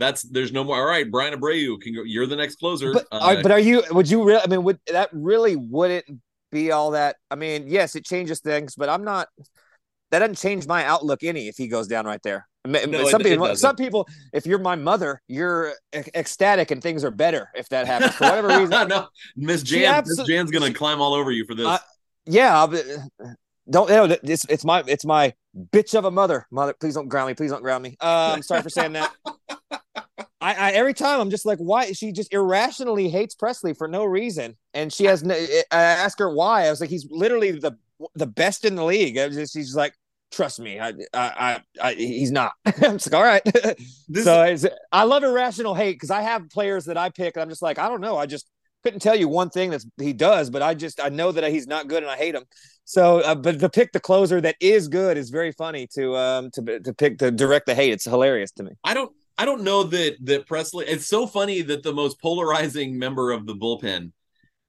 that's 0.00 0.22
there's 0.22 0.50
no 0.50 0.64
more. 0.64 0.76
All 0.76 0.86
right, 0.86 1.08
Bryan 1.08 1.38
Abreu 1.38 1.80
can 1.80 1.94
go. 1.94 2.02
You're 2.02 2.26
the 2.26 2.34
next 2.34 2.56
closer. 2.56 2.92
But 2.94 3.06
Uh, 3.12 3.18
are, 3.20 3.42
but 3.42 3.52
are 3.52 3.60
you? 3.60 3.84
Would 3.92 4.10
you 4.10 4.24
really? 4.24 4.40
I 4.42 4.46
mean, 4.48 4.64
would 4.64 4.80
that 4.88 5.10
really 5.12 5.54
wouldn't 5.54 6.06
be 6.50 6.72
all 6.72 6.90
that? 6.92 7.16
I 7.30 7.36
mean, 7.36 7.66
yes, 7.68 7.94
it 7.94 8.04
changes 8.04 8.40
things, 8.40 8.74
but 8.74 8.88
I'm 8.88 9.04
not. 9.04 9.28
That 10.10 10.18
doesn't 10.20 10.38
change 10.38 10.66
my 10.66 10.84
outlook 10.84 11.22
any 11.22 11.46
if 11.46 11.56
he 11.56 11.68
goes 11.68 11.86
down 11.86 12.04
right 12.06 12.20
there. 12.24 12.48
No, 12.66 12.78
some 12.80 13.20
it- 13.20 13.26
it 13.26 13.30
people, 13.30 13.46
doesn't. 13.46 13.56
some 13.56 13.76
people, 13.76 14.08
if 14.32 14.44
you're 14.44 14.58
my 14.58 14.74
mother, 14.74 15.22
you're 15.28 15.72
ec- 15.92 16.10
ecstatic 16.14 16.70
and 16.72 16.82
things 16.82 17.04
are 17.04 17.10
better 17.10 17.48
if 17.54 17.68
that 17.68 17.86
happens 17.86 18.14
for 18.16 18.24
whatever 18.24 18.48
reason. 18.48 18.70
no, 18.88 19.06
Miss 19.36 19.62
She 19.64 19.80
Jan, 19.80 20.02
Miss 20.06 20.26
Jan's 20.26 20.50
gonna 20.50 20.74
climb 20.74 21.00
all 21.00 21.14
over 21.14 21.30
you 21.30 21.44
for 21.46 21.54
this. 21.54 21.66
I- 21.66 21.78
yeah, 22.26 22.58
I'll 22.58 22.68
be- 22.68 22.82
don't 23.70 23.88
you 23.88 23.94
know 23.94 24.16
it's 24.22 24.44
it's 24.48 24.64
my 24.64 24.82
it's 24.86 25.04
my 25.04 25.32
bitch 25.72 25.96
of 25.96 26.04
a 26.04 26.10
mother. 26.10 26.46
Mother, 26.50 26.74
please 26.78 26.94
don't 26.94 27.08
ground 27.08 27.28
me. 27.28 27.34
Please 27.34 27.50
don't 27.50 27.62
ground 27.62 27.82
me. 27.84 27.96
Uh, 28.00 28.32
I'm 28.34 28.42
sorry 28.42 28.62
for 28.62 28.70
saying 28.70 28.92
that. 28.94 29.12
I, 30.40 30.54
I 30.54 30.70
every 30.72 30.94
time 30.94 31.20
I'm 31.20 31.30
just 31.30 31.44
like, 31.44 31.58
why? 31.58 31.92
She 31.92 32.12
just 32.12 32.32
irrationally 32.32 33.08
hates 33.08 33.34
Pressly 33.34 33.76
for 33.76 33.88
no 33.88 34.04
reason, 34.04 34.56
and 34.74 34.92
she 34.92 35.04
has. 35.04 35.22
No, 35.22 35.34
I 35.34 35.82
asked 35.82 36.18
her 36.18 36.30
why. 36.30 36.66
I 36.66 36.70
was 36.70 36.80
like, 36.80 36.90
he's 36.90 37.06
literally 37.10 37.52
the 37.52 37.76
the 38.14 38.26
best 38.26 38.64
in 38.64 38.74
the 38.76 38.84
league. 38.84 39.18
I 39.18 39.26
was 39.26 39.36
just, 39.36 39.52
she's 39.52 39.76
like, 39.76 39.94
trust 40.32 40.58
me, 40.58 40.80
I, 40.80 40.88
I, 40.88 40.94
I, 41.14 41.60
I 41.82 41.94
he's 41.94 42.30
not. 42.30 42.52
I'm 42.66 42.98
just 42.98 43.12
like, 43.12 43.14
all 43.20 43.24
right. 43.26 43.42
This- 44.08 44.24
so 44.24 44.42
it's, 44.42 44.66
I 44.90 45.04
love 45.04 45.22
irrational 45.22 45.74
hate 45.74 45.92
because 45.94 46.10
I 46.10 46.22
have 46.22 46.48
players 46.50 46.86
that 46.86 46.96
I 46.96 47.10
pick, 47.10 47.36
and 47.36 47.42
I'm 47.42 47.48
just 47.50 47.62
like, 47.62 47.78
I 47.78 47.88
don't 47.88 48.00
know. 48.00 48.16
I 48.16 48.26
just 48.26 48.48
couldn't 48.82 49.00
tell 49.00 49.14
you 49.16 49.28
one 49.28 49.50
thing 49.50 49.70
that 49.70 49.84
he 49.98 50.14
does, 50.14 50.48
but 50.48 50.62
I 50.62 50.72
just 50.74 51.00
I 51.04 51.10
know 51.10 51.32
that 51.32 51.44
he's 51.50 51.66
not 51.66 51.86
good 51.88 52.02
and 52.02 52.10
I 52.10 52.16
hate 52.16 52.34
him. 52.34 52.44
So, 52.86 53.20
uh, 53.20 53.34
but 53.34 53.60
to 53.60 53.68
pick 53.68 53.92
the 53.92 54.00
closer 54.00 54.40
that 54.40 54.56
is 54.58 54.88
good 54.88 55.16
is 55.18 55.28
very 55.30 55.52
funny 55.52 55.86
to 55.94 56.16
um 56.16 56.50
to 56.52 56.80
to 56.80 56.94
pick 56.94 57.18
to 57.18 57.30
direct 57.30 57.66
the 57.66 57.74
hate. 57.74 57.92
It's 57.92 58.04
hilarious 58.06 58.52
to 58.52 58.62
me. 58.62 58.72
I 58.82 58.94
don't 58.94 59.12
I 59.40 59.46
don't 59.46 59.62
know 59.62 59.84
that 59.84 60.16
that 60.24 60.46
Pressly 60.46 60.84
it's 60.86 61.06
so 61.06 61.26
funny 61.26 61.62
that 61.62 61.82
the 61.82 61.94
most 61.94 62.20
polarizing 62.20 62.98
member 62.98 63.30
of 63.32 63.46
the 63.46 63.54
bullpen 63.54 64.12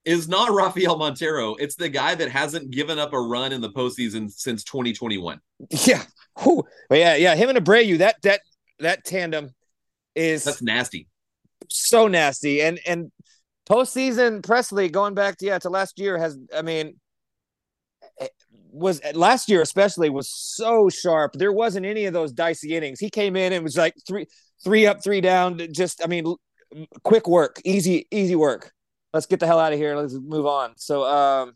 is 0.05 0.29
not 0.29 0.49
Rafael 0.53 0.97
Montero. 0.97 1.55
It's 1.55 1.75
the 1.75 1.89
guy 1.89 2.15
that 2.15 2.31
hasn't 2.31 2.71
given 2.71 2.97
up 2.97 3.11
a 3.11 3.19
run 3.19 3.51
in 3.51 3.59
the 3.59 3.69
postseason 3.69 4.31
since 4.31 4.63
2021. 4.63 5.41
Yeah, 5.85 6.03
Whew. 6.41 6.63
Yeah, 6.89 7.15
yeah. 7.17 7.35
Him 7.35 7.49
and 7.49 7.57
Abreu 7.57 7.97
that 7.97 8.15
that 8.21 8.39
that 8.79 9.03
tandem 9.03 9.49
is 10.15 10.45
That's 10.45 10.61
nasty. 10.61 11.09
so 11.67 12.07
nasty. 12.07 12.61
And 12.61 12.79
and 12.87 13.11
postseason 13.69 14.41
Pressly 14.41 14.89
going 14.89 15.15
back 15.15 15.35
to 15.39 15.47
yeah 15.47 15.59
to 15.59 15.69
last 15.69 15.99
year 15.99 16.17
has 16.17 16.39
I 16.55 16.61
mean 16.61 16.97
eh, 18.21 18.27
was 18.71 19.01
last 19.13 19.49
year 19.49 19.61
especially 19.61 20.09
was 20.09 20.29
so 20.29 20.87
sharp. 20.87 21.33
There 21.33 21.51
wasn't 21.51 21.85
any 21.85 22.05
of 22.05 22.13
those 22.13 22.31
dicey 22.31 22.73
innings. 22.77 23.01
He 23.01 23.09
came 23.09 23.35
in 23.35 23.51
and 23.51 23.65
was 23.65 23.75
like 23.75 23.95
three 24.07 24.27
three 24.63 24.85
up, 24.85 25.03
three 25.03 25.21
down. 25.21 25.59
Just 25.71 26.03
I 26.03 26.07
mean, 26.07 26.35
quick 27.03 27.27
work, 27.27 27.61
easy 27.65 28.07
easy 28.11 28.35
work. 28.35 28.71
Let's 29.13 29.25
get 29.25 29.39
the 29.39 29.47
hell 29.47 29.59
out 29.59 29.73
of 29.73 29.79
here. 29.79 29.95
Let's 29.95 30.13
move 30.13 30.45
on. 30.45 30.73
So 30.77 31.03
um, 31.03 31.53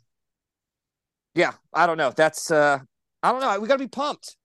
yeah, 1.35 1.53
I 1.73 1.85
don't 1.87 1.97
know. 1.97 2.11
That's 2.15 2.51
uh, 2.51 2.79
I 3.23 3.31
don't 3.31 3.41
know. 3.41 3.59
We 3.59 3.67
got 3.67 3.75
to 3.75 3.83
be 3.83 3.87
pumped. 3.87 4.35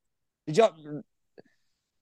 Did 0.47 0.57
y'all? 0.57 1.03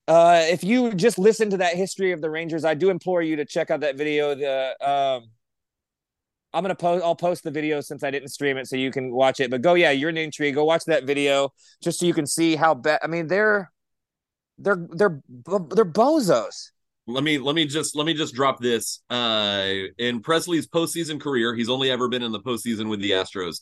Uh, 0.07 0.47
if 0.49 0.65
you 0.65 0.95
just 0.95 1.19
listen 1.19 1.51
to 1.51 1.59
that 1.59 1.77
history 1.77 2.13
of 2.13 2.23
the 2.23 2.31
Rangers, 2.31 2.65
I 2.65 2.73
do 2.73 2.89
implore 2.89 3.21
you 3.21 3.37
to 3.37 3.45
check 3.45 3.71
out 3.71 3.81
that 3.81 3.97
video. 3.97 4.35
The 4.35 4.75
um, 4.81 5.29
I'm 6.55 6.63
gonna 6.65 6.75
post. 6.75 7.05
I'll 7.05 7.15
post 7.15 7.45
the 7.45 7.51
video 7.51 7.81
since 7.83 8.03
I 8.03 8.11
didn't 8.11 8.29
stream 8.29 8.57
it, 8.57 8.67
so 8.67 8.77
you 8.77 8.91
can 8.91 9.13
watch 9.13 9.39
it. 9.41 9.51
But 9.51 9.61
go, 9.61 9.75
yeah, 9.75 9.91
you're 9.91 10.09
an 10.09 10.17
intrigue. 10.17 10.55
Go 10.55 10.65
watch 10.65 10.85
that 10.87 11.05
video 11.05 11.53
just 11.83 12.01
so 12.01 12.07
you 12.07 12.15
can 12.15 12.27
see 12.27 12.57
how 12.57 12.75
bad. 12.75 13.01
I 13.03 13.07
mean, 13.07 13.27
they're 13.27 13.71
they're 14.59 14.87
they're 14.91 15.23
they're 15.47 15.85
bozos. 15.85 16.71
let 17.07 17.25
me 17.25 17.39
let 17.39 17.55
me 17.55 17.65
just 17.65 17.97
let 17.97 18.07
me 18.07 18.15
just 18.15 18.35
drop 18.35 18.61
this. 18.61 19.01
Uh, 19.09 19.73
in 19.99 20.21
Pressly's 20.21 20.67
postseason 20.67 21.21
career, 21.21 21.55
he's 21.55 21.71
only 21.71 21.91
ever 21.91 22.09
been 22.09 22.23
in 22.23 22.33
the 22.33 22.41
postseason 22.41 22.89
with 22.89 23.01
the 23.01 23.13
Astros. 23.13 23.61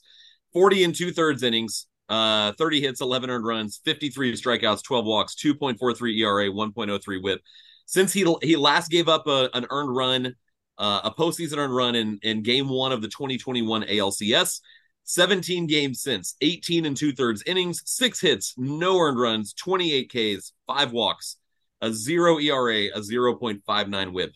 Forty 0.53 0.85
and 0.85 0.95
two 0.95 1.13
thirds 1.13 1.43
innings, 1.43 1.87
uh, 2.09 2.53
30 2.53 2.81
hits, 2.81 3.01
11 3.01 3.31
earned 3.31 3.47
runs, 3.47 3.81
53 3.85 4.35
strikeouts, 4.35 4.83
12 4.83 5.05
walks, 5.05 5.35
2.43 5.35 6.19
ERA, 6.21 6.51
1.03 6.51 7.23
WHIP. 7.23 7.41
Since 7.87 8.13
he 8.13 8.27
he 8.43 8.57
last 8.57 8.91
gave 8.91 9.09
up 9.09 9.27
a, 9.27 9.49
an 9.55 9.67
earned 9.71 9.95
run, 9.95 10.35
uh, 10.79 11.01
a 11.05 11.11
postseason 11.11 11.59
earned 11.59 11.75
run 11.75 11.95
in 11.95 12.19
in 12.23 12.43
Game 12.43 12.69
One 12.69 12.93
of 12.93 13.01
the 13.01 13.09
2021 13.09 13.85
ALCS, 13.85 14.61
17 15.07 15.67
games 15.67 16.03
since, 16.03 16.35
18 16.41 16.85
and 16.85 16.97
two 16.97 17.13
thirds 17.13 17.43
innings, 17.47 17.83
six 17.87 18.21
hits, 18.21 18.55
no 18.59 18.99
earned 18.99 19.19
runs, 19.19 19.55
28 19.55 20.11
Ks, 20.11 20.53
five 20.67 20.93
walks, 20.93 21.37
a 21.81 21.93
zero 21.93 22.39
ERA, 22.39 22.89
a 22.95 23.01
0.59 23.01 24.13
whip. 24.13 24.33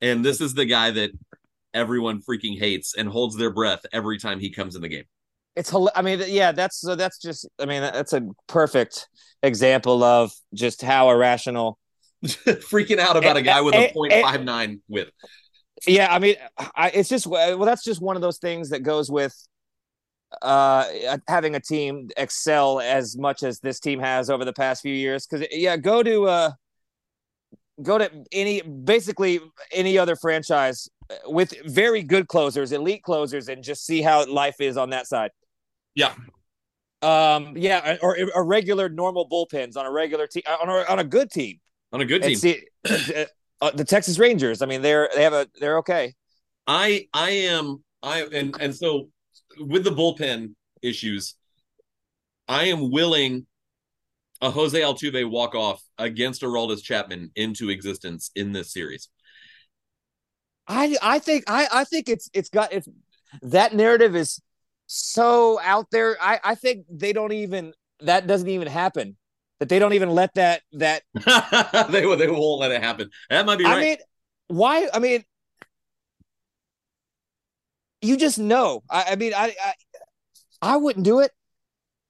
And 0.00 0.24
this 0.24 0.40
is 0.40 0.54
the 0.54 0.64
guy 0.64 0.92
that 0.92 1.10
everyone 1.74 2.20
freaking 2.20 2.58
hates 2.58 2.94
and 2.96 3.08
holds 3.08 3.36
their 3.36 3.50
breath 3.50 3.84
every 3.92 4.18
time 4.18 4.38
he 4.38 4.50
comes 4.50 4.76
in 4.76 4.82
the 4.82 4.88
game. 4.88 5.04
It's 5.54 5.74
I 5.94 6.02
mean, 6.02 6.22
yeah, 6.28 6.52
that's 6.52 6.80
so 6.80 6.94
that's 6.94 7.18
just 7.18 7.46
I 7.58 7.66
mean, 7.66 7.82
that's 7.82 8.14
a 8.14 8.22
perfect 8.46 9.08
example 9.42 10.02
of 10.02 10.32
just 10.54 10.80
how 10.80 11.10
irrational 11.10 11.78
freaking 12.24 12.98
out 12.98 13.16
about 13.16 13.36
a 13.36 13.42
guy 13.42 13.60
with 13.60 13.74
a 13.74 13.78
eh, 13.78 13.92
eh, 14.10 14.22
eh, 14.22 14.22
0.59 14.22 14.80
whip. 14.88 15.10
Yeah, 15.86 16.14
I 16.14 16.20
mean, 16.20 16.36
I, 16.74 16.90
it's 16.90 17.08
just 17.08 17.26
well, 17.26 17.58
that's 17.58 17.84
just 17.84 18.00
one 18.00 18.16
of 18.16 18.22
those 18.22 18.38
things 18.38 18.70
that 18.70 18.82
goes 18.82 19.10
with 19.10 19.34
uh 20.40 21.18
having 21.28 21.54
a 21.54 21.60
team 21.60 22.08
excel 22.16 22.80
as 22.80 23.16
much 23.16 23.42
as 23.42 23.60
this 23.60 23.80
team 23.80 24.00
has 24.00 24.30
over 24.30 24.44
the 24.44 24.52
past 24.52 24.82
few 24.82 24.94
years. 24.94 25.26
Because 25.26 25.46
yeah 25.50 25.76
go 25.76 26.02
to 26.02 26.26
uh 26.26 26.50
go 27.82 27.98
to 27.98 28.10
any 28.32 28.60
basically 28.62 29.40
any 29.72 29.98
other 29.98 30.16
franchise 30.16 30.88
with 31.26 31.54
very 31.66 32.02
good 32.02 32.28
closers 32.28 32.72
elite 32.72 33.02
closers 33.02 33.48
and 33.48 33.62
just 33.62 33.84
see 33.84 34.00
how 34.00 34.24
life 34.26 34.60
is 34.60 34.76
on 34.76 34.90
that 34.90 35.06
side. 35.06 35.30
Yeah. 35.94 36.14
Um 37.02 37.56
yeah 37.56 37.96
or, 38.00 38.16
or 38.34 38.44
regular 38.44 38.88
normal 38.88 39.28
bullpens 39.28 39.76
on 39.76 39.86
a 39.86 39.90
regular 39.90 40.26
team 40.26 40.42
on 40.46 40.68
a, 40.68 40.90
on 40.90 40.98
a 40.98 41.04
good 41.04 41.30
team. 41.30 41.58
On 41.92 42.00
a 42.00 42.06
good 42.06 42.22
team. 42.22 42.36
see, 42.36 42.62
uh, 43.62 43.70
the 43.74 43.84
texas 43.84 44.18
rangers 44.18 44.62
i 44.62 44.66
mean 44.66 44.82
they're 44.82 45.08
they 45.14 45.22
have 45.22 45.32
a 45.32 45.46
they're 45.60 45.78
okay. 45.78 46.14
I 46.66 47.06
i 47.12 47.30
am 47.30 47.82
i 48.02 48.22
and 48.22 48.56
and 48.60 48.74
so 48.74 49.08
with 49.58 49.84
the 49.84 49.90
bullpen 49.90 50.54
issues, 50.82 51.34
I 52.48 52.64
am 52.64 52.90
willing 52.90 53.46
a 54.40 54.50
Jose 54.50 54.78
Altuve 54.78 55.30
walk 55.30 55.54
off 55.54 55.82
against 55.98 56.42
Aroldis 56.42 56.82
Chapman 56.82 57.30
into 57.36 57.70
existence 57.70 58.30
in 58.34 58.52
this 58.52 58.72
series. 58.72 59.08
I 60.66 60.96
I 61.00 61.18
think 61.18 61.44
I 61.48 61.68
I 61.72 61.84
think 61.84 62.08
it's 62.08 62.28
it's 62.32 62.48
got 62.48 62.72
it's 62.72 62.88
that 63.42 63.74
narrative 63.74 64.16
is 64.16 64.40
so 64.86 65.60
out 65.60 65.86
there. 65.90 66.16
I 66.20 66.40
I 66.42 66.54
think 66.54 66.86
they 66.90 67.12
don't 67.12 67.32
even 67.32 67.72
that 68.00 68.26
doesn't 68.26 68.48
even 68.48 68.68
happen. 68.68 69.16
That 69.60 69.68
they 69.68 69.78
don't 69.78 69.92
even 69.92 70.10
let 70.10 70.34
that 70.34 70.62
that 70.72 71.02
they 71.90 72.04
will 72.04 72.16
they 72.16 72.28
won't 72.28 72.60
let 72.60 72.72
it 72.72 72.82
happen. 72.82 73.10
That 73.30 73.46
might 73.46 73.58
be 73.58 73.64
right. 73.64 73.76
I 73.76 73.80
mean, 73.80 73.96
why? 74.48 74.88
I 74.92 74.98
mean, 74.98 75.24
you 78.02 78.16
just 78.16 78.38
know. 78.38 78.82
I, 78.90 79.04
I 79.10 79.16
mean, 79.16 79.32
I, 79.34 79.54
I 79.64 79.74
I 80.60 80.76
wouldn't 80.76 81.04
do 81.04 81.20
it. 81.20 81.30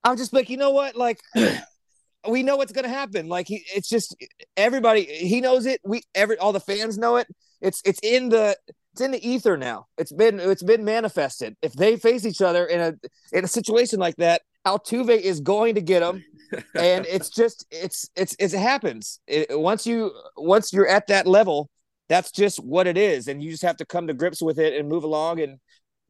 I'm 0.05 0.16
just 0.16 0.32
like, 0.32 0.51
you 0.51 0.57
know 0.57 0.70
what? 0.70 0.97
Like, 0.97 1.20
we 2.28 2.43
know 2.43 2.57
what's 2.57 2.72
gonna 2.72 2.88
happen. 2.88 3.28
Like, 3.28 3.47
he, 3.47 3.64
it's 3.74 3.88
just 3.88 4.16
everybody. 4.57 5.05
He 5.05 5.40
knows 5.40 5.66
it. 5.66 5.80
We 5.84 6.03
every 6.14 6.38
all 6.38 6.53
the 6.53 6.61
fans 6.61 6.99
know 6.99 7.16
it. 7.16 7.28
It's 7.61 7.80
it's 7.84 8.01
in 8.03 8.30
the 8.30 8.57
it's 8.93 9.01
in 9.01 9.11
the 9.11 9.26
ether 9.26 9.57
now. 9.57 9.86
It's 9.97 10.12
been 10.12 10.40
it's 10.40 10.62
been 10.62 10.84
manifested. 10.84 11.57
If 11.62 11.72
they 11.72 11.97
face 11.97 12.26
each 12.26 12.43
other 12.43 12.66
in 12.66 12.80
a 12.80 12.95
in 13.36 13.45
a 13.45 13.49
situation 13.49 13.99
like 13.99 14.16
that, 14.16 14.43
Altuve 14.66 15.18
is 15.18 15.40
going 15.40 15.76
to 15.76 15.80
get 15.80 16.01
them, 16.01 16.24
and 16.74 17.07
it's 17.07 17.30
just 17.30 17.66
it's 17.70 18.09
it's 18.16 18.34
it 18.34 18.53
happens. 18.53 19.20
It, 19.26 19.59
once 19.59 19.86
you 19.86 20.12
once 20.36 20.72
you're 20.72 20.88
at 20.88 21.07
that 21.07 21.26
level, 21.26 21.70
that's 22.09 22.30
just 22.30 22.59
what 22.59 22.86
it 22.86 22.99
is, 22.99 23.28
and 23.28 23.43
you 23.43 23.51
just 23.51 23.62
have 23.62 23.76
to 23.78 23.86
come 23.86 24.09
to 24.09 24.14
grips 24.14 24.43
with 24.43 24.59
it 24.59 24.78
and 24.78 24.88
move 24.88 25.05
along 25.05 25.40
and 25.40 25.59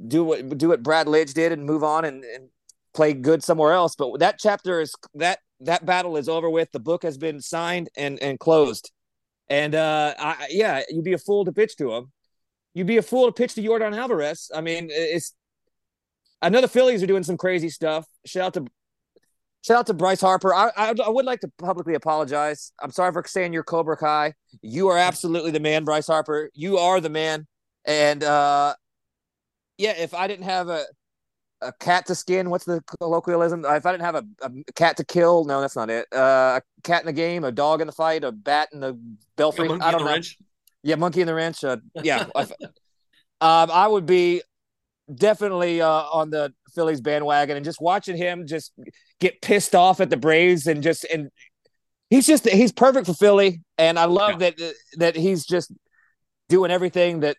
do 0.06 0.24
what 0.24 0.58
do 0.58 0.68
what 0.68 0.82
Brad 0.82 1.06
Lidge 1.06 1.34
did 1.34 1.52
and 1.52 1.64
move 1.64 1.84
on 1.84 2.04
and, 2.04 2.24
and 2.24 2.48
play 2.94 3.12
good 3.12 3.42
somewhere 3.42 3.72
else. 3.72 3.94
But 3.94 4.18
that 4.20 4.38
chapter 4.38 4.80
is 4.80 4.94
that 5.14 5.38
that 5.60 5.86
battle 5.86 6.16
is 6.16 6.28
over 6.28 6.50
with. 6.50 6.70
The 6.72 6.80
book 6.80 7.02
has 7.02 7.18
been 7.18 7.40
signed 7.40 7.88
and 7.96 8.18
and 8.20 8.38
closed. 8.38 8.90
And 9.48 9.74
uh, 9.74 10.14
I, 10.18 10.46
yeah, 10.50 10.82
you'd 10.88 11.04
be 11.04 11.12
a 11.12 11.18
fool 11.18 11.44
to 11.44 11.52
pitch 11.52 11.76
to 11.76 11.92
him. 11.92 12.12
You'd 12.74 12.86
be 12.86 12.96
a 12.96 13.02
fool 13.02 13.26
to 13.26 13.32
pitch 13.32 13.54
to 13.54 13.62
Yordan 13.62 13.96
Alvarez. 13.96 14.50
I 14.54 14.62
mean, 14.62 14.88
it's 14.90 15.34
I 16.40 16.48
know 16.48 16.60
the 16.60 16.68
Phillies 16.68 17.02
are 17.02 17.06
doing 17.06 17.22
some 17.22 17.36
crazy 17.36 17.68
stuff. 17.68 18.06
Shout 18.24 18.46
out 18.46 18.54
to 18.54 18.66
shout 19.62 19.78
out 19.78 19.86
to 19.86 19.94
Bryce 19.94 20.20
Harper. 20.20 20.54
I, 20.54 20.70
I, 20.76 20.94
I 21.04 21.08
would 21.08 21.24
like 21.24 21.40
to 21.40 21.50
publicly 21.58 21.94
apologize. 21.94 22.72
I'm 22.82 22.90
sorry 22.90 23.12
for 23.12 23.22
saying 23.26 23.52
you're 23.52 23.62
Cobra 23.62 23.96
Kai. 23.96 24.34
You 24.60 24.88
are 24.88 24.98
absolutely 24.98 25.50
the 25.50 25.60
man, 25.60 25.84
Bryce 25.84 26.06
Harper. 26.08 26.50
You 26.54 26.78
are 26.78 27.00
the 27.00 27.10
man. 27.10 27.46
And 27.84 28.24
uh, 28.24 28.74
yeah, 29.82 29.94
if 29.98 30.14
I 30.14 30.28
didn't 30.28 30.44
have 30.44 30.68
a 30.68 30.84
a 31.60 31.72
cat 31.72 32.06
to 32.06 32.14
skin, 32.14 32.50
what's 32.50 32.64
the 32.64 32.82
colloquialism? 33.00 33.64
If 33.64 33.84
I 33.86 33.92
didn't 33.92 34.04
have 34.04 34.14
a, 34.14 34.24
a 34.42 34.50
cat 34.74 34.96
to 34.96 35.04
kill, 35.04 35.44
no, 35.44 35.60
that's 35.60 35.76
not 35.76 35.90
it. 35.90 36.06
Uh, 36.12 36.60
a 36.60 36.62
cat 36.82 37.02
in 37.02 37.06
the 37.06 37.12
game, 37.12 37.44
a 37.44 37.52
dog 37.52 37.80
in 37.80 37.86
the 37.86 37.92
fight, 37.92 38.24
a 38.24 38.32
bat 38.32 38.68
in 38.72 38.80
the 38.80 38.98
belfry. 39.36 39.68
Yeah, 39.68 39.78
I 39.80 39.90
don't 39.90 40.04
know. 40.04 40.06
Wrench. 40.06 40.38
Yeah, 40.84 40.96
monkey 40.96 41.20
in 41.20 41.26
the 41.26 41.34
wrench. 41.34 41.64
Uh, 41.64 41.78
yeah, 42.02 42.26
um, 42.36 42.48
I 43.40 43.88
would 43.88 44.06
be 44.06 44.42
definitely 45.12 45.80
uh, 45.80 45.88
on 45.88 46.30
the 46.30 46.52
Phillies 46.74 47.00
bandwagon 47.00 47.56
and 47.56 47.64
just 47.64 47.80
watching 47.80 48.16
him 48.16 48.46
just 48.46 48.72
get 49.20 49.42
pissed 49.42 49.74
off 49.74 50.00
at 50.00 50.10
the 50.10 50.16
Braves 50.16 50.66
and 50.66 50.82
just 50.82 51.04
and 51.04 51.28
he's 52.08 52.26
just 52.26 52.48
he's 52.48 52.72
perfect 52.72 53.06
for 53.06 53.14
Philly 53.14 53.60
and 53.78 53.98
I 53.98 54.06
love 54.06 54.40
yeah. 54.40 54.50
that 54.50 54.74
that 54.98 55.16
he's 55.16 55.44
just 55.44 55.72
doing 56.48 56.70
everything 56.70 57.20
that 57.20 57.36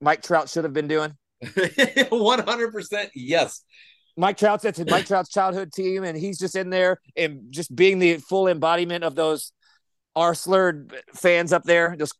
Mike 0.00 0.22
Trout 0.22 0.48
should 0.48 0.64
have 0.64 0.72
been 0.72 0.88
doing. 0.88 1.16
One 2.10 2.40
hundred 2.40 2.72
percent, 2.72 3.10
yes. 3.14 3.62
Mike 4.16 4.36
Trout's 4.36 4.62
that's 4.62 4.78
Mike 4.86 5.06
Trout's 5.06 5.30
childhood 5.30 5.72
team, 5.72 6.04
and 6.04 6.16
he's 6.16 6.38
just 6.38 6.56
in 6.56 6.70
there 6.70 7.00
and 7.16 7.44
just 7.50 7.74
being 7.74 7.98
the 7.98 8.18
full 8.18 8.48
embodiment 8.48 9.04
of 9.04 9.14
those 9.14 9.52
R 10.14 10.34
slurred 10.34 10.94
fans 11.14 11.52
up 11.52 11.64
there. 11.64 11.96
Those 11.98 12.12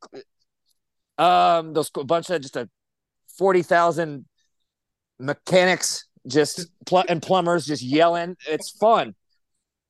um 1.19 1.75
those 1.75 1.91
bunch 1.91 2.31
of 2.31 2.41
just 2.41 2.57
a 2.57 2.69
forty 3.37 3.63
thousand 3.63 4.25
mechanics 5.19 6.07
just 6.27 6.71
pl- 6.87 7.05
and 7.09 7.21
plumbers 7.21 7.67
just 7.67 7.83
yelling. 7.83 8.37
It's 8.49 8.71
fun. 8.71 9.15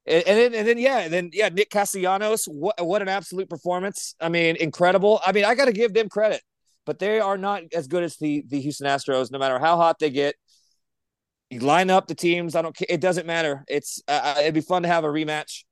And, 0.07 0.25
and 0.27 0.39
then 0.39 0.55
and 0.55 0.67
then 0.67 0.79
yeah, 0.79 0.99
and 0.99 1.13
then 1.13 1.31
yeah, 1.33 1.51
Nick 1.51 1.71
Castellanos, 1.71 2.47
what 2.47 2.85
what 2.85 3.03
an 3.03 3.09
absolute 3.09 3.49
performance. 3.49 4.17
I 4.21 4.29
mean, 4.29 4.57
incredible. 4.57 5.21
I 5.25 5.31
mean, 5.31 5.45
I 5.45 5.55
got 5.55 5.67
to 5.67 5.73
give 5.73 5.95
them 5.95 6.09
credit 6.09 6.43
but 6.87 6.99
they 6.99 7.21
are 7.21 7.39
not 7.39 7.63
as 7.75 7.87
good 7.87 8.03
as 8.03 8.17
the 8.17 8.45
the 8.49 8.61
Houston 8.61 8.87
Astros. 8.87 9.31
No 9.31 9.39
matter 9.39 9.59
how 9.59 9.77
hot 9.77 9.99
they 9.99 10.11
get, 10.11 10.35
you 11.51 11.61
line 11.61 11.91
up 11.91 12.07
the 12.07 12.15
teams. 12.15 12.55
I 12.55 12.63
don't. 12.63 12.77
It 12.89 13.01
doesn't 13.01 13.27
matter. 13.27 13.65
It's 13.69 14.03
uh, 14.09 14.35
uh 14.37 14.41
it'd 14.41 14.55
be 14.55 14.61
fun 14.61 14.83
to 14.83 14.89
have 14.89 15.05
a 15.05 15.09
rematch. 15.09 15.65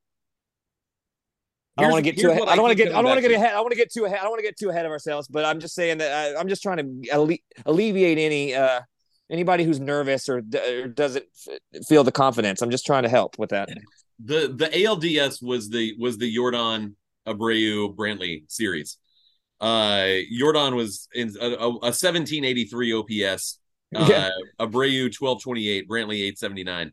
I 1.79 1.83
don't 1.83 1.93
want 1.93 2.05
to 2.05 2.11
get 2.11 2.21
too 2.21 2.31
ahead. 2.31 2.49
I 2.49 2.57
don't 2.57 2.65
want 2.65 2.77
to 2.77 2.85
get. 2.85 2.93
I 2.93 2.97
don't 2.97 3.05
want 3.05 3.23
to 3.23 3.29
get 3.29 3.33
ahead. 3.33 3.55
I 3.55 3.61
want 3.61 3.71
to 3.71 3.77
get 3.77 3.93
too 3.93 4.05
ahead. 4.05 4.19
I 4.19 4.23
don't 4.23 4.31
want 4.31 4.41
to 4.41 4.47
get 4.47 4.59
too 4.59 4.71
ahead 4.71 4.85
of 4.85 4.91
ourselves. 4.91 5.29
But 5.29 5.45
I'm 5.45 5.61
just 5.61 5.75
saying 5.75 5.99
that 5.99 6.37
I, 6.37 6.41
am 6.41 6.49
just 6.49 6.63
trying 6.63 6.79
to 6.79 7.11
alle- 7.13 7.39
alleviate 7.67 8.19
any 8.19 8.55
uh 8.55 8.81
anybody 9.31 9.65
who's 9.65 9.79
nervous 9.79 10.29
or, 10.29 10.39
or 10.39 10.89
doesn't 10.89 11.25
f- 11.49 11.87
feel 11.87 12.03
the 12.03 12.13
confidence. 12.13 12.63
I'm 12.63 12.71
just 12.71 12.85
trying 12.85 13.05
to 13.05 13.09
help 13.09 13.39
with 13.39 13.51
that. 13.51 13.69
The 14.25 14.53
the 14.55 14.67
ALDS 14.67 15.41
was 15.41 15.69
the 15.69 15.95
was 15.99 16.19
the 16.19 16.35
Yordan 16.35 16.95
Abreu 17.29 17.95
Brantley 17.95 18.43
series. 18.49 18.99
Uh, 19.61 20.23
Yordan 20.33 20.75
was 20.75 21.09
in 21.15 21.35
a, 21.41 21.47
a, 21.47 21.69
a 21.69 21.91
1783 21.91 22.93
OPS. 22.93 23.59
Uh, 23.95 24.07
yeah. 24.09 24.31
Abreu 24.61 25.05
1228, 25.05 25.89
Brantley 25.89 26.21
879. 26.27 26.93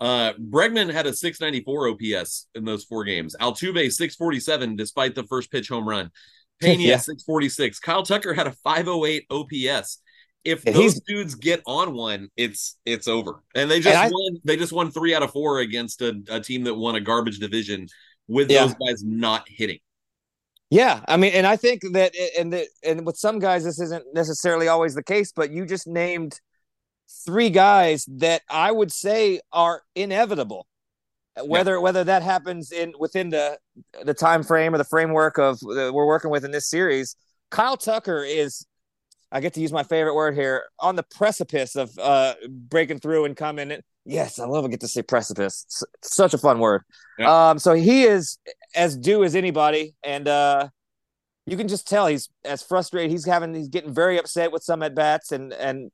Uh, 0.00 0.32
Bregman 0.34 0.92
had 0.92 1.06
a 1.06 1.14
694 1.14 1.90
OPS 1.90 2.48
in 2.54 2.64
those 2.64 2.84
four 2.84 3.04
games. 3.04 3.36
Altuve 3.40 3.90
647 3.92 4.76
despite 4.76 5.14
the 5.14 5.24
first 5.24 5.50
pitch 5.50 5.68
home 5.68 5.88
run. 5.88 6.10
Pena 6.60 6.82
yeah. 6.82 6.96
646. 6.96 7.78
Kyle 7.80 8.02
Tucker 8.02 8.34
had 8.34 8.46
a 8.46 8.52
508 8.52 9.26
OPS. 9.30 9.98
If 10.44 10.62
those 10.62 11.00
dudes 11.00 11.36
get 11.36 11.62
on 11.66 11.94
one, 11.94 12.28
it's 12.36 12.76
it's 12.84 13.08
over. 13.08 13.42
And 13.54 13.70
they 13.70 13.80
just 13.80 13.96
and 13.96 14.08
I, 14.08 14.10
won. 14.10 14.40
They 14.44 14.58
just 14.58 14.72
won 14.72 14.90
three 14.90 15.14
out 15.14 15.22
of 15.22 15.30
four 15.30 15.60
against 15.60 16.02
a, 16.02 16.20
a 16.28 16.38
team 16.38 16.64
that 16.64 16.74
won 16.74 16.96
a 16.96 17.00
garbage 17.00 17.38
division 17.38 17.88
with 18.28 18.50
yeah. 18.50 18.66
those 18.66 18.74
guys 18.74 19.02
not 19.02 19.48
hitting. 19.48 19.78
Yeah, 20.74 21.04
I 21.06 21.16
mean, 21.18 21.32
and 21.34 21.46
I 21.46 21.54
think 21.54 21.82
that, 21.92 22.16
and 22.36 22.52
the, 22.52 22.66
and 22.82 23.06
with 23.06 23.16
some 23.16 23.38
guys, 23.38 23.62
this 23.62 23.78
isn't 23.78 24.06
necessarily 24.12 24.66
always 24.66 24.96
the 24.96 25.04
case. 25.04 25.30
But 25.30 25.52
you 25.52 25.66
just 25.66 25.86
named 25.86 26.40
three 27.24 27.48
guys 27.48 28.04
that 28.08 28.42
I 28.50 28.72
would 28.72 28.90
say 28.90 29.38
are 29.52 29.82
inevitable. 29.94 30.66
Whether 31.44 31.80
whether 31.80 32.02
that 32.02 32.24
happens 32.24 32.72
in 32.72 32.92
within 32.98 33.30
the 33.30 33.56
the 34.02 34.14
time 34.14 34.42
frame 34.42 34.74
or 34.74 34.78
the 34.78 34.84
framework 34.84 35.38
of 35.38 35.60
uh, 35.62 35.92
we're 35.94 36.08
working 36.08 36.32
with 36.32 36.44
in 36.44 36.50
this 36.50 36.68
series, 36.68 37.14
Kyle 37.52 37.76
Tucker 37.76 38.24
is 38.24 38.66
I 39.34 39.40
get 39.40 39.52
to 39.54 39.60
use 39.60 39.72
my 39.72 39.82
favorite 39.82 40.14
word 40.14 40.36
here 40.36 40.62
on 40.78 40.94
the 40.94 41.02
precipice 41.02 41.74
of 41.74 41.90
uh, 41.98 42.34
breaking 42.48 43.00
through 43.00 43.24
and 43.24 43.36
coming. 43.36 43.76
Yes, 44.06 44.38
I 44.38 44.46
love 44.46 44.62
to 44.64 44.70
get 44.70 44.80
to 44.82 44.88
say 44.88 45.02
precipice. 45.02 45.64
It's 45.66 46.14
such 46.14 46.34
a 46.34 46.38
fun 46.38 46.60
word. 46.60 46.82
Yeah. 47.18 47.50
Um, 47.50 47.58
so 47.58 47.74
he 47.74 48.04
is 48.04 48.38
as 48.76 48.96
due 48.96 49.24
as 49.24 49.34
anybody, 49.34 49.96
and 50.04 50.28
uh, 50.28 50.68
you 51.46 51.56
can 51.56 51.66
just 51.66 51.88
tell 51.88 52.06
he's 52.06 52.28
as 52.44 52.62
frustrated. 52.62 53.10
He's 53.10 53.26
having 53.26 53.52
he's 53.54 53.68
getting 53.68 53.92
very 53.92 54.18
upset 54.18 54.52
with 54.52 54.62
some 54.62 54.84
at 54.84 54.94
bats 54.94 55.32
and 55.32 55.52
and 55.52 55.90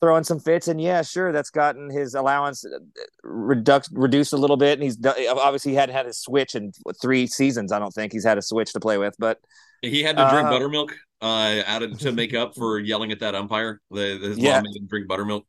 throwing 0.00 0.22
some 0.22 0.38
fits. 0.38 0.68
And 0.68 0.80
yeah, 0.80 1.02
sure, 1.02 1.32
that's 1.32 1.50
gotten 1.50 1.90
his 1.90 2.14
allowance 2.14 2.64
uh, 2.64 2.78
reduced 3.24 3.90
reduced 3.92 4.32
a 4.34 4.36
little 4.36 4.56
bit. 4.56 4.74
And 4.74 4.84
he's 4.84 4.98
obviously 5.04 5.72
he 5.72 5.76
hadn't 5.76 5.96
had 5.96 6.06
his 6.06 6.20
switch 6.20 6.54
in 6.54 6.70
three 7.02 7.26
seasons. 7.26 7.72
I 7.72 7.80
don't 7.80 7.92
think 7.92 8.12
he's 8.12 8.24
had 8.24 8.38
a 8.38 8.42
switch 8.42 8.72
to 8.74 8.80
play 8.80 8.98
with, 8.98 9.16
but 9.18 9.40
he 9.82 10.04
had 10.04 10.16
to 10.16 10.28
drink 10.30 10.46
uh, 10.46 10.50
buttermilk 10.50 10.94
uh, 11.24 11.62
added 11.66 11.98
to 12.00 12.12
make 12.12 12.34
up 12.34 12.54
for 12.54 12.78
yelling 12.90 13.10
at 13.10 13.20
that 13.20 13.34
umpire. 13.34 13.80
The, 13.90 14.18
his 14.18 14.38
yeah. 14.38 14.56
mom 14.56 14.64
made 14.64 14.76
him 14.76 14.86
drink 14.86 15.08
buttermilk. 15.08 15.46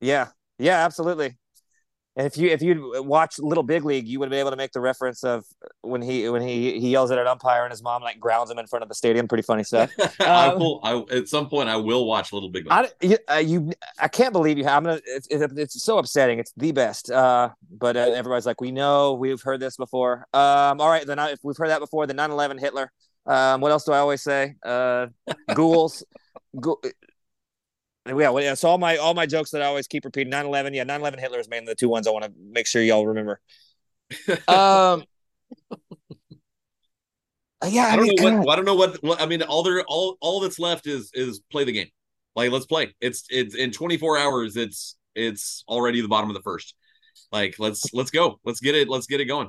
Yeah, 0.00 0.28
yeah, 0.58 0.84
absolutely. 0.84 1.36
And 2.16 2.26
if 2.28 2.36
you 2.36 2.48
if 2.50 2.62
you 2.62 3.02
watch 3.04 3.40
Little 3.40 3.64
Big 3.64 3.84
League, 3.84 4.06
you 4.06 4.20
would 4.20 4.30
be 4.30 4.36
able 4.36 4.50
to 4.50 4.56
make 4.56 4.70
the 4.70 4.80
reference 4.80 5.24
of 5.24 5.44
when 5.82 6.00
he 6.00 6.28
when 6.28 6.42
he 6.42 6.78
he 6.78 6.90
yells 6.90 7.10
at 7.10 7.18
an 7.18 7.26
umpire 7.26 7.64
and 7.64 7.72
his 7.72 7.82
mom 7.82 8.02
like 8.02 8.20
grounds 8.20 8.50
him 8.50 8.58
in 8.58 8.68
front 8.68 8.84
of 8.84 8.88
the 8.88 8.94
stadium. 8.94 9.26
Pretty 9.26 9.42
funny 9.42 9.64
stuff. 9.64 9.90
I 10.20 10.48
um, 10.48 10.60
will. 10.60 10.80
I, 10.84 11.16
at 11.16 11.28
some 11.28 11.48
point, 11.48 11.68
I 11.68 11.76
will 11.76 12.06
watch 12.06 12.32
Little 12.32 12.50
Big 12.50 12.66
League. 12.66 12.72
I, 12.72 12.88
you, 13.00 13.18
uh, 13.28 13.34
you 13.38 13.72
I 13.98 14.06
can't 14.06 14.32
believe 14.32 14.58
you. 14.58 14.66
I'm 14.66 14.84
gonna. 14.84 15.00
It's, 15.04 15.26
it's 15.28 15.82
so 15.82 15.98
upsetting. 15.98 16.38
It's 16.38 16.52
the 16.56 16.70
best. 16.70 17.10
Uh, 17.10 17.50
but 17.68 17.96
uh, 17.96 18.12
everybody's 18.14 18.46
like, 18.46 18.60
we 18.60 18.70
know, 18.70 19.14
we've 19.14 19.42
heard 19.42 19.58
this 19.58 19.76
before. 19.76 20.26
Um, 20.32 20.80
all 20.80 20.90
right, 20.90 21.04
then 21.04 21.18
if 21.18 21.40
we've 21.42 21.56
heard 21.56 21.70
that 21.70 21.80
before, 21.80 22.06
the 22.06 22.14
9/11 22.14 22.60
Hitler. 22.60 22.92
Um, 23.26 23.60
what 23.60 23.70
else 23.70 23.84
do 23.84 23.92
I 23.92 23.98
always 23.98 24.22
say? 24.22 24.54
Uh, 24.64 25.06
ghouls. 25.54 26.04
Ghoul, 26.60 26.78
yeah, 28.06 28.38
yeah, 28.38 28.54
so 28.54 28.68
all 28.68 28.78
my 28.78 28.96
all 28.98 29.14
my 29.14 29.26
jokes 29.26 29.50
that 29.50 29.62
I 29.62 29.66
always 29.66 29.86
keep 29.86 30.04
repeating 30.04 30.32
9-11, 30.32 30.74
yeah, 30.74 30.84
9-11 30.84 31.18
Hitler 31.18 31.40
is 31.40 31.48
mainly 31.48 31.72
the 31.72 31.74
two 31.74 31.88
ones 31.88 32.06
I 32.06 32.10
want 32.10 32.24
to 32.24 32.32
make 32.38 32.66
sure 32.66 32.82
y'all 32.82 33.06
remember. 33.06 33.40
um 34.46 35.04
yeah, 37.66 37.86
I, 37.86 37.92
I 37.92 37.96
don't 37.96 38.06
mean, 38.06 38.16
know 38.16 38.40
what 38.40 38.48
I 38.50 38.56
don't 38.56 38.64
know 38.64 38.74
what, 38.74 39.02
what 39.02 39.20
I 39.22 39.26
mean. 39.26 39.42
All 39.42 39.62
there, 39.62 39.82
all 39.84 40.18
all 40.20 40.40
that's 40.40 40.58
left 40.58 40.86
is 40.86 41.10
is 41.14 41.40
play 41.50 41.64
the 41.64 41.72
game. 41.72 41.88
Like 42.36 42.50
let's 42.50 42.66
play. 42.66 42.94
It's 43.00 43.24
it's 43.30 43.54
in 43.54 43.70
24 43.70 44.18
hours. 44.18 44.56
It's 44.56 44.96
it's 45.14 45.64
already 45.66 46.00
the 46.00 46.08
bottom 46.08 46.28
of 46.28 46.34
the 46.34 46.42
first. 46.42 46.74
Like 47.32 47.56
let's 47.58 47.94
let's 47.94 48.10
go. 48.10 48.38
Let's 48.44 48.60
get 48.60 48.74
it. 48.74 48.88
Let's 48.88 49.06
get 49.06 49.20
it 49.20 49.26
going. 49.26 49.48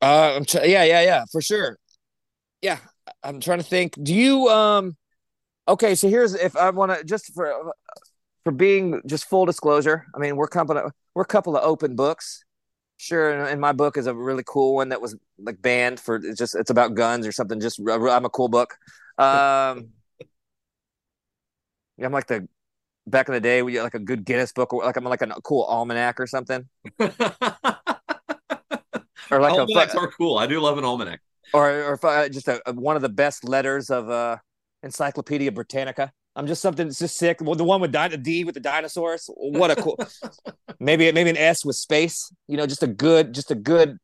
Uh, 0.00 0.34
I'm 0.36 0.44
tr- 0.44 0.58
yeah, 0.58 0.84
yeah, 0.84 1.02
yeah, 1.02 1.24
for 1.32 1.40
sure. 1.40 1.78
Yeah, 2.60 2.78
I'm 3.22 3.40
trying 3.40 3.58
to 3.58 3.64
think. 3.64 3.96
Do 4.02 4.14
you 4.14 4.48
um 4.48 4.96
okay, 5.68 5.94
so 5.94 6.08
here's 6.08 6.34
if 6.34 6.56
I 6.56 6.70
want 6.70 6.96
to 6.96 7.04
just 7.04 7.32
for 7.34 7.72
for 8.44 8.52
being 8.52 9.00
just 9.06 9.26
full 9.26 9.46
disclosure. 9.46 10.06
I 10.14 10.18
mean, 10.18 10.36
we're 10.36 10.48
couple 10.48 10.76
of, 10.76 10.92
we're 11.14 11.22
a 11.22 11.26
couple 11.26 11.56
of 11.56 11.64
open 11.64 11.94
books. 11.96 12.44
Sure, 12.96 13.44
and 13.46 13.60
my 13.60 13.72
book 13.72 13.96
is 13.96 14.06
a 14.06 14.14
really 14.14 14.44
cool 14.46 14.76
one 14.76 14.90
that 14.90 15.00
was 15.00 15.16
like 15.38 15.60
banned 15.60 15.98
for 15.98 16.16
it's 16.16 16.38
just 16.38 16.54
it's 16.54 16.70
about 16.70 16.94
guns 16.94 17.26
or 17.26 17.32
something. 17.32 17.58
Just 17.58 17.80
I'm 17.80 18.24
a 18.24 18.30
cool 18.30 18.48
book. 18.48 18.76
Um, 19.18 19.88
yeah, 21.98 22.04
I'm 22.04 22.12
like 22.12 22.28
the 22.28 22.46
back 23.06 23.28
in 23.28 23.34
the 23.34 23.40
day 23.40 23.62
we 23.62 23.80
like 23.80 23.94
a 23.94 23.98
good 23.98 24.24
Guinness 24.24 24.52
book, 24.52 24.72
or 24.72 24.84
like 24.84 24.96
I'm 24.96 25.04
like 25.04 25.22
a 25.22 25.26
cool 25.42 25.64
almanac 25.64 26.20
or 26.20 26.28
something. 26.28 26.68
or 27.00 27.10
like 29.40 29.52
almanacs 29.52 29.94
a, 29.94 29.98
are 29.98 30.10
cool. 30.12 30.38
I 30.38 30.46
do 30.46 30.60
love 30.60 30.78
an 30.78 30.84
almanac 30.84 31.20
or 31.52 31.70
or 31.70 31.94
if, 31.94 32.04
uh, 32.04 32.28
just 32.28 32.48
a, 32.48 32.60
one 32.72 32.96
of 32.96 33.02
the 33.02 33.08
best 33.08 33.44
letters 33.44 33.90
of 33.90 34.08
uh, 34.10 34.36
Encyclopedia 34.82 35.52
Britannica. 35.52 36.12
I'm 36.34 36.46
just 36.46 36.62
something 36.62 36.86
that's 36.86 36.98
just 36.98 37.18
sick. 37.18 37.38
Well, 37.42 37.54
the 37.54 37.64
one 37.64 37.80
with 37.80 37.92
di- 37.92 38.16
D 38.16 38.44
with 38.44 38.54
the 38.54 38.60
dinosaurs. 38.60 39.28
What 39.36 39.70
a 39.70 39.76
cool. 39.76 39.98
maybe 40.80 41.10
maybe 41.12 41.30
an 41.30 41.36
S 41.36 41.64
with 41.64 41.76
space. 41.76 42.32
You 42.48 42.56
know, 42.56 42.66
just 42.66 42.82
a 42.82 42.86
good, 42.86 43.34
just 43.34 43.50
a 43.50 43.54
good, 43.54 43.98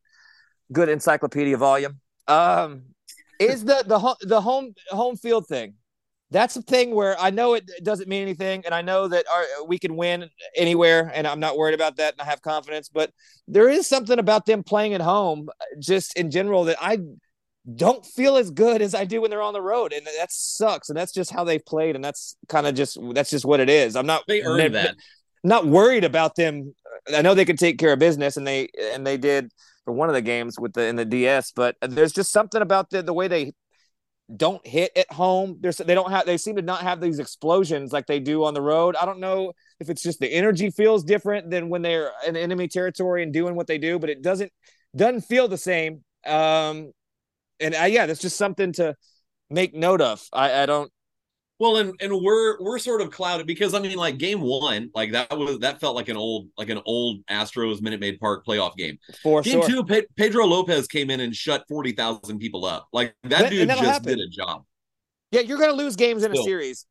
good 0.71 0.89
encyclopedia 0.89 1.57
volume. 1.57 2.01
Um, 2.27 2.83
is 3.39 3.65
the 3.65 3.83
the 3.87 4.17
the 4.27 4.41
home 4.41 4.75
home 4.91 5.17
field 5.17 5.47
thing? 5.47 5.75
That's 6.31 6.57
a 6.57 6.63
thing 6.63 6.95
where 6.95 7.19
I 7.19 7.31
know 7.31 7.55
it 7.55 7.65
doesn't 7.83 8.07
mean 8.07 8.21
anything, 8.21 8.63
and 8.67 8.75
I 8.75 8.83
know 8.83 9.09
that 9.09 9.25
our, 9.33 9.65
we 9.67 9.79
can 9.79 9.97
win 9.97 10.29
anywhere, 10.55 11.11
and 11.15 11.27
I'm 11.27 11.41
not 11.41 11.57
worried 11.57 11.75
about 11.75 11.97
that, 11.97 12.13
and 12.13 12.21
I 12.21 12.25
have 12.25 12.43
confidence. 12.43 12.91
But 12.91 13.13
there 13.47 13.71
is 13.71 13.87
something 13.87 14.19
about 14.19 14.45
them 14.45 14.63
playing 14.63 14.93
at 14.93 15.01
home, 15.01 15.49
just 15.79 16.15
in 16.19 16.31
general, 16.31 16.65
that 16.65 16.77
I 16.83 16.99
don't 17.75 18.05
feel 18.05 18.37
as 18.37 18.51
good 18.51 18.81
as 18.81 18.95
I 18.95 19.05
do 19.05 19.21
when 19.21 19.31
they're 19.31 19.43
on 19.43 19.53
the 19.53 19.63
road, 19.63 19.93
and 19.93 20.07
that 20.07 20.31
sucks. 20.33 20.89
And 20.89 20.97
that's 20.97 21.13
just 21.13 21.31
how 21.31 21.45
they've 21.45 21.65
played, 21.65 21.97
and 21.97 22.05
that's 22.05 22.37
kind 22.49 22.67
of 22.67 22.75
just 22.75 22.99
that's 23.15 23.31
just 23.31 23.45
what 23.45 23.61
it 23.61 23.69
is. 23.69 23.97
I'm 23.97 24.07
not 24.07 24.25
they 24.27 24.43
earned 24.43 24.75
that. 24.75 24.97
Not 25.45 25.67
worried 25.67 26.05
about 26.05 26.35
them. 26.35 26.75
I 27.15 27.23
know 27.23 27.35
they 27.35 27.45
can 27.45 27.57
take 27.57 27.79
care 27.79 27.93
of 27.93 27.99
business, 27.99 28.37
and 28.37 28.47
they 28.47 28.69
and 28.93 29.07
they 29.07 29.17
did 29.17 29.53
for 29.85 29.93
one 29.93 30.09
of 30.09 30.15
the 30.15 30.23
games 30.23 30.59
with 30.59 30.73
the 30.73 30.87
in 30.87 30.97
the 30.97 31.05
DS. 31.05 31.53
But 31.53 31.77
there's 31.81 32.13
just 32.13 32.33
something 32.33 32.63
about 32.63 32.91
the 32.91 33.03
the 33.03 33.13
way 33.13 33.29
they 33.29 33.53
don't 34.35 34.67
hit 34.67 34.93
at 34.97 35.11
home. 35.13 35.59
There's 35.61 35.79
they 35.79 35.95
don't 35.95 36.11
have 36.11 36.27
they 36.27 36.37
seem 36.37 36.57
to 36.57 36.63
not 36.63 36.83
have 36.83 37.01
these 37.01 37.19
explosions 37.19 37.93
like 37.93 38.07
they 38.07 38.21
do 38.21 38.45
on 38.45 38.55
the 38.55 38.63
road. 38.63 38.97
I 39.01 39.07
don't 39.07 39.21
know 39.21 39.53
if 39.81 39.89
it's 39.89 40.03
just 40.03 40.21
the 40.21 40.33
energy 40.33 40.71
feels 40.71 41.05
different 41.05 41.51
than 41.51 41.69
when 41.69 41.83
they're 41.83 42.13
in 42.27 42.37
enemy 42.37 42.69
territory 42.69 43.23
and 43.23 43.33
doing 43.33 43.55
what 43.55 43.67
they 43.67 43.79
do, 43.79 43.99
but 43.99 44.11
it 44.11 44.23
doesn't 44.23 44.53
doesn't 44.97 45.23
feel 45.23 45.49
the 45.49 45.59
same. 45.59 46.05
Um, 46.27 46.93
and 47.61 47.75
I, 47.75 47.87
yeah, 47.87 48.07
that's 48.07 48.21
just 48.21 48.37
something 48.37 48.73
to 48.75 48.95
make 49.51 49.75
note 49.75 50.01
of. 50.01 50.23
I, 50.33 50.63
I 50.63 50.67
don't. 50.67 50.91
Well, 51.61 51.79
and 51.79 51.95
and 52.01 52.13
we're 52.23 52.63
we're 52.63 52.79
sort 52.79 53.01
of 53.01 53.11
clouded 53.11 53.47
because 53.47 53.75
I 53.75 53.81
mean, 53.81 53.97
like 53.97 54.19
game 54.19 54.41
one, 54.41 54.91
like 54.95 55.11
that 55.13 55.37
was 55.37 55.59
that 55.59 55.81
felt 55.81 55.97
like 55.97 56.09
an 56.09 56.17
old 56.17 56.49
like 56.57 56.69
an 56.69 56.81
old 56.85 57.27
Astros 57.27 57.83
Minute 57.83 57.99
Maid 57.99 58.21
Park 58.21 58.47
playoff 58.47 58.77
game. 58.77 58.97
For 59.25 59.43
game 59.43 59.63
sure. 59.63 59.69
two, 59.69 59.85
Pe- 59.85 60.07
Pedro 60.17 60.47
Lopez 60.47 60.87
came 60.87 61.11
in 61.11 61.19
and 61.19 61.35
shut 61.35 61.65
forty 61.69 61.93
thousand 61.93 62.39
people 62.39 62.65
up. 62.65 62.87
Like 62.93 63.15
that, 63.25 63.51
dude 63.51 63.69
just 63.69 63.83
happen. 63.83 64.07
did 64.07 64.21
a 64.21 64.29
job. 64.29 64.65
Yeah, 65.33 65.41
you're 65.41 65.59
gonna 65.59 65.73
lose 65.73 65.97
games 65.97 66.23
in 66.23 66.33
a 66.33 66.37
series, 66.43 66.87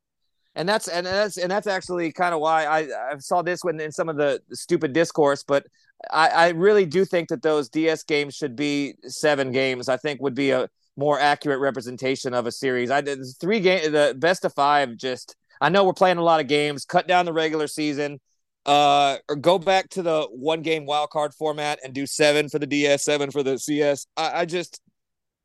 and 0.58 0.68
that's 0.68 0.88
and 0.88 1.06
that's 1.06 1.38
and 1.38 1.52
that's 1.52 1.68
actually 1.68 2.12
kind 2.12 2.34
of 2.34 2.42
why 2.42 2.66
I 2.66 2.80
I 3.12 3.18
saw 3.20 3.44
this 3.44 3.64
one 3.64 3.80
in 3.80 3.92
some 3.92 4.10
of 4.10 4.18
the 4.18 4.42
stupid 4.52 4.92
discourse, 4.92 5.44
but 5.44 5.66
I, 6.12 6.28
I 6.30 6.48
really 6.50 6.86
do 6.86 7.06
think 7.06 7.30
that 7.30 7.44
those 7.44 7.70
DS 7.70 8.04
games 8.04 8.36
should 8.36 8.56
be 8.56 8.96
seven 9.04 9.52
games. 9.52 9.88
I 9.88 9.98
think 9.98 10.20
would 10.20 10.34
be 10.34 10.50
a 10.50 10.68
more 10.98 11.20
accurate 11.20 11.60
representation 11.60 12.34
of 12.34 12.48
a 12.48 12.52
series. 12.52 12.90
I 12.90 13.02
did 13.02 13.20
three 13.40 13.60
game, 13.60 13.92
the 13.92 14.16
best 14.18 14.46
of 14.46 14.54
five. 14.54 14.98
Just 14.98 15.36
I 15.62 15.70
know 15.70 15.84
we're 15.84 15.94
playing 15.94 16.18
a 16.18 16.24
lot 16.24 16.42
of 16.42 16.48
games. 16.48 16.86
Cut 16.86 17.08
down 17.08 17.26
the 17.26 17.34
regular 17.34 17.68
season, 17.68 18.20
uh, 18.66 19.18
or 19.30 19.36
go 19.36 19.60
back 19.60 19.90
to 19.90 20.02
the 20.02 20.28
one 20.32 20.64
game 20.64 20.88
wild 20.88 21.12
card 21.12 21.36
format 21.36 21.78
and 21.84 21.94
do 21.94 22.08
seven 22.08 22.50
for 22.50 22.58
the 22.58 22.68
DS, 22.68 23.06
seven 23.06 23.30
for 23.30 23.44
the 23.44 23.60
CS. 23.60 24.08
I, 24.18 24.42
I 24.42 24.46
just 24.46 24.82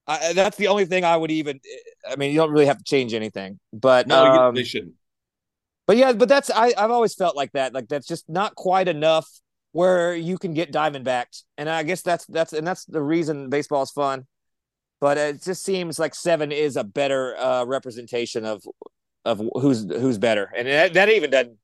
I, 0.06 0.32
that's 0.32 0.56
the 0.56 0.68
only 0.68 0.86
thing 0.86 1.04
I 1.04 1.18
would 1.18 1.30
even. 1.30 1.60
I 2.10 2.16
mean, 2.16 2.30
you 2.32 2.38
don't 2.38 2.50
really 2.50 2.66
have 2.66 2.78
to 2.78 2.84
change 2.84 3.12
anything, 3.12 3.60
but 3.74 4.06
no, 4.06 4.24
um, 4.24 4.54
they 4.54 4.64
shouldn't. 4.64 4.94
But 5.86 5.96
yeah, 5.96 6.12
but 6.12 6.28
that's 6.28 6.50
I, 6.50 6.72
I've 6.76 6.90
always 6.90 7.14
felt 7.14 7.36
like 7.36 7.52
that. 7.52 7.74
Like 7.74 7.88
that's 7.88 8.06
just 8.06 8.28
not 8.28 8.54
quite 8.54 8.88
enough 8.88 9.28
where 9.72 10.14
you 10.14 10.38
can 10.38 10.54
get 10.54 10.72
Diamondbacks, 10.72 11.42
and 11.58 11.68
I 11.68 11.82
guess 11.82 12.02
that's 12.02 12.26
that's 12.26 12.52
and 12.52 12.66
that's 12.66 12.84
the 12.84 13.02
reason 13.02 13.50
baseball 13.50 13.82
is 13.82 13.90
fun. 13.90 14.26
But 15.00 15.18
it 15.18 15.42
just 15.42 15.64
seems 15.64 15.98
like 15.98 16.14
seven 16.14 16.52
is 16.52 16.76
a 16.76 16.84
better 16.84 17.36
uh, 17.36 17.64
representation 17.64 18.44
of 18.44 18.62
of 19.24 19.42
who's 19.54 19.84
who's 19.84 20.18
better, 20.18 20.50
and 20.56 20.68
that, 20.68 20.94
that 20.94 21.08
even 21.08 21.30
doesn't 21.30 21.58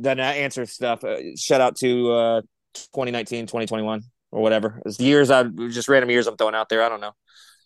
doesn't 0.00 0.20
answer 0.20 0.66
stuff. 0.66 1.02
Uh, 1.02 1.18
shout 1.36 1.60
out 1.60 1.76
to 1.76 2.12
uh, 2.12 2.40
2019, 2.74 3.46
2021, 3.46 4.02
or 4.30 4.42
whatever. 4.42 4.80
It's 4.86 5.00
years 5.00 5.30
I 5.30 5.44
just 5.44 5.88
random 5.88 6.10
years 6.10 6.26
I'm 6.26 6.36
throwing 6.36 6.54
out 6.54 6.68
there. 6.68 6.82
I 6.82 6.88
don't 6.88 7.00
know. 7.00 7.12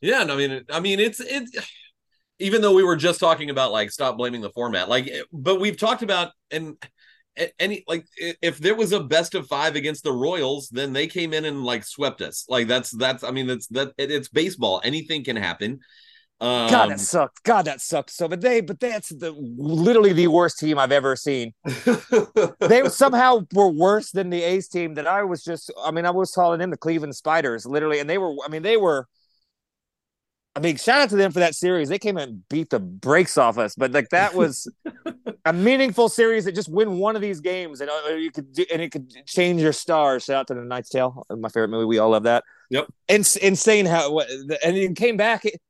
Yeah, 0.01 0.26
I 0.28 0.37
mean, 0.37 0.64
I 0.70 0.80
mean, 0.80 1.01
it's 1.01 1.20
it's 1.20 1.51
even 2.39 2.62
though 2.62 2.74
we 2.74 2.82
were 2.82 2.97
just 2.97 3.20
talking 3.20 3.51
about 3.51 3.72
like 3.72 3.91
stop 3.91 4.16
blaming 4.16 4.41
the 4.41 4.51
format, 4.51 4.89
like, 4.89 5.11
but 5.32 5.61
we've 5.61 5.76
talked 5.76 6.03
about 6.03 6.32
and 6.51 6.76
any 7.59 7.85
like 7.89 8.07
if 8.18 8.59
there 8.59 8.74
was 8.74 8.93
a 8.93 9.03
best 9.03 9.35
of 9.35 9.47
five 9.47 9.76
against 9.76 10.05
the 10.05 10.12
Royals, 10.12 10.68
then 10.68 10.93
they 10.93 11.07
came 11.07 11.32
in 11.32 11.45
and 11.45 11.64
like 11.64 11.85
swept 11.85 12.20
us. 12.20 12.47
Like 12.49 12.68
that's 12.68 12.91
that's 12.91 13.24
I 13.24 13.30
mean 13.30 13.47
that's 13.47 13.66
that 13.68 13.93
it, 13.99 14.11
it's 14.11 14.28
baseball. 14.28 14.80
Anything 14.85 15.24
can 15.24 15.37
happen. 15.37 15.80
Um, 16.41 16.68
God, 16.68 16.91
that 16.91 17.01
sucked. 17.01 17.43
God, 17.45 17.64
that 17.66 17.80
sucked. 17.80 18.11
So, 18.11 18.28
but 18.28 18.41
they, 18.41 18.61
but 18.61 18.80
that's 18.80 19.09
the 19.09 19.30
literally 19.30 20.12
the 20.12 20.26
worst 20.26 20.59
team 20.59 20.78
I've 20.78 20.93
ever 20.93 21.14
seen. 21.14 21.55
they 22.61 22.89
somehow 22.89 23.47
were 23.53 23.70
worse 23.70 24.11
than 24.11 24.30
the 24.30 24.43
A's 24.43 24.68
team 24.68 24.95
that 24.95 25.07
I 25.07 25.22
was 25.22 25.45
just. 25.45 25.72
I 25.82 25.91
mean, 25.91 26.05
I 26.05 26.11
was 26.11 26.32
calling 26.32 26.59
them 26.59 26.70
the 26.70 26.76
Cleveland 26.76 27.14
Spiders, 27.14 27.66
literally, 27.66 28.01
and 28.01 28.11
they 28.11 28.18
were. 28.18 28.35
I 28.45 28.49
mean, 28.49 28.62
they 28.62 28.76
were 28.76 29.07
I 30.57 30.61
mean, 30.61 30.76
shout 30.76 31.00
out 31.00 31.11
to 31.11 31.16
them 31.16 31.32
for 31.32 31.40
that 31.40 31.57
series. 31.57 31.88
They 31.88 31.98
came 31.98 32.16
and 32.16 32.48
beat 32.48 32.70
the 32.70 32.78
brakes 32.78 33.36
off 33.36 33.59
us, 33.59 33.74
but 33.74 33.90
like 33.90 34.09
that 34.11 34.34
was 34.34 34.70
a 35.44 35.52
meaningful 35.52 36.09
series 36.09 36.44
that 36.44 36.55
just 36.55 36.68
win 36.68 36.98
one 36.98 37.16
of 37.16 37.22
these 37.22 37.40
games 37.40 37.80
and 37.80 37.90
uh, 37.90 38.11
you 38.11 38.30
could 38.30 38.52
do, 38.52 38.64
and 38.72 38.80
it 38.80 38.92
could 38.92 39.12
change 39.26 39.61
your 39.61 39.72
stars. 39.72 40.24
Shout 40.24 40.36
out 40.36 40.46
to 40.48 40.55
the 40.55 40.62
Knight's 40.62 40.90
Tale, 40.90 41.26
my 41.28 41.48
favorite 41.48 41.68
movie. 41.70 41.86
We 41.86 41.98
all 41.98 42.11
love 42.11 42.22
that. 42.22 42.44
Yep. 42.70 42.86
It's 43.09 43.34
insane 43.36 43.86
how 43.86 44.20
and 44.20 44.76
it 44.76 44.96
came 44.96 45.16
back. 45.16 45.44
It 45.44 45.61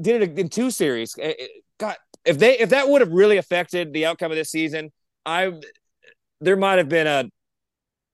did 0.00 0.22
it 0.22 0.38
in 0.38 0.48
two 0.48 0.70
series. 0.70 1.14
It, 1.18 1.36
it, 1.40 1.50
God, 1.78 1.96
if 2.24 2.38
they 2.38 2.58
if 2.58 2.70
that 2.70 2.88
would 2.88 3.00
have 3.00 3.10
really 3.10 3.38
affected 3.38 3.92
the 3.92 4.06
outcome 4.06 4.30
of 4.30 4.36
this 4.36 4.50
season, 4.50 4.92
I 5.26 5.52
there 6.40 6.56
might 6.56 6.78
have 6.78 6.88
been 6.88 7.08
a 7.08 7.24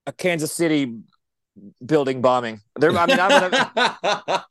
a 0.07 0.11
Kansas 0.11 0.51
City 0.51 0.97
building 1.85 2.21
bombing. 2.21 2.61
There, 2.79 2.91
I 2.97 3.05
mean, 3.05 3.19
I 3.19 3.41
would 3.41 3.53
have. 3.53 4.45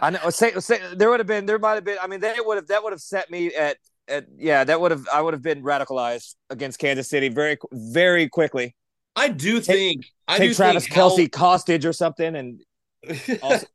I 0.00 0.10
know. 0.10 0.30
Say, 0.30 0.52
say, 0.60 0.80
there 0.94 1.10
would 1.10 1.20
have 1.20 1.26
been. 1.26 1.46
There 1.46 1.58
might 1.58 1.74
have 1.74 1.84
been. 1.84 1.98
I 2.00 2.06
mean, 2.06 2.20
they 2.20 2.34
would 2.38 2.56
have. 2.56 2.66
That 2.68 2.82
would 2.82 2.92
have 2.92 3.00
set 3.00 3.30
me 3.30 3.54
at. 3.54 3.76
at 4.08 4.26
yeah, 4.36 4.64
that 4.64 4.80
would 4.80 4.90
have. 4.90 5.06
I 5.12 5.20
would 5.20 5.34
have 5.34 5.42
been 5.42 5.62
radicalized 5.62 6.34
against 6.48 6.78
Kansas 6.78 7.08
City 7.08 7.28
very, 7.28 7.56
very 7.72 8.28
quickly. 8.28 8.74
I 9.16 9.28
do 9.28 9.60
think. 9.60 10.06
I 10.26 10.38
Take 10.38 10.50
do 10.50 10.54
Travis 10.54 10.84
think 10.84 10.96
Kelce 10.96 11.34
hostage 11.34 11.84
or 11.84 11.92
something, 11.92 12.36
and 12.36 12.62
how, 13.26 13.36
also- 13.42 13.66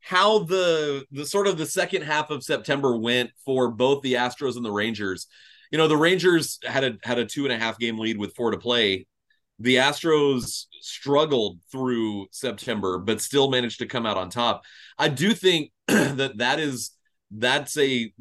how 0.00 0.38
the 0.40 1.04
the 1.10 1.26
sort 1.26 1.46
of 1.46 1.58
the 1.58 1.66
second 1.66 2.02
half 2.02 2.30
of 2.30 2.42
September 2.42 2.96
went 2.96 3.30
for 3.44 3.70
both 3.70 4.02
the 4.02 4.14
Astros 4.14 4.56
and 4.56 4.64
the 4.64 4.70
Rangers. 4.72 5.26
You 5.70 5.76
know, 5.76 5.88
the 5.88 5.96
Rangers 5.98 6.58
had 6.64 6.84
a 6.84 6.96
had 7.02 7.18
a 7.18 7.26
two 7.26 7.44
and 7.44 7.52
a 7.52 7.58
half 7.58 7.78
game 7.78 7.98
lead 7.98 8.16
with 8.16 8.34
four 8.34 8.50
to 8.52 8.58
play. 8.58 9.06
The 9.60 9.76
Astros 9.76 10.66
struggled 10.80 11.58
through 11.72 12.28
September, 12.30 12.98
but 12.98 13.20
still 13.20 13.50
managed 13.50 13.80
to 13.80 13.86
come 13.86 14.06
out 14.06 14.16
on 14.16 14.30
top. 14.30 14.62
I 14.96 15.08
do 15.08 15.34
think 15.34 15.72
that 15.88 16.38
that 16.38 16.60
is 16.60 16.92
that's 17.30 17.76
a 17.76 18.12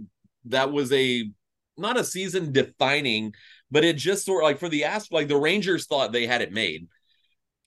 that 0.46 0.72
was 0.72 0.92
a 0.92 1.30
not 1.78 1.98
a 1.98 2.04
season 2.04 2.52
defining, 2.52 3.34
but 3.70 3.86
it 3.86 3.98
just 3.98 4.26
sort 4.26 4.44
of 4.44 4.48
like 4.48 4.60
for 4.60 4.70
the 4.70 4.82
Astros, 4.82 5.12
like 5.12 5.28
the 5.28 5.38
Rangers 5.38 5.86
thought 5.86 6.12
they 6.12 6.26
had 6.26 6.42
it 6.42 6.52
made. 6.52 6.88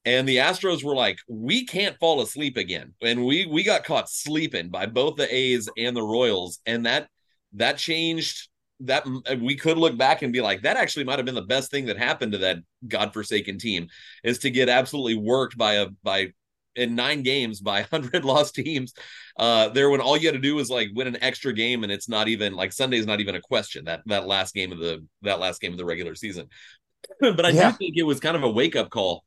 And 0.04 0.26
the 0.26 0.38
Astros 0.38 0.82
were 0.82 0.96
like, 0.96 1.18
we 1.28 1.66
can't 1.66 1.98
fall 2.00 2.22
asleep 2.22 2.56
again. 2.56 2.94
And 3.02 3.24
we 3.24 3.46
we 3.46 3.62
got 3.62 3.84
caught 3.84 4.08
sleeping 4.08 4.70
by 4.70 4.86
both 4.86 5.16
the 5.16 5.32
A's 5.32 5.68
and 5.76 5.94
the 5.94 6.02
Royals. 6.02 6.58
And 6.66 6.86
that 6.86 7.08
that 7.52 7.78
changed 7.78 8.48
that 8.80 9.04
we 9.40 9.56
could 9.56 9.78
look 9.78 9.96
back 9.96 10.22
and 10.22 10.32
be 10.32 10.40
like, 10.40 10.62
that 10.62 10.76
actually 10.76 11.04
might 11.04 11.18
have 11.18 11.26
been 11.26 11.34
the 11.34 11.42
best 11.42 11.70
thing 11.70 11.86
that 11.86 11.98
happened 11.98 12.32
to 12.32 12.38
that 12.38 12.58
godforsaken 12.88 13.58
team 13.58 13.88
is 14.24 14.38
to 14.38 14.50
get 14.50 14.68
absolutely 14.68 15.14
worked 15.16 15.56
by 15.58 15.74
a 15.74 15.88
by 16.02 16.28
in 16.76 16.94
nine 16.94 17.22
games 17.22 17.60
by 17.60 17.80
100 17.80 18.24
lost 18.24 18.54
teams. 18.54 18.94
Uh 19.38 19.68
there 19.70 19.90
when 19.90 20.00
all 20.00 20.16
you 20.16 20.28
had 20.28 20.34
to 20.34 20.40
do 20.40 20.54
was 20.54 20.70
like 20.70 20.88
win 20.94 21.06
an 21.08 21.22
extra 21.22 21.52
game 21.52 21.82
and 21.82 21.92
it's 21.92 22.08
not 22.08 22.28
even 22.28 22.54
like 22.54 22.72
sunday's 22.72 23.06
not 23.06 23.20
even 23.20 23.34
a 23.34 23.40
question 23.40 23.84
that 23.86 24.02
that 24.06 24.26
last 24.26 24.54
game 24.54 24.72
of 24.72 24.78
the 24.78 25.04
that 25.22 25.40
last 25.40 25.60
game 25.60 25.72
of 25.72 25.78
the 25.78 25.84
regular 25.84 26.14
season. 26.14 26.46
But 27.20 27.44
i 27.46 27.52
Yeah. 27.52 27.70
do 27.70 27.72
think 27.72 27.96
it 27.96 28.02
was 28.04 28.20
kind 28.20 28.36
of 28.36 28.42
a 28.42 28.50
wake-up 28.50 28.90
call 28.90 29.24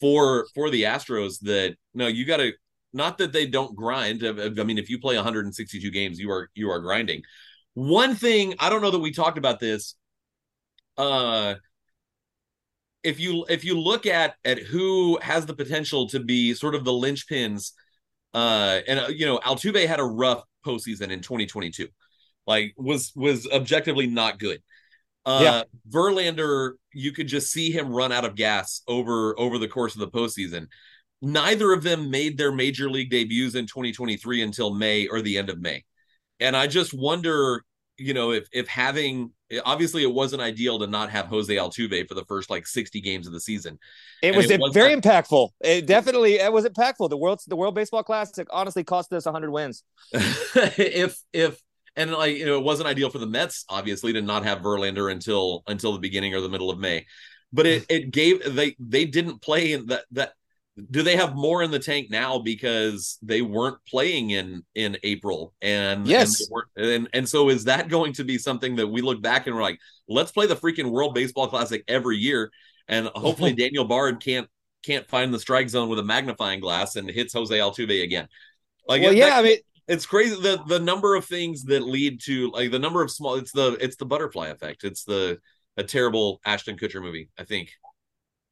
for 0.00 0.46
for 0.54 0.70
the 0.70 0.84
astros 0.84 1.40
that 1.40 1.76
no 1.94 2.06
you 2.06 2.24
got 2.26 2.38
to 2.38 2.52
not 2.92 3.18
that 3.18 3.32
they 3.32 3.46
don't 3.46 3.76
grind 3.76 4.24
I 4.24 4.32
mean 4.64 4.78
if 4.78 4.90
you 4.90 4.98
play 5.00 5.16
162 5.16 5.90
games 5.90 6.18
you 6.18 6.30
are 6.30 6.50
you 6.54 6.70
are 6.70 6.80
grinding 6.80 7.22
one 7.74 8.14
thing 8.14 8.54
i 8.58 8.70
don't 8.70 8.82
know 8.82 8.90
that 8.90 9.00
we 9.00 9.12
talked 9.12 9.38
about 9.38 9.60
this 9.60 9.94
uh 10.96 11.54
if 13.04 13.20
you 13.20 13.44
if 13.48 13.64
you 13.64 13.78
look 13.78 14.06
at 14.06 14.34
at 14.44 14.58
who 14.58 15.18
has 15.20 15.46
the 15.46 15.54
potential 15.54 16.08
to 16.08 16.18
be 16.18 16.54
sort 16.54 16.74
of 16.74 16.84
the 16.84 16.90
linchpins, 16.90 17.72
uh, 18.32 18.80
and 18.88 18.98
uh, 18.98 19.08
you 19.08 19.26
know, 19.26 19.38
Altuve 19.38 19.86
had 19.86 20.00
a 20.00 20.04
rough 20.04 20.42
postseason 20.66 21.10
in 21.10 21.20
2022, 21.20 21.88
like 22.46 22.74
was 22.76 23.12
was 23.14 23.46
objectively 23.52 24.06
not 24.06 24.38
good. 24.38 24.62
Uh, 25.26 25.40
Yeah. 25.42 25.62
Verlander, 25.90 26.72
you 26.92 27.12
could 27.12 27.28
just 27.28 27.52
see 27.52 27.70
him 27.70 27.92
run 27.92 28.10
out 28.10 28.24
of 28.24 28.34
gas 28.34 28.82
over 28.88 29.38
over 29.38 29.58
the 29.58 29.68
course 29.68 29.94
of 29.94 30.00
the 30.00 30.08
postseason. 30.08 30.66
Neither 31.20 31.72
of 31.72 31.82
them 31.82 32.10
made 32.10 32.36
their 32.36 32.52
major 32.52 32.90
league 32.90 33.10
debuts 33.10 33.54
in 33.54 33.66
2023 33.66 34.42
until 34.42 34.74
May 34.74 35.06
or 35.06 35.20
the 35.20 35.38
end 35.38 35.50
of 35.50 35.60
May, 35.60 35.84
and 36.40 36.56
I 36.56 36.66
just 36.66 36.94
wonder, 36.94 37.64
you 37.96 38.14
know, 38.14 38.32
if 38.32 38.48
if 38.52 38.68
having 38.68 39.30
obviously 39.64 40.02
it 40.02 40.12
wasn't 40.12 40.42
ideal 40.42 40.78
to 40.80 40.86
not 40.86 41.10
have 41.10 41.26
Jose 41.26 41.54
Altuve 41.54 42.08
for 42.08 42.14
the 42.14 42.24
first 42.24 42.50
like 42.50 42.66
60 42.66 43.00
games 43.00 43.26
of 43.26 43.32
the 43.32 43.40
season. 43.40 43.78
it 44.22 44.34
was, 44.34 44.50
it 44.50 44.60
was 44.60 44.72
very 44.72 44.94
not- 44.94 45.04
impactful. 45.04 45.50
It 45.60 45.86
definitely 45.86 46.34
it 46.34 46.52
was 46.52 46.64
impactful. 46.64 47.10
The 47.10 47.16
world 47.16 47.40
the 47.46 47.56
World 47.56 47.74
Baseball 47.74 48.02
Classic 48.02 48.46
honestly 48.50 48.84
cost 48.84 49.12
us 49.12 49.26
100 49.26 49.50
wins. 49.50 49.82
if 50.12 51.18
if 51.32 51.60
and 51.96 52.12
like 52.12 52.36
you 52.36 52.46
know 52.46 52.58
it 52.58 52.64
wasn't 52.64 52.88
ideal 52.88 53.10
for 53.10 53.18
the 53.18 53.26
Mets 53.26 53.64
obviously 53.68 54.12
to 54.12 54.22
not 54.22 54.44
have 54.44 54.60
Verlander 54.60 55.10
until 55.10 55.62
until 55.66 55.92
the 55.92 56.00
beginning 56.00 56.34
or 56.34 56.40
the 56.40 56.48
middle 56.48 56.70
of 56.70 56.78
May, 56.78 57.06
but 57.52 57.66
it 57.66 57.84
it 57.88 58.10
gave 58.10 58.54
they 58.54 58.74
they 58.78 59.04
didn't 59.04 59.40
play 59.40 59.72
in 59.72 59.86
that 59.86 60.04
that 60.12 60.32
do 60.90 61.02
they 61.02 61.16
have 61.16 61.34
more 61.36 61.62
in 61.62 61.70
the 61.70 61.78
tank 61.78 62.10
now 62.10 62.38
because 62.38 63.18
they 63.22 63.42
weren't 63.42 63.78
playing 63.88 64.30
in 64.30 64.62
in 64.74 64.96
April 65.04 65.54
and 65.62 66.06
Yes. 66.06 66.48
and, 66.76 66.86
and 66.86 67.08
and 67.12 67.28
so 67.28 67.48
is 67.48 67.64
that 67.64 67.88
going 67.88 68.12
to 68.14 68.24
be 68.24 68.38
something 68.38 68.76
that 68.76 68.88
we 68.88 69.00
look 69.00 69.22
back 69.22 69.46
and 69.46 69.54
we're 69.54 69.62
like 69.62 69.78
let's 70.08 70.32
play 70.32 70.46
the 70.46 70.56
freaking 70.56 70.90
World 70.90 71.14
Baseball 71.14 71.46
Classic 71.46 71.84
every 71.86 72.16
year 72.16 72.50
and 72.88 73.06
hopefully 73.14 73.52
Daniel 73.56 73.84
Bard 73.84 74.20
can't 74.22 74.48
can't 74.84 75.08
find 75.08 75.32
the 75.32 75.38
strike 75.38 75.68
zone 75.68 75.88
with 75.88 75.98
a 75.98 76.04
magnifying 76.04 76.60
glass 76.60 76.96
and 76.96 77.08
hits 77.08 77.32
Jose 77.32 77.56
Altuve 77.56 78.02
again. 78.02 78.28
Like 78.88 79.00
well, 79.02 79.12
yeah, 79.12 79.30
that- 79.30 79.38
I 79.38 79.42
mean, 79.42 79.58
it's 79.86 80.06
crazy 80.06 80.34
the 80.40 80.60
the 80.66 80.80
number 80.80 81.14
of 81.14 81.24
things 81.24 81.64
that 81.64 81.82
lead 81.84 82.20
to 82.22 82.50
like 82.50 82.70
the 82.70 82.78
number 82.78 83.00
of 83.02 83.10
small 83.10 83.34
it's 83.36 83.52
the 83.52 83.76
it's 83.80 83.96
the 83.96 84.06
butterfly 84.06 84.48
effect 84.48 84.82
it's 84.82 85.04
the 85.04 85.38
a 85.76 85.82
terrible 85.84 86.40
ashton 86.46 86.76
kutcher 86.78 87.02
movie 87.02 87.28
i 87.38 87.44
think 87.44 87.70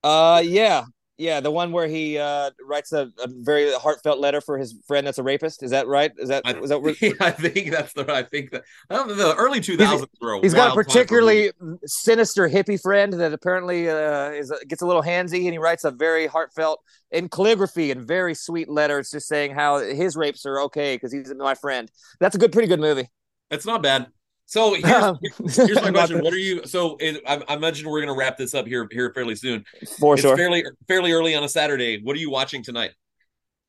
uh, 0.04 0.42
yeah, 0.44 0.82
yeah, 1.18 1.40
the 1.40 1.50
one 1.50 1.72
where 1.72 1.86
he 1.86 2.18
uh 2.18 2.50
writes 2.66 2.92
a, 2.92 3.10
a 3.22 3.28
very 3.28 3.72
heartfelt 3.74 4.18
letter 4.18 4.40
for 4.40 4.58
his 4.58 4.74
friend 4.86 5.06
that's 5.06 5.18
a 5.18 5.22
rapist. 5.22 5.62
Is 5.62 5.70
that 5.70 5.86
right? 5.86 6.10
Is 6.18 6.28
that 6.28 6.42
i, 6.44 6.52
was 6.54 6.70
that 6.70 6.80
where, 6.80 6.94
I 7.20 7.30
think 7.30 7.70
that's 7.70 7.92
the 7.92 8.04
right 8.04 8.24
i 8.24 8.28
think 8.28 8.50
that 8.50 8.64
I 8.90 8.96
don't 8.96 9.08
the 9.08 9.34
early 9.36 9.60
two 9.60 9.76
thousands 9.76 10.08
were. 10.20 10.40
he's 10.40 10.54
got 10.54 10.72
a 10.72 10.74
wild 10.74 10.74
time 10.74 10.84
for 10.84 10.84
particularly 10.84 11.50
sinister 11.84 12.48
hippie 12.48 12.80
friend 12.80 13.12
that 13.14 13.32
apparently 13.32 13.88
uh, 13.88 14.30
is 14.30 14.52
gets 14.68 14.82
a 14.82 14.86
little 14.86 15.02
handsy, 15.02 15.44
and 15.44 15.52
he 15.52 15.58
writes 15.58 15.84
a 15.84 15.90
very 15.90 16.26
heartfelt 16.26 16.80
in 17.10 17.28
calligraphy 17.28 17.90
and 17.90 18.06
very 18.06 18.34
sweet 18.34 18.68
letters, 18.68 19.10
just 19.10 19.28
saying 19.28 19.54
how 19.54 19.78
his 19.78 20.16
rapes 20.16 20.46
are 20.46 20.60
okay 20.60 20.96
because 20.96 21.12
he's 21.12 21.32
my 21.34 21.54
friend. 21.54 21.90
That's 22.20 22.34
a 22.34 22.38
good, 22.38 22.52
pretty 22.52 22.68
good 22.68 22.80
movie. 22.80 23.08
it's 23.50 23.66
not 23.66 23.82
bad 23.82 24.06
so 24.46 24.74
here's, 24.74 25.56
here's 25.56 25.82
my 25.82 25.90
question 25.92 26.20
what 26.22 26.32
are 26.32 26.38
you 26.38 26.64
so 26.66 26.96
it, 27.00 27.22
I, 27.26 27.42
I 27.48 27.54
imagine 27.54 27.88
we're 27.88 28.00
going 28.00 28.14
to 28.14 28.18
wrap 28.18 28.36
this 28.36 28.54
up 28.54 28.66
here 28.66 28.86
here 28.90 29.12
fairly 29.14 29.34
soon 29.34 29.64
For 29.98 30.14
it's 30.14 30.22
sure. 30.22 30.36
fairly 30.36 30.64
fairly 30.88 31.12
early 31.12 31.34
on 31.34 31.44
a 31.44 31.48
saturday 31.48 32.00
what 32.02 32.16
are 32.16 32.20
you 32.20 32.30
watching 32.30 32.62
tonight 32.62 32.92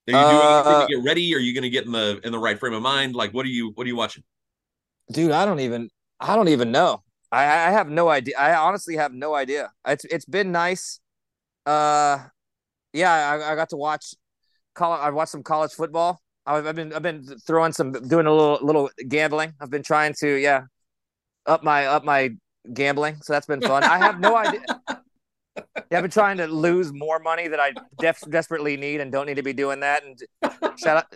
are 0.09 0.11
you 0.11 0.17
doing 0.17 0.26
Uh, 0.26 0.63
anything 0.65 0.88
to 0.88 0.95
get 0.95 1.05
ready 1.05 1.36
are 1.36 1.39
you 1.39 1.53
going 1.53 1.63
to 1.63 1.69
get 1.69 1.86
in 1.86 1.91
the 1.91 2.19
in 2.24 2.32
the 2.32 2.39
right 2.39 2.59
frame 2.59 2.74
of 2.74 2.82
mind 2.82 3.15
like 3.15 3.34
what 3.34 3.45
are 3.45 3.49
you 3.49 3.71
what 3.76 3.86
are 3.86 3.88
you 3.88 3.95
watching 3.95 4.24
Dude, 5.11 5.32
I 5.32 5.43
don't 5.43 5.59
even, 5.59 5.89
I 6.21 6.38
don't 6.38 6.47
even 6.47 6.71
know. 6.71 7.03
I, 7.30 7.43
I 7.43 7.71
have 7.71 7.89
no 7.89 8.07
idea. 8.07 8.36
I 8.39 8.55
honestly 8.55 8.95
have 8.95 9.13
no 9.13 9.36
idea. 9.36 9.69
It's 9.86 10.05
it's 10.05 10.24
been 10.24 10.53
nice. 10.53 11.01
Uh, 11.65 12.19
yeah, 12.93 13.11
I, 13.11 13.51
I 13.51 13.55
got 13.55 13.69
to 13.71 13.76
watch. 13.76 14.15
College, 14.76 15.01
I 15.03 15.09
watched 15.09 15.34
some 15.34 15.43
college 15.43 15.74
football. 15.74 16.21
I've, 16.46 16.68
I've 16.68 16.76
been 16.76 16.94
I've 16.94 17.02
been 17.02 17.24
throwing 17.46 17.72
some 17.72 17.91
doing 17.91 18.26
a 18.26 18.34
little 18.34 18.60
little 18.62 18.89
gambling. 19.08 19.54
I've 19.62 19.70
been 19.70 19.84
trying 19.84 20.14
to 20.20 20.36
yeah 20.36 20.64
up 21.46 21.64
my 21.64 21.88
up 21.88 22.04
my 22.04 22.32
gambling. 22.74 23.18
So 23.22 23.34
that's 23.34 23.48
been 23.48 23.62
fun. 23.62 23.84
I 23.84 23.98
have 23.98 24.20
no 24.20 24.36
idea. 24.36 24.62
Yeah, 25.91 26.00
I've 26.00 26.04
been 26.04 26.12
trying 26.12 26.38
to 26.38 26.48
lose 26.48 26.91
more 26.91 27.20
money 27.20 27.48
that 27.48 27.60
I 27.60 27.74
def- 28.00 28.30
desperately 28.30 28.76
need 28.76 29.02
and 29.02 29.12
don't 29.12 29.28
need 29.28 29.36
to 29.36 29.44
be 29.44 29.54
doing 29.54 29.82
that. 29.82 30.04
And 30.04 30.20
shout 30.80 30.98
out 30.98 31.16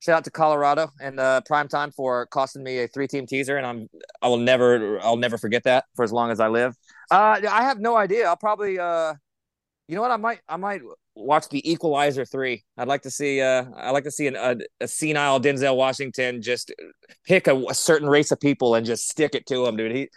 shout 0.00 0.18
out 0.18 0.24
to 0.24 0.30
Colorado 0.30 0.90
and 1.00 1.20
uh, 1.20 1.40
prime 1.42 1.68
time 1.68 1.90
for 1.90 2.26
costing 2.26 2.62
me 2.62 2.78
a 2.78 2.88
three 2.88 3.06
team 3.06 3.26
teaser, 3.26 3.56
and 3.56 3.66
I'm 3.66 3.88
I 4.22 4.28
will 4.28 4.38
never 4.38 4.98
I'll 5.02 5.16
never 5.16 5.36
forget 5.36 5.64
that 5.64 5.84
for 5.94 6.04
as 6.04 6.12
long 6.12 6.30
as 6.30 6.40
I 6.40 6.48
live. 6.48 6.74
Uh, 7.10 7.40
I 7.50 7.64
have 7.64 7.78
no 7.78 7.96
idea. 7.96 8.26
I'll 8.26 8.36
probably 8.36 8.78
uh, 8.78 9.14
you 9.88 9.96
know 9.96 10.02
what 10.02 10.10
I 10.10 10.16
might 10.16 10.40
I 10.48 10.56
might 10.56 10.80
watch 11.16 11.48
the 11.48 11.68
Equalizer 11.68 12.24
three. 12.24 12.64
I'd 12.76 12.88
like 12.88 13.02
to 13.02 13.10
see 13.10 13.40
uh 13.40 13.64
I'd 13.76 13.90
like 13.90 14.04
to 14.04 14.10
see 14.10 14.26
an, 14.26 14.36
a, 14.36 14.56
a 14.80 14.86
senile 14.86 15.40
Denzel 15.40 15.76
Washington 15.76 16.42
just 16.42 16.72
pick 17.24 17.48
a, 17.48 17.56
a 17.68 17.74
certain 17.74 18.08
race 18.08 18.30
of 18.30 18.38
people 18.38 18.74
and 18.74 18.86
just 18.86 19.08
stick 19.08 19.34
it 19.34 19.46
to 19.46 19.64
them, 19.64 19.76
dude. 19.76 19.96
He 19.96 20.08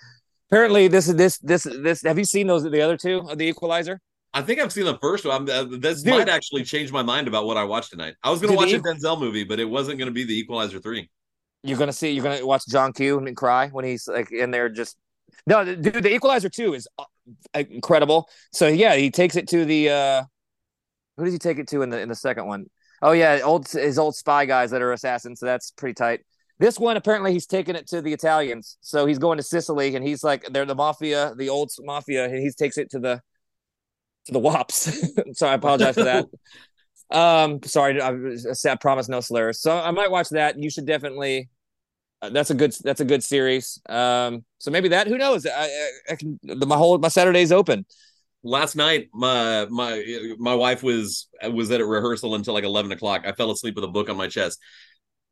apparently 0.51 0.87
this 0.87 1.07
is 1.07 1.15
this 1.15 1.37
this 1.39 1.63
this. 1.63 2.03
Have 2.03 2.19
you 2.19 2.25
seen 2.25 2.47
those 2.47 2.63
the 2.63 2.81
other 2.81 2.97
two 2.97 3.19
of 3.29 3.37
the 3.37 3.45
Equalizer? 3.45 4.01
I 4.33 4.43
think 4.43 4.59
I've 4.59 4.71
seen 4.71 4.85
the 4.85 4.99
first 4.99 5.25
one. 5.25 5.49
I'm, 5.49 5.49
uh, 5.49 5.77
this 5.79 6.03
Dude. 6.03 6.13
might 6.13 6.29
actually 6.29 6.63
change 6.63 6.91
my 6.91 7.01
mind 7.01 7.27
about 7.27 7.47
what 7.47 7.57
I 7.57 7.63
watched 7.63 7.89
tonight. 7.89 8.13
I 8.21 8.29
was 8.29 8.39
going 8.39 8.51
to 8.51 8.57
watch 8.57 8.71
a 8.71 8.77
Denzel 8.77 9.19
movie, 9.19 9.43
but 9.43 9.59
it 9.59 9.65
wasn't 9.65 9.97
going 9.97 10.05
to 10.05 10.13
be 10.13 10.23
the 10.23 10.37
Equalizer 10.37 10.79
three. 10.79 11.09
You're 11.63 11.79
gonna 11.79 11.91
see. 11.91 12.11
You're 12.11 12.23
gonna 12.23 12.45
watch 12.45 12.63
John 12.69 12.93
Q 12.93 13.17
and 13.17 13.35
cry 13.35 13.67
when 13.69 13.83
he's 13.83 14.07
like 14.07 14.31
in 14.31 14.51
there. 14.51 14.69
Just 14.69 14.97
no, 15.45 15.65
dude. 15.65 16.03
The 16.03 16.13
Equalizer 16.13 16.47
two 16.47 16.73
is 16.73 16.87
uh, 16.97 17.03
incredible. 17.53 18.29
So 18.53 18.67
yeah, 18.67 18.95
he 18.95 19.11
takes 19.11 19.35
it 19.35 19.47
to 19.49 19.65
the. 19.65 19.89
uh 19.89 20.23
Who 21.19 21.25
does 21.25 21.33
he 21.33 21.39
take 21.39 21.59
it 21.59 21.67
to 21.69 21.81
in 21.81 21.89
the 21.89 21.99
in 21.99 22.09
the 22.09 22.15
second 22.15 22.47
one? 22.47 22.65
Oh 23.01 23.11
yeah, 23.11 23.39
old 23.43 23.69
his 23.69 23.99
old 23.99 24.15
spy 24.15 24.45
guys 24.45 24.71
that 24.71 24.81
are 24.81 24.91
assassins. 24.91 25.39
So 25.39 25.45
that's 25.45 25.71
pretty 25.71 25.93
tight. 25.93 26.21
This 26.59 26.79
one 26.79 26.97
apparently 26.97 27.31
he's 27.31 27.45
taking 27.45 27.75
it 27.75 27.87
to 27.87 28.01
the 28.01 28.11
Italians. 28.11 28.77
So 28.81 29.05
he's 29.05 29.19
going 29.19 29.37
to 29.37 29.43
Sicily 29.43 29.95
and 29.95 30.05
he's 30.05 30.23
like 30.23 30.45
they're 30.51 30.65
the 30.65 30.75
mafia, 30.75 31.33
the 31.37 31.49
old 31.49 31.71
mafia, 31.81 32.25
and 32.25 32.35
he 32.35 32.51
takes 32.51 32.77
it 32.77 32.89
to 32.91 32.99
the 32.99 33.21
to 34.25 34.33
the 34.33 34.39
wops. 34.39 34.91
so 35.33 35.47
I 35.47 35.53
apologize 35.53 35.95
for 35.95 36.03
that. 36.03 36.25
um, 37.11 37.61
sorry, 37.63 38.01
I, 38.01 38.13
I 38.69 38.75
promise 38.75 39.09
no 39.09 39.21
slurs. 39.21 39.61
So 39.61 39.77
I 39.77 39.91
might 39.91 40.11
watch 40.11 40.29
that. 40.29 40.59
You 40.59 40.69
should 40.69 40.85
definitely. 40.85 41.49
Uh, 42.21 42.29
that's 42.29 42.49
a 42.49 42.53
good. 42.53 42.75
That's 42.83 42.99
a 42.99 43.05
good 43.05 43.23
series. 43.23 43.79
Um, 43.87 44.43
so 44.57 44.71
maybe 44.71 44.89
that. 44.89 45.07
Who 45.07 45.17
knows? 45.17 45.45
I, 45.45 45.51
I, 45.51 45.89
I 46.11 46.15
can. 46.15 46.39
The, 46.43 46.65
my 46.65 46.75
whole 46.75 46.97
my 46.97 47.07
Saturday's 47.07 47.53
open 47.53 47.85
last 48.43 48.75
night 48.75 49.09
my 49.13 49.65
my 49.69 50.03
my 50.37 50.55
wife 50.55 50.81
was 50.81 51.27
was 51.43 51.71
at 51.71 51.81
a 51.81 51.85
rehearsal 51.85 52.35
until 52.35 52.53
like 52.53 52.63
11 52.63 52.91
o'clock. 52.91 53.23
I 53.25 53.33
fell 53.33 53.51
asleep 53.51 53.75
with 53.75 53.83
a 53.83 53.89
book 53.89 54.09
on 54.09 54.17
my 54.17 54.27
chest. 54.27 54.59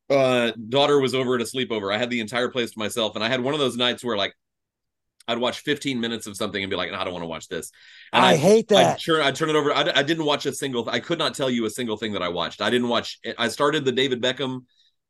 Uh 0.10 0.51
daughter 0.70 0.99
was 0.99 1.14
over 1.16 1.36
at 1.36 1.41
a 1.41 1.45
sleepover. 1.45 1.93
I 1.93 1.97
had 1.97 2.10
the 2.10 2.20
entire 2.20 2.49
place 2.49 2.72
to 2.72 2.80
myself 2.80 3.16
and 3.16 3.24
i 3.24 3.30
had 3.30 3.41
one 3.41 3.53
of 3.53 3.60
those 3.60 3.78
nights 3.78 4.03
where 4.03 4.18
like 4.18 4.34
i'd 5.30 5.38
watch 5.38 5.60
15 5.60 5.99
minutes 5.99 6.28
of 6.28 6.38
something 6.38 6.64
and 6.64 6.70
be 6.70 6.78
like 6.78 6.91
no, 6.91 6.97
i 6.97 7.03
don't 7.03 7.14
want 7.14 7.24
to 7.24 7.28
watch 7.28 7.47
this. 7.47 7.72
And 8.14 8.26
I, 8.26 8.36
hate 8.36 8.68
that. 8.70 8.95
I'd 8.95 8.99
turn, 8.99 9.22
I'd 9.22 9.36
turn 9.36 9.49
it 9.49 9.55
over. 9.55 9.74
I, 9.74 9.91
I 9.95 10.03
didn't 10.03 10.26
watch 10.26 10.45
a 10.45 10.53
single 10.53 10.89
i 10.89 10.99
could 10.99 11.20
not 11.20 11.34
tell 11.34 11.49
you 11.49 11.66
a 11.66 11.70
single 11.70 11.97
thing 11.97 12.14
that 12.14 12.22
i 12.22 12.30
watched. 12.30 12.62
I 12.62 12.70
didn't 12.70 12.89
watch 12.89 13.20
i 13.38 13.47
started 13.47 13.86
the 13.86 13.91
david 13.91 14.22
beckham 14.22 14.66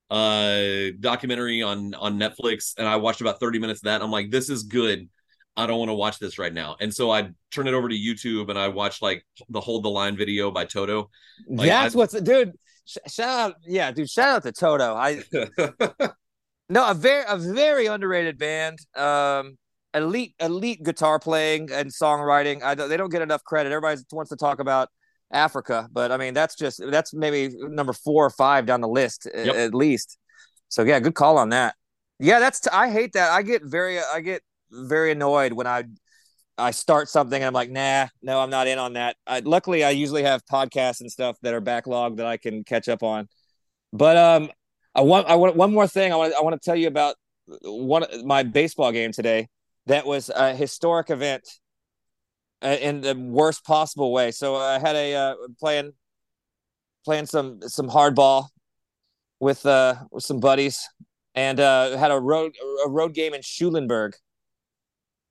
uh 0.10 0.96
documentary 1.00 1.62
on 1.62 1.94
on 1.96 2.18
netflix 2.18 2.74
and 2.78 2.88
i 2.88 2.96
watched 2.96 3.20
about 3.20 3.40
30 3.40 3.60
minutes 3.60 3.80
of 3.82 3.86
that. 3.86 4.02
I'm 4.02 4.12
like 4.12 4.32
this 4.32 4.50
is 4.50 4.64
good 4.64 5.10
I 5.58 5.66
don't 5.66 5.80
want 5.80 5.90
to 5.90 5.96
watch 5.96 6.20
this 6.20 6.38
right 6.38 6.54
now. 6.54 6.76
And 6.80 6.94
so 6.94 7.12
I 7.12 7.32
turn 7.52 7.68
it 7.68 7.74
over 7.74 7.90
to 7.90 7.96
YouTube 7.96 8.50
and 8.50 8.60
I 8.60 8.68
watch 8.68 9.02
like 9.02 9.26
the 9.50 9.60
hold 9.60 9.84
the 9.84 9.90
line 9.90 10.16
video 10.16 10.52
by 10.52 10.66
Toto. 10.66 11.10
Like, 11.48 11.68
That's 11.68 11.96
I, 11.96 11.98
what's 11.98 12.22
dude. 12.22 12.54
Shout 13.10 13.28
out, 13.28 13.56
yeah, 13.66 13.92
dude. 13.92 14.10
Shout 14.10 14.38
out 14.38 14.44
to 14.44 14.52
Toto. 14.54 14.96
I 14.96 15.24
no, 16.70 16.90
a 16.90 16.94
very 16.94 17.26
a 17.28 17.38
very 17.38 17.88
underrated 17.88 18.38
band. 18.38 18.78
Um, 18.96 19.58
elite 19.94 20.36
elite 20.40 20.84
guitar 20.84 21.20
playing 21.20 21.70
and 21.72 21.92
songwriting. 21.92 22.62
I 22.64 22.76
they 22.76 22.96
don't 22.96 23.12
get 23.12 23.22
enough 23.22 23.44
credit. 23.44 23.72
Everybody 23.72 24.02
wants 24.12 24.30
to 24.30 24.38
talk 24.38 24.60
about 24.60 24.90
Africa, 25.32 25.90
but 25.92 26.12
I 26.12 26.18
mean 26.18 26.34
that's 26.34 26.56
just 26.56 26.82
that's 26.90 27.14
maybe 27.14 27.54
number 27.58 27.94
four 27.94 28.26
or 28.26 28.30
five 28.30 28.66
down 28.66 28.82
the 28.82 28.88
list 28.88 29.28
yep. 29.34 29.56
at 29.56 29.74
least. 29.74 30.18
So 30.70 30.84
yeah, 30.84 31.00
good 31.00 31.16
call 31.16 31.38
on 31.38 31.50
that. 31.50 31.76
Yeah, 32.20 32.40
that's 32.40 32.62
t- 32.62 32.70
I 32.72 32.90
hate 32.90 33.14
that. 33.14 33.32
I 33.32 33.42
get 33.42 33.64
very 33.64 34.00
I 34.00 34.22
get 34.22 34.42
very 34.72 35.12
annoyed 35.12 35.54
when 35.54 35.68
I 35.68 35.86
I 36.58 36.72
start 36.72 37.08
something 37.08 37.40
and 37.40 37.46
I'm 37.46 37.54
like, 37.54 37.70
nah, 37.70 38.08
no, 38.22 38.40
I'm 38.40 38.50
not 38.50 38.68
in 38.68 38.80
on 38.80 38.94
that. 38.94 39.16
I, 39.28 39.42
luckily, 39.42 39.84
I 39.84 39.92
usually 39.92 40.24
have 40.24 40.44
podcasts 40.46 41.02
and 41.02 41.12
stuff 41.12 41.38
that 41.44 41.54
are 41.54 41.62
backlogged 41.62 42.18
that 42.18 42.26
I 42.26 42.38
can 42.38 42.64
catch 42.64 42.90
up 42.90 43.04
on. 43.04 43.28
But 43.94 44.18
um, 44.18 44.50
I 44.96 45.02
want 45.02 45.28
I 45.28 45.36
want 45.36 45.56
one 45.56 45.72
more 45.72 45.88
thing. 45.88 46.12
I 46.12 46.16
want 46.16 46.34
I 46.34 46.42
want 46.42 46.60
to 46.60 46.66
tell 46.66 46.76
you 46.76 46.88
about 46.88 47.16
one 47.62 48.06
my 48.26 48.44
baseball 48.44 48.92
game 48.92 49.12
today. 49.12 49.48
That 49.86 50.06
was 50.06 50.30
a 50.30 50.54
historic 50.54 51.10
event 51.10 51.48
in 52.62 53.02
the 53.02 53.16
worst 53.16 53.64
possible 53.64 54.12
way. 54.12 54.32
So 54.32 54.56
I 54.56 54.80
had 54.80 54.96
a 54.96 55.16
uh, 55.16 55.36
playing 55.60 55.92
playing 57.06 57.28
some 57.28 57.62
some 57.62 57.88
hardball 57.88 58.48
with 59.40 59.66
uh 59.66 59.96
with 60.12 60.24
some 60.24 60.40
buddies 60.40 60.90
and 61.36 61.60
uh 61.60 61.96
had 61.98 62.12
a 62.12 62.20
road 62.20 62.54
a 62.86 62.90
road 62.90 63.14
game 63.14 63.34
in 63.34 63.42
Schulenburg 63.42 64.16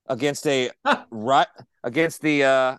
against 0.08 0.46
a 0.46 0.70
right 1.10 1.48
against 1.82 2.22
the 2.22 2.44
uh, 2.44 2.76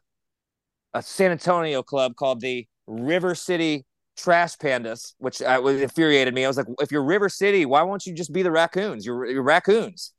a 0.93 1.01
San 1.01 1.31
Antonio 1.31 1.83
club 1.83 2.15
called 2.15 2.41
the 2.41 2.67
River 2.87 3.35
City 3.35 3.85
Trash 4.17 4.57
Pandas, 4.57 5.13
which 5.19 5.41
uh, 5.41 5.61
infuriated 5.65 6.33
me. 6.33 6.45
I 6.45 6.47
was 6.47 6.57
like, 6.57 6.67
if 6.81 6.91
you're 6.91 7.03
River 7.03 7.29
City, 7.29 7.65
why 7.65 7.83
won't 7.83 8.05
you 8.05 8.13
just 8.13 8.33
be 8.33 8.41
the 8.41 8.51
Raccoons? 8.51 9.05
You're, 9.05 9.25
you're 9.27 9.43
Raccoons, 9.43 10.13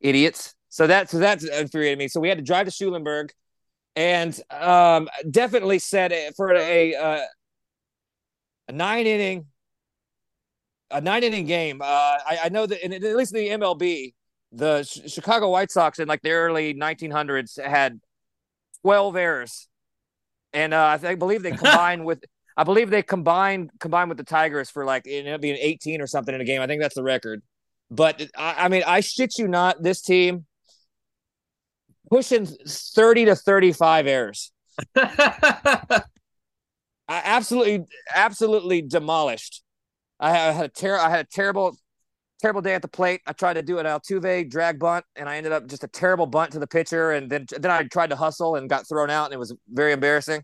idiots. 0.00 0.54
So 0.68 0.86
that 0.86 1.10
so 1.10 1.18
that 1.18 1.42
infuriated 1.42 1.98
me. 1.98 2.08
So 2.08 2.20
we 2.20 2.28
had 2.28 2.38
to 2.38 2.44
drive 2.44 2.66
to 2.66 2.70
Schulenburg, 2.70 3.30
and 3.96 4.38
um, 4.50 5.08
definitely 5.30 5.78
said 5.78 6.14
for 6.36 6.54
a 6.54 6.94
uh, 6.94 7.20
a 8.68 8.72
nine 8.72 9.06
inning 9.06 9.46
a 10.90 11.00
nine 11.00 11.24
inning 11.24 11.46
game. 11.46 11.80
Uh, 11.82 11.84
I, 11.84 12.38
I 12.44 12.48
know 12.50 12.66
that 12.66 12.84
in, 12.84 12.92
at 12.92 13.02
least 13.16 13.34
in 13.34 13.44
the 13.44 13.50
MLB, 13.50 14.14
the 14.52 14.84
Chicago 14.84 15.50
White 15.50 15.70
Sox 15.70 15.98
in 15.98 16.08
like 16.08 16.22
the 16.22 16.32
early 16.32 16.74
1900s 16.74 17.62
had 17.62 18.00
12 18.82 19.16
errors, 19.16 19.68
and 20.52 20.74
uh, 20.74 20.86
I 20.86 20.98
think, 20.98 21.18
believe 21.18 21.42
they 21.42 21.50
combined 21.56 22.04
with 22.04 22.24
I 22.56 22.64
believe 22.64 22.90
they 22.90 23.02
combined 23.02 23.70
combined 23.80 24.10
with 24.10 24.18
the 24.18 24.24
Tigers 24.24 24.70
for 24.70 24.84
like 24.84 25.06
it 25.06 25.18
ended 25.18 25.34
up 25.34 25.40
being 25.40 25.56
18 25.58 26.00
or 26.00 26.06
something 26.06 26.34
in 26.34 26.40
a 26.40 26.44
game. 26.44 26.60
I 26.60 26.66
think 26.66 26.82
that's 26.82 26.94
the 26.94 27.02
record. 27.02 27.42
But 27.90 28.22
I, 28.36 28.54
I 28.64 28.68
mean, 28.68 28.82
I 28.86 29.00
shit 29.00 29.38
you 29.38 29.48
not, 29.48 29.82
this 29.82 30.02
team 30.02 30.46
pushing 32.10 32.46
30 32.46 33.26
to 33.26 33.36
35 33.36 34.06
errors. 34.06 34.52
I 34.96 36.02
absolutely, 37.08 37.84
absolutely 38.14 38.82
demolished. 38.82 39.62
I 40.20 40.30
had 40.30 40.64
a 40.64 40.68
ter- 40.68 40.98
I 40.98 41.10
had 41.10 41.26
a 41.26 41.28
terrible 41.28 41.76
terrible 42.42 42.60
day 42.60 42.74
at 42.74 42.82
the 42.82 42.88
plate. 42.88 43.22
I 43.26 43.32
tried 43.32 43.54
to 43.54 43.62
do 43.62 43.78
an 43.78 43.86
Altuve 43.86 44.50
drag 44.50 44.78
bunt, 44.78 45.04
and 45.16 45.28
I 45.28 45.36
ended 45.36 45.52
up 45.52 45.66
just 45.68 45.84
a 45.84 45.88
terrible 45.88 46.26
bunt 46.26 46.52
to 46.52 46.58
the 46.58 46.66
pitcher. 46.66 47.12
And 47.12 47.30
then 47.30 47.46
then 47.58 47.70
I 47.70 47.84
tried 47.84 48.10
to 48.10 48.16
hustle 48.16 48.56
and 48.56 48.68
got 48.68 48.88
thrown 48.88 49.10
out, 49.10 49.26
and 49.26 49.34
it 49.34 49.38
was 49.38 49.54
very 49.72 49.92
embarrassing. 49.92 50.42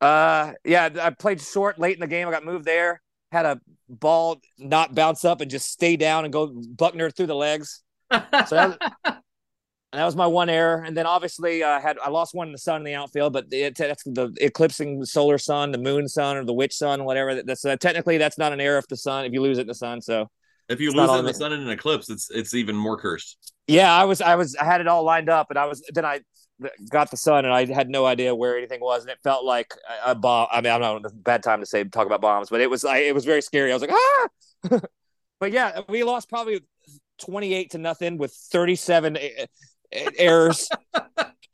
Uh, 0.00 0.52
yeah, 0.64 0.88
I 1.00 1.10
played 1.10 1.40
short 1.40 1.78
late 1.78 1.94
in 1.94 2.00
the 2.00 2.06
game. 2.06 2.26
I 2.26 2.30
got 2.30 2.44
moved 2.44 2.64
there. 2.64 3.02
Had 3.30 3.44
a 3.46 3.60
ball 3.88 4.40
not 4.58 4.94
bounce 4.94 5.24
up 5.24 5.40
and 5.40 5.50
just 5.50 5.70
stay 5.70 5.96
down 5.96 6.24
and 6.24 6.32
go 6.32 6.46
Buckner 6.46 7.10
through 7.10 7.26
the 7.26 7.34
legs. 7.34 7.82
So 8.10 8.56
that, 8.56 8.78
that 9.04 10.04
was 10.04 10.16
my 10.16 10.26
one 10.26 10.48
error. 10.48 10.82
And 10.86 10.96
then 10.96 11.04
obviously 11.04 11.62
I 11.62 11.76
uh, 11.76 11.80
had 11.80 11.98
I 11.98 12.08
lost 12.08 12.34
one 12.34 12.48
in 12.48 12.52
the 12.52 12.58
sun 12.58 12.76
in 12.76 12.84
the 12.84 12.94
outfield, 12.94 13.34
but 13.34 13.46
it, 13.50 13.76
that's 13.76 14.04
the 14.04 14.34
eclipsing 14.40 15.04
solar 15.04 15.36
sun, 15.36 15.72
the 15.72 15.78
moon 15.78 16.08
sun, 16.08 16.38
or 16.38 16.44
the 16.44 16.54
witch 16.54 16.74
sun, 16.74 17.04
whatever. 17.04 17.42
That's 17.42 17.64
uh, 17.64 17.76
technically 17.76 18.16
that's 18.16 18.38
not 18.38 18.52
an 18.52 18.60
error 18.60 18.78
if 18.78 18.88
the 18.88 18.96
sun 18.96 19.26
if 19.26 19.32
you 19.32 19.42
lose 19.42 19.58
it 19.58 19.62
in 19.62 19.66
the 19.66 19.74
sun. 19.74 20.00
So 20.00 20.30
if 20.68 20.80
you 20.80 20.88
it's 20.88 20.96
lose 20.96 21.10
it 21.10 21.18
in 21.18 21.24
the 21.24 21.34
sun 21.34 21.52
in 21.52 21.60
an 21.60 21.70
eclipse, 21.70 22.10
it's 22.10 22.30
it's 22.30 22.54
even 22.54 22.76
more 22.76 22.96
cursed. 22.96 23.52
Yeah, 23.66 23.92
I 23.92 24.04
was 24.04 24.20
I 24.20 24.34
was 24.36 24.54
I 24.56 24.64
had 24.64 24.80
it 24.80 24.86
all 24.86 25.02
lined 25.02 25.28
up, 25.28 25.50
and 25.50 25.58
I 25.58 25.66
was 25.66 25.82
then 25.92 26.04
I 26.04 26.20
got 26.90 27.10
the 27.10 27.16
sun, 27.16 27.44
and 27.44 27.54
I 27.54 27.66
had 27.66 27.88
no 27.88 28.04
idea 28.04 28.34
where 28.34 28.56
anything 28.56 28.80
was, 28.80 29.02
and 29.02 29.10
it 29.10 29.18
felt 29.22 29.44
like 29.44 29.74
a, 30.04 30.14
bomb. 30.14 30.48
I 30.50 30.60
mean, 30.60 30.72
I'm 30.72 30.80
not 30.80 31.04
a 31.04 31.10
bad 31.14 31.42
time 31.42 31.60
to 31.60 31.66
say 31.66 31.84
talk 31.84 32.06
about 32.06 32.20
bombs, 32.20 32.50
but 32.50 32.60
it 32.60 32.68
was 32.68 32.84
I, 32.84 32.98
it 32.98 33.14
was 33.14 33.24
very 33.24 33.42
scary. 33.42 33.70
I 33.70 33.74
was 33.74 33.82
like 33.82 33.92
ah, 33.92 34.80
but 35.40 35.52
yeah, 35.52 35.80
we 35.88 36.04
lost 36.04 36.28
probably 36.28 36.60
twenty 37.18 37.54
eight 37.54 37.70
to 37.70 37.78
nothing 37.78 38.18
with 38.18 38.32
thirty 38.32 38.76
seven 38.76 39.16
eh, 39.16 39.30
eh, 39.38 39.46
eh, 39.92 40.10
errors. 40.18 40.68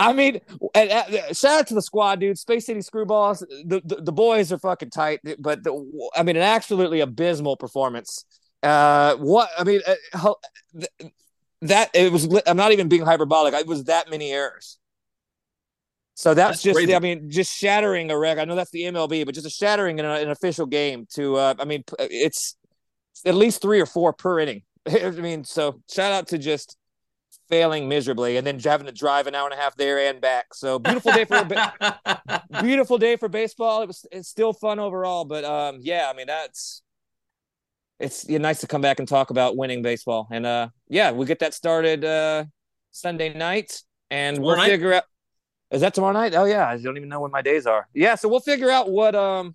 I 0.00 0.12
mean, 0.12 0.40
uh, 0.74 1.32
shout 1.32 1.60
out 1.60 1.66
to 1.68 1.74
the 1.74 1.80
squad, 1.80 2.18
dude. 2.18 2.36
Space 2.36 2.66
City 2.66 2.80
Screwballs. 2.80 3.38
The, 3.64 3.80
the, 3.84 4.02
the 4.02 4.12
boys 4.12 4.52
are 4.52 4.58
fucking 4.58 4.90
tight, 4.90 5.20
but 5.38 5.62
the, 5.62 6.10
I 6.16 6.24
mean, 6.24 6.34
an 6.34 6.42
absolutely 6.42 6.98
abysmal 6.98 7.56
performance 7.56 8.24
uh, 8.64 9.16
what 9.16 9.50
I 9.58 9.64
mean, 9.64 9.80
uh, 10.14 10.32
that 11.62 11.90
it 11.94 12.10
was. 12.12 12.28
I'm 12.46 12.56
not 12.56 12.72
even 12.72 12.88
being 12.88 13.02
hyperbolic. 13.02 13.54
It 13.54 13.66
was 13.66 13.84
that 13.84 14.10
many 14.10 14.32
errors. 14.32 14.78
So 16.16 16.32
that's, 16.32 16.58
that's 16.58 16.62
just, 16.62 16.76
crazy. 16.76 16.94
I 16.94 17.00
mean, 17.00 17.28
just 17.28 17.56
shattering 17.56 18.10
a 18.10 18.18
record. 18.18 18.42
I 18.42 18.44
know 18.44 18.54
that's 18.54 18.70
the 18.70 18.82
MLB, 18.82 19.26
but 19.26 19.34
just 19.34 19.46
a 19.46 19.50
shattering 19.50 19.98
in 19.98 20.04
an 20.04 20.30
official 20.30 20.64
game. 20.64 21.06
To, 21.14 21.36
uh, 21.36 21.54
I 21.58 21.64
mean, 21.64 21.82
it's 21.98 22.56
at 23.24 23.34
least 23.34 23.60
three 23.60 23.80
or 23.80 23.86
four 23.86 24.12
per 24.12 24.38
inning. 24.38 24.62
I 24.86 25.10
mean, 25.10 25.42
so 25.44 25.80
shout 25.90 26.12
out 26.12 26.28
to 26.28 26.38
just 26.38 26.76
failing 27.48 27.88
miserably 27.88 28.36
and 28.36 28.46
then 28.46 28.58
having 28.58 28.86
to 28.86 28.92
drive 28.92 29.26
an 29.26 29.34
hour 29.34 29.48
and 29.48 29.58
a 29.58 29.60
half 29.60 29.76
there 29.76 29.98
and 29.98 30.20
back. 30.20 30.54
So 30.54 30.78
beautiful 30.78 31.12
day 31.12 31.24
for 31.24 31.44
beautiful 32.62 32.98
day 32.98 33.16
for 33.16 33.28
baseball. 33.28 33.82
It 33.82 33.86
was 33.86 34.06
it's 34.10 34.28
still 34.28 34.52
fun 34.52 34.78
overall, 34.78 35.24
but 35.24 35.44
um, 35.44 35.78
yeah, 35.80 36.10
I 36.12 36.16
mean 36.16 36.26
that's 36.26 36.82
it's 38.00 38.28
yeah, 38.28 38.38
nice 38.38 38.60
to 38.60 38.66
come 38.66 38.80
back 38.80 38.98
and 38.98 39.08
talk 39.08 39.30
about 39.30 39.56
winning 39.56 39.82
baseball. 39.82 40.28
And 40.30 40.46
uh, 40.46 40.68
yeah, 40.88 41.12
we 41.12 41.26
get 41.26 41.38
that 41.40 41.54
started 41.54 42.04
uh, 42.04 42.44
Sunday 42.90 43.32
night, 43.32 43.82
and 44.10 44.36
tomorrow 44.36 44.56
we'll 44.56 44.64
night? 44.64 44.70
figure 44.70 44.92
out. 44.94 45.04
Is 45.70 45.80
that 45.80 45.94
tomorrow 45.94 46.12
night? 46.12 46.34
Oh 46.34 46.44
yeah, 46.44 46.68
I 46.68 46.76
don't 46.76 46.96
even 46.96 47.08
know 47.08 47.20
when 47.20 47.30
my 47.30 47.42
days 47.42 47.66
are. 47.66 47.88
Yeah, 47.94 48.14
so 48.14 48.28
we'll 48.28 48.40
figure 48.40 48.70
out 48.70 48.90
what 48.90 49.14
um. 49.14 49.54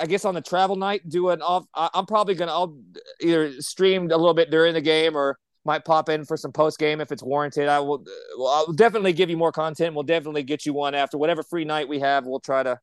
I 0.00 0.06
guess 0.06 0.24
on 0.24 0.34
the 0.34 0.40
travel 0.40 0.76
night, 0.76 1.06
do 1.06 1.28
an 1.28 1.42
off. 1.42 1.66
I'm 1.74 2.06
probably 2.06 2.34
gonna 2.34 2.52
I'll 2.52 2.78
either 3.20 3.60
stream 3.60 4.04
a 4.04 4.16
little 4.16 4.32
bit 4.32 4.50
during 4.50 4.72
the 4.72 4.80
game 4.80 5.14
or 5.14 5.38
might 5.66 5.84
pop 5.84 6.08
in 6.08 6.24
for 6.24 6.36
some 6.36 6.52
post 6.52 6.78
game 6.78 7.00
if 7.00 7.12
it's 7.12 7.22
warranted. 7.22 7.68
I 7.68 7.80
will. 7.80 8.04
Well, 8.38 8.48
I'll 8.48 8.72
definitely 8.72 9.12
give 9.12 9.28
you 9.28 9.36
more 9.36 9.52
content. 9.52 9.94
We'll 9.94 10.04
definitely 10.04 10.42
get 10.42 10.64
you 10.64 10.72
one 10.72 10.94
after 10.94 11.18
whatever 11.18 11.42
free 11.42 11.64
night 11.64 11.88
we 11.88 11.98
have. 12.00 12.24
We'll 12.24 12.40
try 12.40 12.62
to 12.62 12.78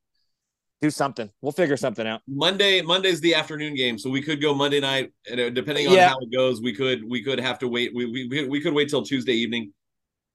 do 0.81 0.89
something. 0.89 1.29
We'll 1.41 1.51
figure 1.51 1.77
something 1.77 2.07
out. 2.07 2.21
Monday, 2.27 2.81
Monday's 2.81 3.21
the 3.21 3.35
afternoon 3.35 3.75
game, 3.75 3.99
so 3.99 4.09
we 4.09 4.21
could 4.21 4.41
go 4.41 4.53
Monday 4.53 4.79
night. 4.79 5.13
And 5.29 5.53
depending 5.53 5.87
on 5.87 5.93
yeah. 5.93 6.09
how 6.09 6.19
it 6.19 6.31
goes, 6.31 6.61
we 6.61 6.73
could 6.73 7.07
we 7.07 7.23
could 7.23 7.39
have 7.39 7.59
to 7.59 7.67
wait. 7.67 7.93
We, 7.93 8.05
we 8.05 8.47
we 8.47 8.59
could 8.59 8.73
wait 8.73 8.89
till 8.89 9.03
Tuesday 9.03 9.33
evening. 9.33 9.73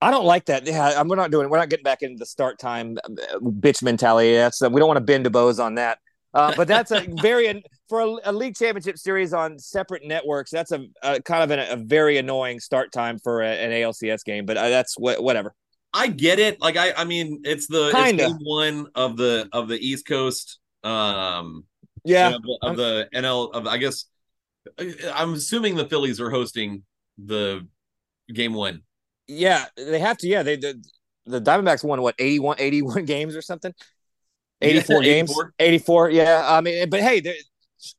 I 0.01 0.11
don't 0.11 0.25
like 0.25 0.45
that. 0.47 0.67
Yeah, 0.67 1.03
we're 1.03 1.17
not 1.17 1.31
doing. 1.31 1.51
We're 1.51 1.59
not 1.59 1.69
getting 1.69 1.85
back 1.85 2.03
into 2.03 2.19
the 2.19 2.27
start 2.27 2.59
time 2.59 2.99
uh, 3.05 3.39
bitch 3.41 3.83
mentality. 3.83 4.35
That's 4.35 4.63
uh, 4.63 4.71
we 4.71 4.79
don't 4.79 4.89
want 4.89 4.99
to 4.99 5.05
bend 5.05 5.25
to 5.25 5.31
bows 5.31 5.59
on 5.59 5.75
that. 5.77 5.99
Uh, 6.33 6.53
but 6.55 6.69
that's 6.69 6.91
a 6.91 7.07
very 7.23 7.65
for 7.89 8.01
a, 8.01 8.31
a, 8.31 8.33
league 8.33 8.55
championship 8.55 8.99
series 8.99 9.33
on 9.33 9.59
separate 9.59 10.05
networks. 10.05 10.51
That's 10.51 10.71
a, 10.71 10.87
a 11.03 11.21
kind 11.23 11.43
of 11.43 11.51
an, 11.51 11.81
a 11.81 11.83
very 11.83 12.19
annoying 12.19 12.61
start 12.61 12.93
time 12.93 13.19
for 13.19 13.43
a, 13.43 13.49
an 13.49 13.71
ALCS 13.71 14.23
game. 14.23 14.45
But 14.45 14.59
uh, 14.59 14.69
that's 14.69 14.99
what 14.99 15.23
whatever. 15.23 15.55
I 15.97 16.09
get 16.09 16.39
it. 16.39 16.61
Like 16.61 16.77
I, 16.77 16.93
I 16.93 17.05
mean, 17.05 17.41
it's 17.45 17.67
the 17.67 17.91
it's 17.95 18.13
game 18.13 18.37
one 18.43 18.89
of 18.95 19.17
the 19.17 19.49
of 19.51 19.67
the 19.67 19.79
East 19.79 20.07
Coast. 20.07 20.59
Um, 20.85 21.65
yeah, 22.05 22.35
of, 22.35 22.43
of 22.63 22.77
the 22.77 23.09
NL. 23.15 23.51
Of 23.53 23.67
I 23.67 23.79
guess 23.79 24.05
I'm 25.15 25.33
assuming 25.33 25.75
the 25.75 25.89
Phillies 25.89 26.21
are 26.21 26.29
hosting 26.29 26.83
the 27.17 27.67
game 28.33 28.53
one. 28.53 28.83
Yeah, 29.27 29.65
they 29.77 29.99
have 29.99 30.19
to. 30.19 30.29
Yeah, 30.29 30.43
they 30.43 30.57
the, 30.57 30.85
the 31.25 31.41
Diamondbacks 31.41 31.83
won 31.83 32.03
what 32.03 32.15
81, 32.19 32.57
81 32.59 33.05
games 33.07 33.35
or 33.35 33.41
something. 33.41 33.73
84 34.61 35.03
yeah, 35.03 35.13
games 35.13 35.31
84. 35.31 35.55
84 35.59 36.11
yeah 36.11 36.43
i 36.49 36.61
mean 36.63 36.89
but 36.89 37.01
hey 37.01 37.23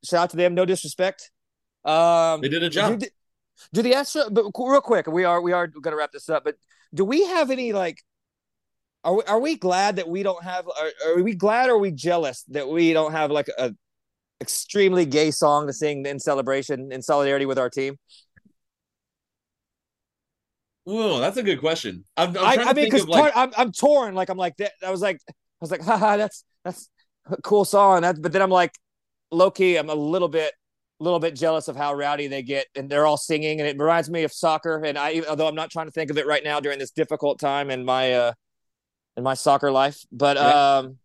shout 0.04 0.24
out 0.24 0.30
to 0.32 0.38
them 0.38 0.56
no 0.56 0.66
disrespect 0.66 1.30
um 1.86 2.42
they 2.42 2.50
did 2.50 2.64
a 2.64 2.70
job 2.70 2.98
do, 2.98 3.08
do 3.74 3.82
the 3.84 3.94
extra 3.94 4.24
but 4.32 4.46
real 4.58 4.82
quick 4.82 5.06
we 5.06 5.24
are 5.24 5.40
we 5.40 5.52
are 5.52 5.68
going 5.68 5.92
to 5.92 5.96
wrap 5.96 6.12
this 6.12 6.30
up 6.30 6.44
but 6.44 6.56
do 6.94 7.06
we 7.06 7.26
have 7.26 7.52
any 7.52 7.74
like 7.74 8.02
are 9.04 9.16
we, 9.16 9.24
are 9.24 9.40
we 9.40 9.56
glad 9.56 9.98
that 9.98 10.08
we 10.08 10.24
don't 10.24 10.44
have 10.44 10.68
are, 10.68 10.92
are 11.08 11.24
we 11.24 11.36
glad 11.36 11.70
or 11.70 11.74
are 11.74 11.78
we 11.78 11.92
jealous 11.92 12.44
that 12.50 12.68
we 12.68 12.94
don't 12.94 13.12
have 13.12 13.32
like 13.32 13.48
a 13.58 13.74
extremely 14.42 15.06
gay 15.06 15.32
song 15.32 15.68
to 15.68 15.74
sing 15.74 16.06
in 16.06 16.20
celebration 16.20 16.92
in 16.92 17.02
solidarity 17.02 17.46
with 17.46 17.58
our 17.58 17.70
team 17.70 17.96
Whoa, 20.88 21.20
that's 21.20 21.36
a 21.36 21.44
good 21.44 21.60
question. 21.60 22.06
I'm, 22.16 22.30
I'm 22.38 22.38
I, 22.38 22.64
I 22.64 22.74
mean, 22.74 22.86
because 22.86 23.06
like... 23.10 23.34
I'm, 23.36 23.52
I'm 23.58 23.74
torn. 23.74 24.16
Like, 24.16 24.30
I'm 24.30 24.38
like, 24.38 24.56
that, 24.56 24.72
I 24.82 24.90
was 24.90 25.02
like, 25.02 25.20
I 25.28 25.34
was 25.60 25.70
like, 25.70 25.82
haha, 25.84 26.16
that's 26.16 26.46
that's 26.64 26.90
a 27.30 27.36
cool 27.42 27.66
song. 27.66 28.04
That, 28.04 28.22
but 28.22 28.32
then 28.32 28.42
I'm 28.42 28.50
like, 28.50 28.72
low 29.30 29.52
key, 29.52 29.76
I'm 29.76 29.90
a 29.90 29.96
little 29.96 30.30
bit, 30.30 30.54
a 31.00 31.04
little 31.04 31.20
bit 31.20 31.36
jealous 31.36 31.68
of 31.68 31.76
how 31.76 31.94
rowdy 31.94 32.28
they 32.28 32.42
get, 32.42 32.68
and 32.76 32.90
they're 32.90 33.06
all 33.06 33.18
singing, 33.18 33.60
and 33.60 33.68
it 33.68 33.78
reminds 33.80 34.10
me 34.10 34.24
of 34.24 34.32
soccer. 34.32 34.84
And 34.84 34.98
I, 34.98 35.22
although 35.30 35.48
I'm 35.48 35.56
not 35.56 35.72
trying 35.72 35.88
to 35.88 35.92
think 35.92 36.12
of 36.12 36.18
it 36.18 36.26
right 36.26 36.44
now 36.44 36.60
during 36.60 36.80
this 36.80 36.92
difficult 36.92 37.40
time 37.40 37.70
in 37.70 37.86
my, 37.86 38.14
uh, 38.14 38.34
in 39.16 39.24
my 39.24 39.34
soccer 39.34 39.72
life, 39.72 40.00
but 40.12 40.38
yeah. 40.38 40.78
um, 40.78 40.98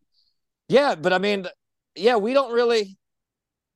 yeah, 0.69 0.95
but 0.95 1.13
I 1.13 1.19
mean, 1.19 1.47
yeah, 1.95 2.17
we 2.17 2.35
don't 2.35 2.53
really. 2.53 2.97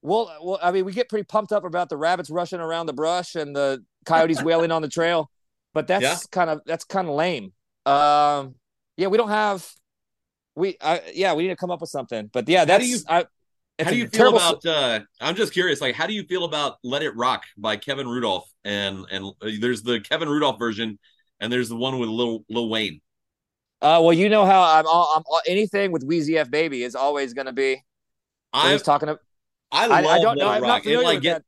Well, 0.03 0.33
well, 0.41 0.59
I 0.63 0.71
mean, 0.71 0.85
we 0.85 0.93
get 0.93 1.09
pretty 1.09 1.25
pumped 1.25 1.53
up 1.53 1.65
about 1.65 1.89
the 1.89 1.97
rabbits 1.97 2.31
rushing 2.31 2.61
around 2.61 2.87
the 2.87 2.93
brush 2.93 3.35
and 3.35 3.57
the 3.57 3.83
coyotes 4.05 4.43
wailing 4.43 4.71
on 4.71 4.83
the 4.83 4.89
trail 4.89 5.31
but 5.77 5.87
that's 5.87 6.03
yeah. 6.03 6.17
kind 6.33 6.49
of 6.49 6.63
that's 6.65 6.85
kind 6.85 7.07
of 7.07 7.15
lame. 7.15 7.53
Um, 7.85 8.55
yeah, 8.97 9.09
we 9.09 9.19
don't 9.19 9.29
have 9.29 9.71
we 10.55 10.79
I, 10.81 11.03
yeah 11.13 11.35
we 11.35 11.43
need 11.43 11.51
to 11.51 11.57
come 11.57 11.71
up 11.71 11.83
with 11.83 11.91
something. 11.91 12.31
But 12.33 12.49
yeah, 12.49 12.65
that's 12.65 12.87
you, 12.87 12.97
I, 13.07 13.27
how 13.85 13.91
do 13.91 13.97
you 13.97 14.09
feel 14.09 14.29
about? 14.29 14.65
Uh, 14.65 15.01
I'm 15.21 15.35
just 15.35 15.53
curious. 15.53 15.81
Like, 15.81 15.95
how 15.95 16.07
do 16.07 16.15
you 16.15 16.25
feel 16.25 16.45
about 16.45 16.77
"Let 16.83 17.03
It 17.03 17.15
Rock" 17.17 17.45
by 17.57 17.77
Kevin 17.77 18.09
Rudolf? 18.09 18.51
And 18.65 19.05
and 19.11 19.27
uh, 19.43 19.51
there's 19.61 19.83
the 19.83 20.01
Kevin 20.01 20.29
Rudolf 20.29 20.59
version, 20.59 20.99
and 21.41 21.53
there's 21.53 21.69
the 21.69 21.77
one 21.77 21.99
with 21.99 22.09
Lil 22.09 22.45
Lil 22.49 22.69
Wayne. 22.69 23.01
Uh, 23.83 24.01
well, 24.03 24.13
you 24.13 24.29
know 24.29 24.47
how 24.47 24.63
I'm. 24.63 24.87
All, 24.87 25.13
I'm 25.17 25.23
all, 25.27 25.41
anything 25.47 25.93
with 25.93 26.09
Weezy 26.09 26.37
F 26.37 26.51
Baby 26.51 26.83
is 26.83 26.95
always 26.95 27.35
going 27.35 27.47
to 27.47 27.53
be. 27.53 27.85
I 28.53 28.73
was 28.73 28.83
talking 28.83 29.09
to. 29.09 29.19
I, 29.71 29.87
I, 29.89 29.99
I 29.99 30.21
don't 30.21 30.39
know. 30.39 30.49
I'm 30.49 30.63
not 30.63 30.83
familiar 30.83 31.05
like 31.05 31.17
with 31.17 31.25
that. 31.25 31.43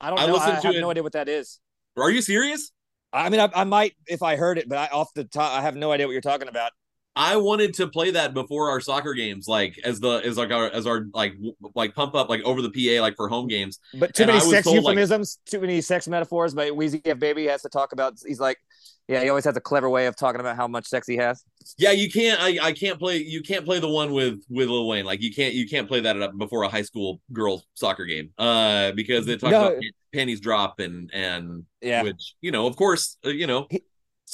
I 0.00 0.08
don't 0.08 0.16
know. 0.16 0.36
I, 0.36 0.46
I 0.46 0.60
have 0.60 0.64
it. 0.64 0.80
no 0.80 0.90
idea 0.90 1.02
what 1.02 1.12
that 1.12 1.28
is. 1.28 1.60
Are 1.96 2.10
you 2.10 2.22
serious? 2.22 2.72
I 3.12 3.28
mean, 3.28 3.40
I, 3.40 3.50
I, 3.54 3.64
might 3.64 3.94
if 4.06 4.22
I 4.22 4.36
heard 4.36 4.58
it, 4.58 4.68
but 4.68 4.78
I, 4.78 4.86
off 4.86 5.12
the 5.14 5.24
top, 5.24 5.56
I 5.56 5.62
have 5.62 5.76
no 5.76 5.92
idea 5.92 6.06
what 6.06 6.12
you're 6.12 6.20
talking 6.20 6.48
about. 6.48 6.72
I 7.16 7.36
wanted 7.36 7.74
to 7.74 7.86
play 7.86 8.10
that 8.12 8.34
before 8.34 8.70
our 8.70 8.80
soccer 8.80 9.14
games, 9.14 9.46
like 9.46 9.78
as 9.84 10.00
the 10.00 10.16
as 10.24 10.36
like 10.36 10.50
our 10.50 10.66
as 10.70 10.86
our 10.86 11.06
like 11.14 11.34
like 11.74 11.94
pump 11.94 12.14
up 12.14 12.28
like 12.28 12.42
over 12.42 12.60
the 12.60 12.70
PA 12.70 13.00
like 13.00 13.14
for 13.14 13.28
home 13.28 13.46
games. 13.46 13.78
But 13.94 14.14
too 14.14 14.24
and 14.24 14.32
many 14.32 14.40
sex 14.40 14.66
euphemisms, 14.66 15.38
like, 15.38 15.50
too 15.50 15.60
many 15.60 15.80
sex 15.80 16.08
metaphors. 16.08 16.54
But 16.54 16.72
Weezy 16.72 17.00
F 17.04 17.18
Baby 17.18 17.46
has 17.46 17.62
to 17.62 17.68
talk 17.68 17.92
about. 17.92 18.14
He's 18.26 18.40
like, 18.40 18.58
yeah, 19.06 19.22
he 19.22 19.28
always 19.28 19.44
has 19.44 19.56
a 19.56 19.60
clever 19.60 19.88
way 19.88 20.06
of 20.06 20.16
talking 20.16 20.40
about 20.40 20.56
how 20.56 20.66
much 20.66 20.86
sex 20.86 21.06
he 21.06 21.16
has. 21.16 21.44
Yeah, 21.78 21.92
you 21.92 22.10
can't. 22.10 22.40
I, 22.40 22.58
I 22.60 22.72
can't 22.72 22.98
play. 22.98 23.18
You 23.18 23.42
can't 23.42 23.64
play 23.64 23.78
the 23.78 23.88
one 23.88 24.12
with 24.12 24.42
with 24.48 24.68
Lil 24.68 24.88
Wayne. 24.88 25.04
Like 25.04 25.22
you 25.22 25.32
can't. 25.32 25.54
You 25.54 25.68
can't 25.68 25.86
play 25.86 26.00
that 26.00 26.20
up 26.20 26.36
before 26.36 26.64
a 26.64 26.68
high 26.68 26.82
school 26.82 27.20
girls 27.32 27.64
soccer 27.74 28.06
game. 28.06 28.30
Uh, 28.38 28.92
because 28.92 29.24
they 29.26 29.36
talk 29.36 29.50
no. 29.50 29.68
about 29.68 29.82
panties 30.12 30.40
drop 30.40 30.80
and 30.80 31.10
and 31.12 31.64
yeah, 31.80 32.02
which 32.02 32.34
you 32.40 32.50
know, 32.50 32.66
of 32.66 32.76
course, 32.76 33.18
uh, 33.24 33.28
you 33.28 33.46
know, 33.46 33.68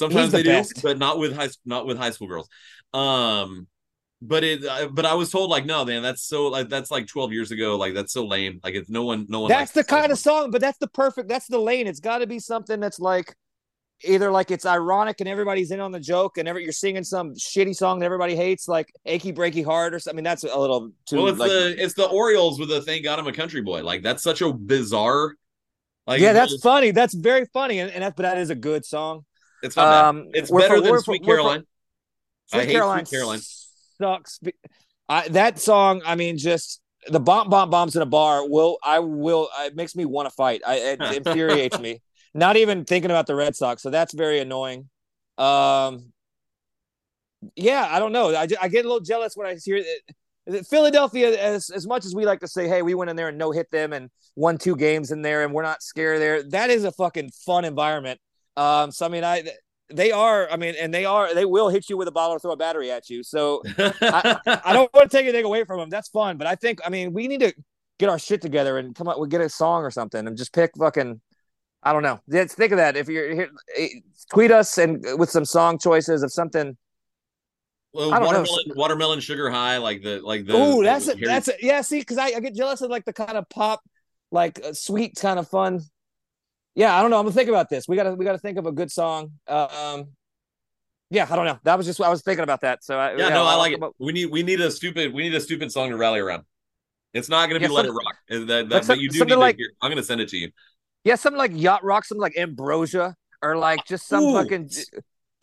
sometimes 0.01 0.31
the 0.31 0.37
they 0.37 0.43
best. 0.43 0.75
do, 0.75 0.81
but 0.81 0.97
not 0.97 1.19
with 1.19 1.35
high 1.35 1.49
not 1.65 1.85
with 1.85 1.97
high 1.97 2.11
school 2.11 2.27
girls. 2.27 2.49
Um, 2.93 3.67
but 4.21 4.43
it 4.43 4.65
uh, 4.65 4.87
but 4.87 5.05
I 5.05 5.13
was 5.13 5.31
told 5.31 5.49
like 5.49 5.65
no 5.65 5.83
man 5.83 6.03
that's 6.03 6.23
so 6.23 6.47
like 6.47 6.69
that's 6.69 6.91
like 6.91 7.07
12 7.07 7.33
years 7.33 7.51
ago 7.51 7.75
like 7.75 7.95
that's 7.95 8.13
so 8.13 8.25
lame 8.25 8.59
like 8.63 8.75
it's 8.75 8.89
no 8.89 9.03
one 9.03 9.25
no 9.29 9.41
one 9.41 9.49
that's 9.49 9.71
the 9.71 9.83
kind 9.83 10.11
of 10.11 10.19
song 10.19 10.51
but 10.51 10.61
that's 10.61 10.77
the 10.77 10.87
perfect 10.87 11.27
that's 11.27 11.47
the 11.47 11.57
lane 11.57 11.87
it's 11.87 11.99
got 11.99 12.19
to 12.19 12.27
be 12.27 12.37
something 12.37 12.79
that's 12.79 12.99
like 12.99 13.33
either 14.03 14.29
like 14.29 14.51
it's 14.51 14.65
ironic 14.65 15.21
and 15.21 15.27
everybody's 15.27 15.71
in 15.71 15.79
on 15.79 15.91
the 15.91 15.99
joke 15.99 16.37
and 16.37 16.47
every, 16.47 16.63
you're 16.63 16.71
singing 16.71 17.03
some 17.03 17.33
shitty 17.33 17.75
song 17.75 17.97
that 17.97 18.05
everybody 18.05 18.35
hates 18.35 18.67
like 18.67 18.93
achy 19.07 19.33
breaky 19.33 19.65
heart 19.65 19.91
or 19.91 19.99
something 19.99 20.17
I 20.17 20.19
mean, 20.19 20.23
that's 20.23 20.43
a 20.43 20.59
little 20.59 20.91
too 21.07 21.17
well 21.17 21.27
it's 21.27 21.39
like, 21.39 21.49
the 21.49 21.75
it's 21.83 21.95
the 21.95 22.05
Orioles 22.05 22.59
with 22.59 22.69
the 22.69 22.81
thank 22.81 23.03
God 23.03 23.17
I'm 23.17 23.25
a 23.25 23.33
country 23.33 23.61
boy 23.61 23.83
like 23.83 24.03
that's 24.03 24.21
such 24.21 24.41
a 24.41 24.53
bizarre 24.53 25.33
like, 26.07 26.19
yeah, 26.19 26.33
that's 26.33 26.51
just, 26.51 26.63
funny. 26.63 26.91
That's 26.91 27.13
very 27.13 27.45
funny, 27.53 27.79
and, 27.79 27.91
and 27.91 28.03
that, 28.03 28.15
but 28.15 28.23
that 28.23 28.37
is 28.37 28.49
a 28.49 28.55
good 28.55 28.85
song. 28.85 29.25
It's 29.63 29.75
not 29.75 30.05
um, 30.05 30.29
It's 30.33 30.51
better 30.51 30.77
for, 30.77 30.81
than 30.81 31.01
Sweet 31.01 31.23
Caroline. 31.23 31.63
Sweet 32.47 32.61
I 32.61 32.65
Caroline, 32.65 33.05
Sweet 33.05 33.17
Caroline 33.17 33.41
sucks. 34.01 34.39
I, 35.07 35.27
that 35.29 35.59
song, 35.59 36.01
I 36.05 36.15
mean, 36.15 36.37
just 36.37 36.81
the 37.07 37.19
bomb 37.19 37.49
bomb 37.49 37.69
bombs 37.69 37.95
in 37.95 38.01
a 38.01 38.05
bar 38.05 38.47
will 38.47 38.77
I 38.83 38.99
will 38.99 39.49
it 39.59 39.75
makes 39.75 39.95
me 39.95 40.05
want 40.05 40.29
to 40.29 40.35
fight. 40.35 40.61
I, 40.65 40.75
it 40.75 41.01
infuriates 41.25 41.79
me. 41.79 42.01
Not 42.33 42.55
even 42.55 42.85
thinking 42.85 43.11
about 43.11 43.27
the 43.27 43.35
Red 43.35 43.55
Sox, 43.55 43.81
so 43.81 43.89
that's 43.89 44.13
very 44.13 44.39
annoying. 44.39 44.89
Um, 45.37 46.13
yeah, 47.55 47.87
I 47.89 47.99
don't 47.99 48.13
know. 48.13 48.33
I, 48.33 48.47
I 48.61 48.67
get 48.69 48.85
a 48.85 48.87
little 48.87 49.01
jealous 49.01 49.35
when 49.35 49.47
I 49.47 49.57
hear 49.63 49.77
it 49.77 49.85
Philadelphia, 50.69 51.39
as 51.39 51.69
as 51.69 51.85
much 51.85 52.05
as 52.05 52.15
we 52.15 52.25
like 52.25 52.39
to 52.39 52.47
say, 52.47 52.67
hey, 52.67 52.81
we 52.81 52.93
went 52.93 53.09
in 53.09 53.15
there 53.15 53.29
and 53.29 53.37
no 53.37 53.51
hit 53.51 53.69
them 53.71 53.93
and 53.93 54.09
won 54.35 54.57
two 54.57 54.75
games 54.75 55.11
in 55.11 55.21
there, 55.21 55.43
and 55.43 55.53
we're 55.53 55.63
not 55.63 55.83
scared 55.83 56.21
there. 56.21 56.43
That 56.43 56.69
is 56.69 56.83
a 56.83 56.91
fucking 56.91 57.31
fun 57.45 57.65
environment. 57.65 58.19
Um, 58.57 58.91
so 58.91 59.05
I 59.05 59.09
mean, 59.09 59.23
I 59.23 59.43
they 59.93 60.11
are, 60.11 60.49
I 60.49 60.57
mean, 60.57 60.75
and 60.79 60.93
they 60.93 61.05
are, 61.05 61.33
they 61.33 61.45
will 61.45 61.69
hit 61.69 61.89
you 61.89 61.97
with 61.97 62.07
a 62.07 62.11
bottle 62.11 62.35
or 62.35 62.39
throw 62.39 62.51
a 62.51 62.57
battery 62.57 62.91
at 62.91 63.09
you. 63.09 63.23
So 63.23 63.61
I, 63.77 64.61
I, 64.65 64.73
don't 64.73 64.89
want 64.93 65.11
to 65.11 65.17
take 65.17 65.25
anything 65.25 65.45
away 65.45 65.63
from 65.65 65.79
them. 65.79 65.89
That's 65.89 66.09
fun, 66.09 66.37
but 66.37 66.47
I 66.47 66.55
think, 66.55 66.79
I 66.85 66.89
mean, 66.89 67.13
we 67.13 67.27
need 67.27 67.41
to 67.41 67.53
get 67.99 68.09
our 68.09 68.19
shit 68.19 68.41
together 68.41 68.77
and 68.77 68.95
come 68.95 69.07
up, 69.07 69.19
we 69.19 69.27
get 69.27 69.41
a 69.41 69.49
song 69.49 69.83
or 69.83 69.91
something, 69.91 70.27
and 70.27 70.37
just 70.37 70.53
pick 70.53 70.71
fucking. 70.77 71.21
I 71.83 71.93
don't 71.93 72.03
know. 72.03 72.19
Let's 72.27 72.53
think 72.53 72.71
of 72.73 72.77
that. 72.77 72.95
If 72.95 73.09
you're 73.09 73.33
here, 73.33 73.49
eh, 73.75 73.87
tweet 74.31 74.51
us 74.51 74.77
and 74.77 75.03
with 75.17 75.31
some 75.31 75.45
song 75.45 75.79
choices 75.79 76.21
of 76.21 76.31
something 76.31 76.77
well, 77.91 78.11
watermelon, 78.11 78.45
know. 78.67 78.73
watermelon 78.75 79.19
sugar 79.19 79.49
high, 79.49 79.77
like 79.77 80.03
the 80.03 80.19
like 80.21 80.45
the. 80.45 80.53
Oh, 80.53 80.83
that's 80.83 81.07
it. 81.07 81.17
That's 81.23 81.47
it. 81.47 81.57
Yeah, 81.59 81.81
see, 81.81 81.99
because 81.99 82.19
I, 82.19 82.25
I 82.25 82.39
get 82.39 82.53
jealous 82.53 82.81
of 82.81 82.91
like 82.91 83.05
the 83.05 83.13
kind 83.13 83.35
of 83.35 83.49
pop, 83.49 83.81
like 84.31 84.63
uh, 84.63 84.73
sweet 84.73 85.15
kind 85.15 85.39
of 85.39 85.47
fun. 85.47 85.81
Yeah, 86.75 86.97
I 86.97 87.01
don't 87.01 87.11
know. 87.11 87.17
I'm 87.17 87.25
gonna 87.25 87.33
think 87.33 87.49
about 87.49 87.69
this. 87.69 87.87
We 87.87 87.95
gotta 87.95 88.13
we 88.13 88.25
gotta 88.25 88.37
think 88.37 88.57
of 88.57 88.65
a 88.65 88.71
good 88.71 88.91
song. 88.91 89.31
Um, 89.47 90.07
yeah, 91.09 91.27
I 91.29 91.35
don't 91.35 91.45
know. 91.45 91.59
That 91.63 91.77
was 91.77 91.85
just 91.85 91.99
what 91.99 92.07
I 92.07 92.09
was 92.09 92.21
thinking 92.21 92.43
about 92.43 92.61
that. 92.61 92.83
So 92.83 92.97
I, 92.97 93.11
yeah, 93.11 93.27
yeah 93.27 93.29
no, 93.29 93.43
I 93.43 93.55
like 93.55 93.73
it. 93.73 93.75
About... 93.75 93.95
We 93.99 94.13
need 94.13 94.27
we 94.27 94.43
need 94.43 94.61
a 94.61 94.71
stupid 94.71 95.13
we 95.13 95.23
need 95.23 95.35
a 95.35 95.41
stupid 95.41 95.71
song 95.71 95.89
to 95.89 95.97
rally 95.97 96.19
around. 96.19 96.43
It's 97.13 97.27
not 97.27 97.47
gonna 97.49 97.59
be 97.59 97.65
yeah, 97.65 97.71
Let 97.71 97.85
It 97.85 97.91
Rock. 97.91 98.15
That, 98.29 98.47
that, 98.47 98.69
but 98.69 98.85
some, 98.85 98.99
you 98.99 99.09
do 99.09 99.25
need 99.25 99.35
like, 99.35 99.57
to 99.57 99.63
hear. 99.63 99.71
I'm 99.81 99.91
gonna 99.91 100.03
send 100.03 100.21
it 100.21 100.29
to 100.29 100.37
you. 100.37 100.51
Yeah, 101.03 101.15
something 101.15 101.37
like 101.37 101.51
yacht 101.53 101.83
rock, 101.83 102.05
something 102.05 102.21
like 102.21 102.37
ambrosia, 102.37 103.15
or 103.41 103.57
like 103.57 103.85
just 103.85 104.07
some 104.07 104.23
Ooh. 104.23 104.33
fucking 104.33 104.69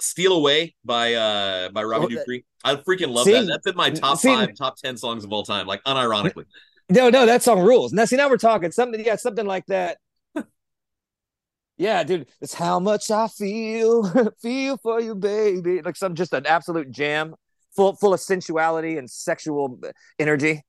Steal 0.01 0.33
Away 0.33 0.76
by 0.85 1.12
uh 1.12 1.68
by 1.70 1.83
Robbie 1.83 2.07
oh, 2.07 2.18
Dupree. 2.20 2.45
I 2.64 2.76
freaking 2.76 3.12
love 3.12 3.26
see, 3.26 3.33
that. 3.33 3.47
That's 3.47 3.66
in 3.66 3.76
my 3.76 3.91
top 3.91 4.16
see, 4.18 4.35
five, 4.35 4.55
top 4.57 4.76
ten 4.79 4.97
songs 4.97 5.24
of 5.24 5.33
all 5.33 5.43
time. 5.43 5.66
Like 5.66 5.85
unironically. 5.85 6.45
No, 6.89 7.11
no, 7.11 7.26
that 7.26 7.43
song 7.43 7.61
rules. 7.61 7.93
Now 7.93 8.07
see 8.07 8.16
now 8.16 8.31
we're 8.31 8.39
talking 8.39 8.72
something, 8.72 9.05
yeah, 9.05 9.16
something 9.16 9.45
like 9.45 9.66
that. 9.66 9.99
Yeah, 11.79 12.03
dude, 12.03 12.26
it's 12.41 12.55
how 12.55 12.81
much 12.81 13.11
I 13.11 13.29
feel, 13.29 14.33
feel 14.43 14.76
for 14.79 15.01
you, 15.01 15.14
baby. 15.14 15.81
Like 15.81 15.97
some 15.97 16.16
just 16.16 16.33
an 16.33 16.45
absolute 16.45 16.91
jam, 16.91 17.37
full 17.74 17.95
full 17.95 18.12
of 18.12 18.20
sensuality 18.20 18.99
and 18.99 19.09
sexual 19.09 19.79
energy. 20.18 20.62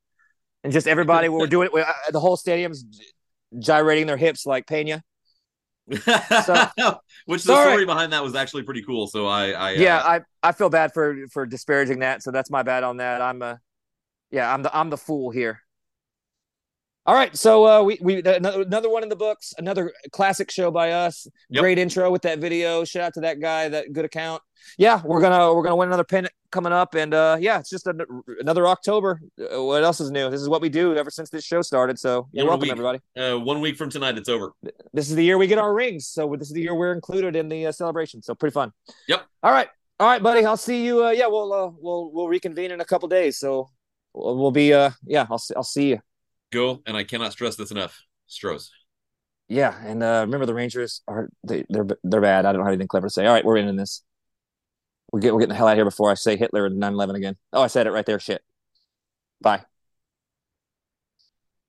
And 0.64 0.72
just 0.72 0.88
everybody, 0.88 1.28
we're 1.28 1.48
doing 1.48 1.70
it. 1.74 1.80
Uh, 1.80 2.12
the 2.12 2.20
whole 2.20 2.38
stadium's 2.38 2.86
gyrating 3.58 4.06
their 4.06 4.18
hips 4.18 4.46
like 4.46 4.68
Pena. 4.68 5.04
So, 5.92 6.68
Which 7.26 7.44
the 7.44 7.64
story 7.64 7.86
behind 7.86 8.14
that 8.14 8.24
was 8.24 8.36
actually 8.36 8.62
pretty 8.62 8.84
cool. 8.84 9.08
So 9.08 9.26
I, 9.26 9.50
I 9.52 9.72
yeah, 9.72 9.98
uh, 9.98 10.20
I, 10.44 10.50
I 10.50 10.52
feel 10.52 10.70
bad 10.70 10.94
for 10.94 11.26
for 11.32 11.48
disparaging 11.48 12.00
that. 12.00 12.22
So 12.22 12.30
that's 12.30 12.52
my 12.52 12.62
bad 12.62 12.84
on 12.84 12.98
that. 12.98 13.20
I'm 13.22 13.42
a, 13.42 13.60
yeah, 14.30 14.54
I'm 14.54 14.62
the 14.62 14.78
I'm 14.78 14.92
the 14.92 14.98
fool 14.98 15.32
here. 15.32 15.62
All 17.10 17.16
right, 17.16 17.36
so 17.36 17.66
uh, 17.66 17.82
we 17.82 17.98
we 18.02 18.22
another 18.22 18.88
one 18.88 19.02
in 19.02 19.10
the 19.10 19.16
books, 19.16 19.56
another 19.58 19.92
classic 20.12 20.52
show 20.52 20.70
by 20.70 20.92
us. 20.92 21.26
Yep. 21.50 21.60
Great 21.60 21.80
intro 21.80 22.12
with 22.12 22.22
that 22.22 22.38
video. 22.38 22.84
Shout 22.84 23.02
out 23.02 23.14
to 23.16 23.22
that 23.22 23.42
guy, 23.42 23.68
that 23.68 23.92
good 23.94 24.06
account. 24.06 24.44
yeah, 24.78 25.02
we're 25.04 25.20
gonna 25.20 25.52
we're 25.52 25.64
gonna 25.64 25.76
win 25.76 25.88
another 25.88 26.04
pin 26.04 26.28
coming 26.52 26.72
up, 26.72 26.94
and 26.94 27.16
uh, 27.16 27.36
yeah, 27.40 27.58
it's 27.58 27.72
just 27.72 27.88
a, 27.88 27.96
another 28.42 28.68
October. 28.68 29.20
Uh, 29.42 29.64
what 29.64 29.84
else 29.84 30.00
is 30.00 30.12
new? 30.12 30.30
This 30.30 30.40
is 30.40 30.48
what 30.50 30.62
we 30.62 30.70
do 30.70 30.96
ever 30.98 31.10
since 31.10 31.32
this 31.32 31.44
show 31.44 31.64
started. 31.64 31.98
So 31.98 32.28
you're 32.32 32.46
One 32.46 32.60
welcome, 32.60 32.62
week. 32.62 32.72
everybody. 32.74 33.00
Uh, 33.18 33.40
one 33.40 33.60
week 33.60 33.76
from 33.76 33.90
tonight, 33.90 34.16
it's 34.20 34.30
over. 34.30 34.52
This 34.94 35.10
is 35.10 35.16
the 35.16 35.24
year 35.26 35.40
we 35.40 35.48
get 35.48 35.58
our 35.58 35.74
rings, 35.74 36.06
so 36.06 36.36
this 36.38 36.50
is 36.50 36.54
the 36.54 36.62
year 36.62 36.76
we're 36.76 36.94
included 36.94 37.36
in 37.36 37.50
the 37.50 37.66
uh, 37.66 37.72
celebration. 37.72 38.22
So 38.22 38.36
pretty 38.36 38.54
fun. 38.54 38.72
Yep. 39.08 39.26
All 39.42 39.52
right, 39.52 39.68
all 40.00 40.06
right, 40.06 40.22
buddy. 40.22 40.46
I'll 40.46 40.58
see 40.58 40.86
you. 40.86 41.06
Uh, 41.06 41.10
yeah, 41.10 41.26
we'll 41.26 41.52
uh, 41.54 41.72
we'll 41.76 42.12
we'll 42.12 42.28
reconvene 42.28 42.70
in 42.70 42.82
a 42.82 42.86
couple 42.86 43.10
days. 43.10 43.40
So 43.40 43.72
we'll, 44.14 44.38
we'll 44.38 44.52
be 44.52 44.76
uh 44.76 44.92
yeah, 45.08 45.26
I'll 45.28 45.40
see, 45.40 45.56
I'll 45.56 45.64
see 45.64 45.90
you. 45.90 46.02
Go, 46.52 46.82
and 46.86 46.98
I 46.98 47.04
cannot 47.04 47.32
stress 47.32 47.56
this 47.56 47.72
enough. 47.72 48.02
Stros. 48.28 48.72
Yeah, 49.48 49.76
and 49.84 50.04
uh, 50.04 50.22
remember 50.26 50.46
the 50.46 50.54
Rangers 50.54 51.02
are 51.08 51.30
they 51.44 51.66
they're 51.70 51.88
they're 52.04 52.22
bad. 52.22 52.46
I 52.46 52.52
don't 52.52 52.62
have 52.62 52.70
anything 52.70 52.88
clever 52.88 53.08
to 53.08 53.14
say. 53.14 53.26
All 53.26 53.34
right, 53.34 53.44
we're 53.44 53.58
in 53.58 53.76
this. 53.76 54.04
We're, 55.12 55.22
get, 55.22 55.34
we're 55.34 55.40
getting 55.40 55.50
the 55.50 55.56
hell 55.56 55.68
out 55.68 55.72
of 55.72 55.78
here 55.78 55.86
before 55.86 56.12
I 56.12 56.14
say 56.14 56.38
Hitler 56.38 56.68
and 56.68 56.82
9/11 56.82 57.16
again. 57.16 57.36
Oh, 57.52 57.62
I 57.62 57.68
said 57.68 57.88
it 57.88 57.92
right 57.92 58.06
there. 58.06 58.20
Shit. 58.20 58.44
Bye. 59.42 59.64